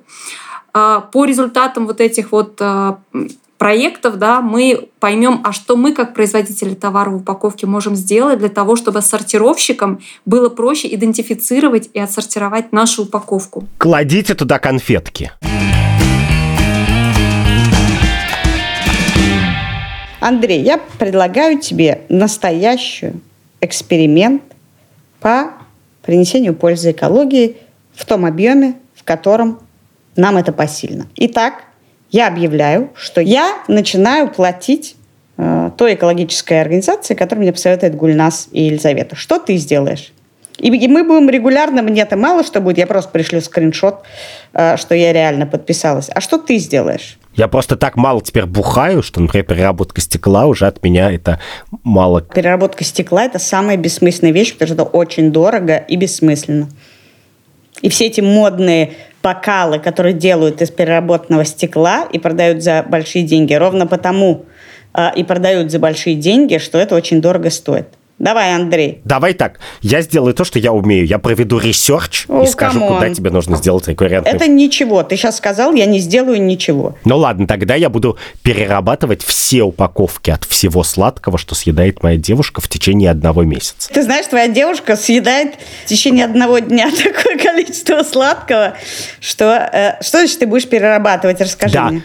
А, 0.74 1.02
по 1.02 1.26
результатам 1.26 1.88
вот 1.88 2.02
этих 2.02 2.32
вот 2.32 2.58
а, 2.62 3.00
проектов, 3.66 4.20
да, 4.20 4.41
мы 4.41 4.89
поймем, 4.99 5.41
а 5.43 5.51
что 5.51 5.76
мы 5.76 5.91
как 5.91 6.13
производители 6.13 6.76
товара 6.76 7.09
в 7.09 7.16
упаковке 7.16 7.66
можем 7.66 7.95
сделать 7.95 8.38
для 8.38 8.49
того, 8.49 8.76
чтобы 8.76 9.01
сортировщикам 9.01 10.01
было 10.24 10.49
проще 10.49 10.93
идентифицировать 10.93 11.89
и 11.91 11.99
отсортировать 11.99 12.72
нашу 12.72 13.05
упаковку. 13.05 13.68
Кладите 13.80 14.36
туда 14.36 14.59
конфетки. 14.59 15.32
Андрей, 20.20 20.61
я 20.61 20.80
предлагаю 20.99 21.59
тебе 21.59 22.03
настоящий 22.07 23.13
эксперимент 23.61 24.43
по 25.20 25.53
принесению 26.03 26.53
пользы 26.53 26.91
экологии 26.91 27.57
в 27.95 28.05
том 28.05 28.26
объеме, 28.26 28.76
в 28.93 29.03
котором 29.03 29.57
нам 30.16 30.38
это 30.38 30.53
посильно. 30.53 31.07
Итак, 31.16 31.63
я 32.16 32.28
объявляю, 32.30 32.91
что 32.95 33.20
я 33.20 33.57
начинаю 33.68 34.30
платить 34.30 34.95
э, 35.38 35.72
той 35.78 35.95
экологической 35.95 36.61
организации, 36.61 37.13
которая 37.13 37.43
мне 37.43 37.51
посоветует 37.51 37.95
Гульнас 37.95 38.47
и 38.53 38.63
Елизавета. 38.63 39.18
Что 39.18 39.38
ты 39.38 39.57
сделаешь? 39.57 40.13
И, 40.57 40.70
и 40.70 40.88
мы 40.88 41.03
будем 41.03 41.30
регулярно, 41.30 41.82
мне 41.82 42.03
это 42.03 42.16
мало 42.16 42.45
что 42.45 42.61
будет, 42.61 42.78
я 42.78 42.88
просто 42.88 43.11
пришлю 43.11 43.41
скриншот, 43.41 44.03
э, 44.53 44.78
что 44.78 44.95
я 44.95 45.11
реально 45.11 45.45
подписалась. 45.45 46.09
А 46.09 46.22
что 46.22 46.38
ты 46.38 46.57
сделаешь? 46.57 47.20
Я 47.34 47.49
просто 47.49 47.76
так 47.76 47.97
мало 47.97 48.22
теперь 48.22 48.45
бухаю, 48.45 49.03
что, 49.03 49.20
например, 49.20 49.45
переработка 49.45 49.99
стекла 49.99 50.45
уже 50.45 50.68
от 50.68 50.82
меня 50.82 51.11
это 51.11 51.41
мало. 51.84 52.22
Переработка 52.22 52.86
стекла– 52.86 53.26
это 53.26 53.39
самая 53.39 53.76
бессмысленная 53.76 54.32
вещь, 54.32 54.53
потому 54.53 54.68
что 54.68 54.84
это 54.84 54.84
очень 54.84 55.34
дорого 55.34 55.76
и 55.76 55.97
бессмысленно. 55.97 56.70
И 57.82 57.89
все 57.89 58.05
эти 58.05 58.22
модные 58.22 58.93
бокалы, 59.26 59.80
которые 59.80 60.14
делают 60.14 60.62
из 60.62 60.70
переработанного 60.70 61.46
стекла 61.46 62.08
и 62.14 62.20
продают 62.20 62.62
за 62.62 62.86
большие 62.88 63.26
деньги, 63.26 63.56
ровно 63.56 63.88
потому 63.88 64.46
э, 64.94 65.08
и 65.16 65.24
продают 65.24 65.72
за 65.72 65.80
большие 65.80 66.16
деньги, 66.16 66.60
что 66.60 66.78
это 66.78 66.94
очень 66.96 67.22
дорого 67.22 67.50
стоит. 67.50 67.88
Давай, 68.18 68.55
Андрей. 68.55 69.01
Давай 69.03 69.34
так. 69.34 69.59
Я 69.82 70.01
сделаю 70.01 70.34
то, 70.34 70.45
что 70.45 70.57
я 70.57 70.72
умею. 70.72 71.05
Я 71.05 71.20
проведу 71.20 71.59
research 71.60 72.28
и 72.43 72.45
скажу, 72.47 72.80
come 72.80 72.89
on. 72.89 72.96
куда 72.95 73.13
тебе 73.13 73.30
нужно 73.30 73.57
сделать 73.57 73.88
рекуррентный. 73.89 74.32
Это 74.32 74.47
ничего. 74.47 75.03
Ты 75.03 75.18
сейчас 75.18 75.36
сказал, 75.38 75.74
я 75.74 75.86
не 75.86 75.99
сделаю 75.99 76.41
ничего. 76.41 76.95
Ну 77.03 77.18
ладно, 77.18 77.45
тогда 77.45 77.76
я 77.76 77.89
буду 77.89 78.18
перерабатывать 78.41 79.22
все 79.22 79.63
упаковки 79.63 80.30
от 80.32 80.45
всего 80.45 80.84
сладкого, 80.84 81.38
что 81.38 81.55
съедает 81.55 82.03
моя 82.03 82.16
девушка 82.18 82.61
в 82.61 82.70
течение 82.70 83.11
одного 83.11 83.43
месяца. 83.43 83.89
Ты 83.91 84.01
знаешь, 84.01 84.26
твоя 84.28 84.47
девушка 84.47 84.95
съедает 84.95 85.55
в 85.84 85.89
течение 85.89 86.24
одного 86.24 86.59
дня 86.59 86.89
такое 87.03 87.38
количество 87.38 88.01
сладкого, 88.03 88.76
что... 89.20 89.70
Э, 89.74 90.01
что 90.01 90.20
значит 90.20 90.39
ты 90.39 90.47
будешь 90.47 90.68
перерабатывать? 90.70 91.41
Расскажи 91.41 91.74
Да. 91.74 91.89
мне. 91.89 92.03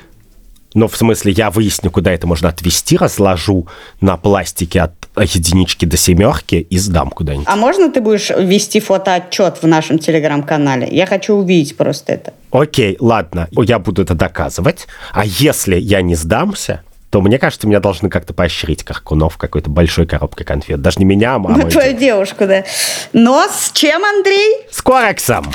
Но 0.74 0.88
в 0.88 0.96
смысле, 0.96 1.32
я 1.32 1.50
выясню, 1.50 1.90
куда 1.90 2.12
это 2.12 2.26
можно 2.26 2.48
отвезти, 2.48 2.96
разложу 2.96 3.66
на 4.00 4.16
пластике 4.16 4.82
от 4.82 4.92
единички 5.16 5.84
до 5.84 5.96
семерки 5.96 6.54
и 6.54 6.78
сдам 6.78 7.10
куда-нибудь. 7.10 7.46
А 7.48 7.56
можно 7.56 7.90
ты 7.90 8.00
будешь 8.00 8.30
вести 8.30 8.80
фотоотчет 8.80 9.62
в 9.62 9.66
нашем 9.66 9.98
телеграм-канале? 9.98 10.88
Я 10.90 11.06
хочу 11.06 11.34
увидеть 11.34 11.76
просто 11.76 12.12
это. 12.12 12.32
Окей, 12.52 12.96
ладно, 13.00 13.48
я 13.52 13.78
буду 13.78 14.02
это 14.02 14.14
доказывать. 14.14 14.86
А 15.12 15.24
если 15.24 15.76
я 15.76 16.02
не 16.02 16.14
сдамся, 16.14 16.82
то 17.10 17.20
мне 17.20 17.38
кажется, 17.38 17.66
меня 17.66 17.80
должны 17.80 18.08
как-то 18.08 18.32
поощрить 18.32 18.84
Каркунов 18.84 19.36
какой-то 19.36 19.68
большой 19.68 20.06
коробкой 20.06 20.46
конфет. 20.46 20.80
Даже 20.80 21.00
не 21.00 21.04
меня, 21.04 21.34
а 21.34 21.38
мою. 21.38 21.68
Твою 21.70 21.96
девушку, 21.96 22.46
да. 22.46 22.64
Но 23.12 23.46
с 23.48 23.72
чем, 23.72 24.04
Андрей? 24.04 24.66
С 24.70 24.80
Корексом! 24.80 25.50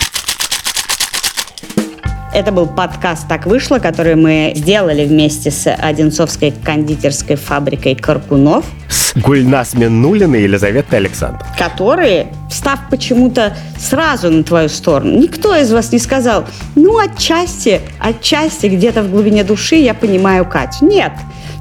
Это 2.36 2.52
был 2.52 2.68
подкаст 2.68 3.30
«Так 3.30 3.46
вышло», 3.46 3.80
который 3.80 4.16
мы 4.16 4.52
сделали 4.58 5.06
вместе 5.06 5.52
с 5.52 5.74
Одинцовской 5.74 6.52
кондитерской 6.52 7.38
фабрикой 7.38 7.96
«Каркунов», 7.96 8.66
С 8.90 9.16
Гульнас 9.16 9.74
Минулиной 9.74 10.42
и 10.42 10.44
Елизаветой 10.44 11.00
Александр. 11.00 11.46
которые, 11.58 12.28
встав 12.50 12.82
почему-то 12.90 13.56
сразу 13.80 14.30
на 14.30 14.44
твою 14.44 14.68
сторону, 14.68 15.18
никто 15.18 15.56
из 15.56 15.72
вас 15.72 15.94
не 15.94 15.98
сказал, 15.98 16.44
ну, 16.76 16.98
отчасти, 17.00 17.80
отчасти 18.02 18.66
где-то 18.66 19.04
в 19.04 19.12
глубине 19.12 19.46
души 19.46 19.78
я 19.78 19.94
понимаю 19.94 20.44
Катю. 20.44 20.88
Нет. 20.88 21.14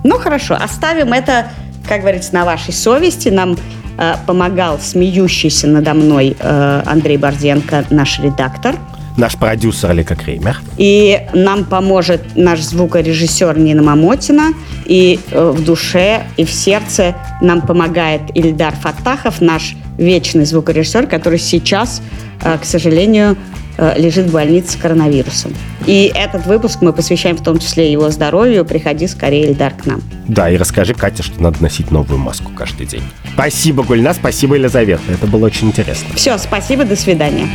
Ну, 0.02 0.18
хорошо, 0.18 0.58
оставим 0.60 1.12
это, 1.12 1.50
как 1.88 2.00
говорится, 2.00 2.34
на 2.34 2.44
вашей 2.44 2.74
совести. 2.74 3.28
Нам 3.28 3.56
э, 3.96 4.14
помогал 4.26 4.80
смеющийся 4.80 5.68
надо 5.68 5.94
мной 5.94 6.36
э, 6.36 6.82
Андрей 6.84 7.16
Борзенко, 7.16 7.84
наш 7.90 8.18
редактор. 8.18 8.74
Наш 9.16 9.36
продюсер 9.36 9.94
Лика 9.94 10.16
Кремер. 10.16 10.60
И 10.76 11.20
нам 11.34 11.64
поможет 11.64 12.34
наш 12.34 12.60
звукорежиссер 12.60 13.56
Нина 13.58 13.82
Мамотина. 13.82 14.52
И 14.86 15.20
э, 15.30 15.50
в 15.50 15.64
душе, 15.64 16.24
и 16.36 16.44
в 16.44 16.50
сердце 16.50 17.14
нам 17.40 17.62
помогает 17.62 18.22
Ильдар 18.34 18.74
Фатахов, 18.74 19.40
наш 19.40 19.76
вечный 19.98 20.44
звукорежиссер, 20.44 21.06
который 21.06 21.38
сейчас, 21.38 22.02
э, 22.42 22.58
к 22.58 22.64
сожалению, 22.64 23.36
э, 23.78 23.94
лежит 23.96 24.26
в 24.26 24.32
больнице 24.32 24.72
с 24.72 24.76
коронавирусом. 24.76 25.54
И 25.86 26.10
этот 26.12 26.46
выпуск 26.46 26.80
мы 26.80 26.92
посвящаем 26.92 27.36
в 27.36 27.42
том 27.42 27.60
числе 27.60 27.92
его 27.92 28.10
здоровью. 28.10 28.64
Приходи 28.64 29.06
скорее, 29.06 29.44
Ильдар, 29.44 29.74
к 29.74 29.86
нам. 29.86 30.02
Да, 30.26 30.50
и 30.50 30.56
расскажи 30.56 30.92
Кате, 30.92 31.22
что 31.22 31.40
надо 31.40 31.62
носить 31.62 31.92
новую 31.92 32.18
маску 32.18 32.50
каждый 32.52 32.86
день. 32.86 33.02
Спасибо, 33.34 33.84
Гульна, 33.84 34.12
спасибо, 34.12 34.56
Елизавета. 34.56 35.02
Это 35.12 35.28
было 35.28 35.46
очень 35.46 35.68
интересно. 35.68 36.08
Все, 36.16 36.36
спасибо, 36.36 36.84
до 36.84 36.96
свидания. 36.96 37.48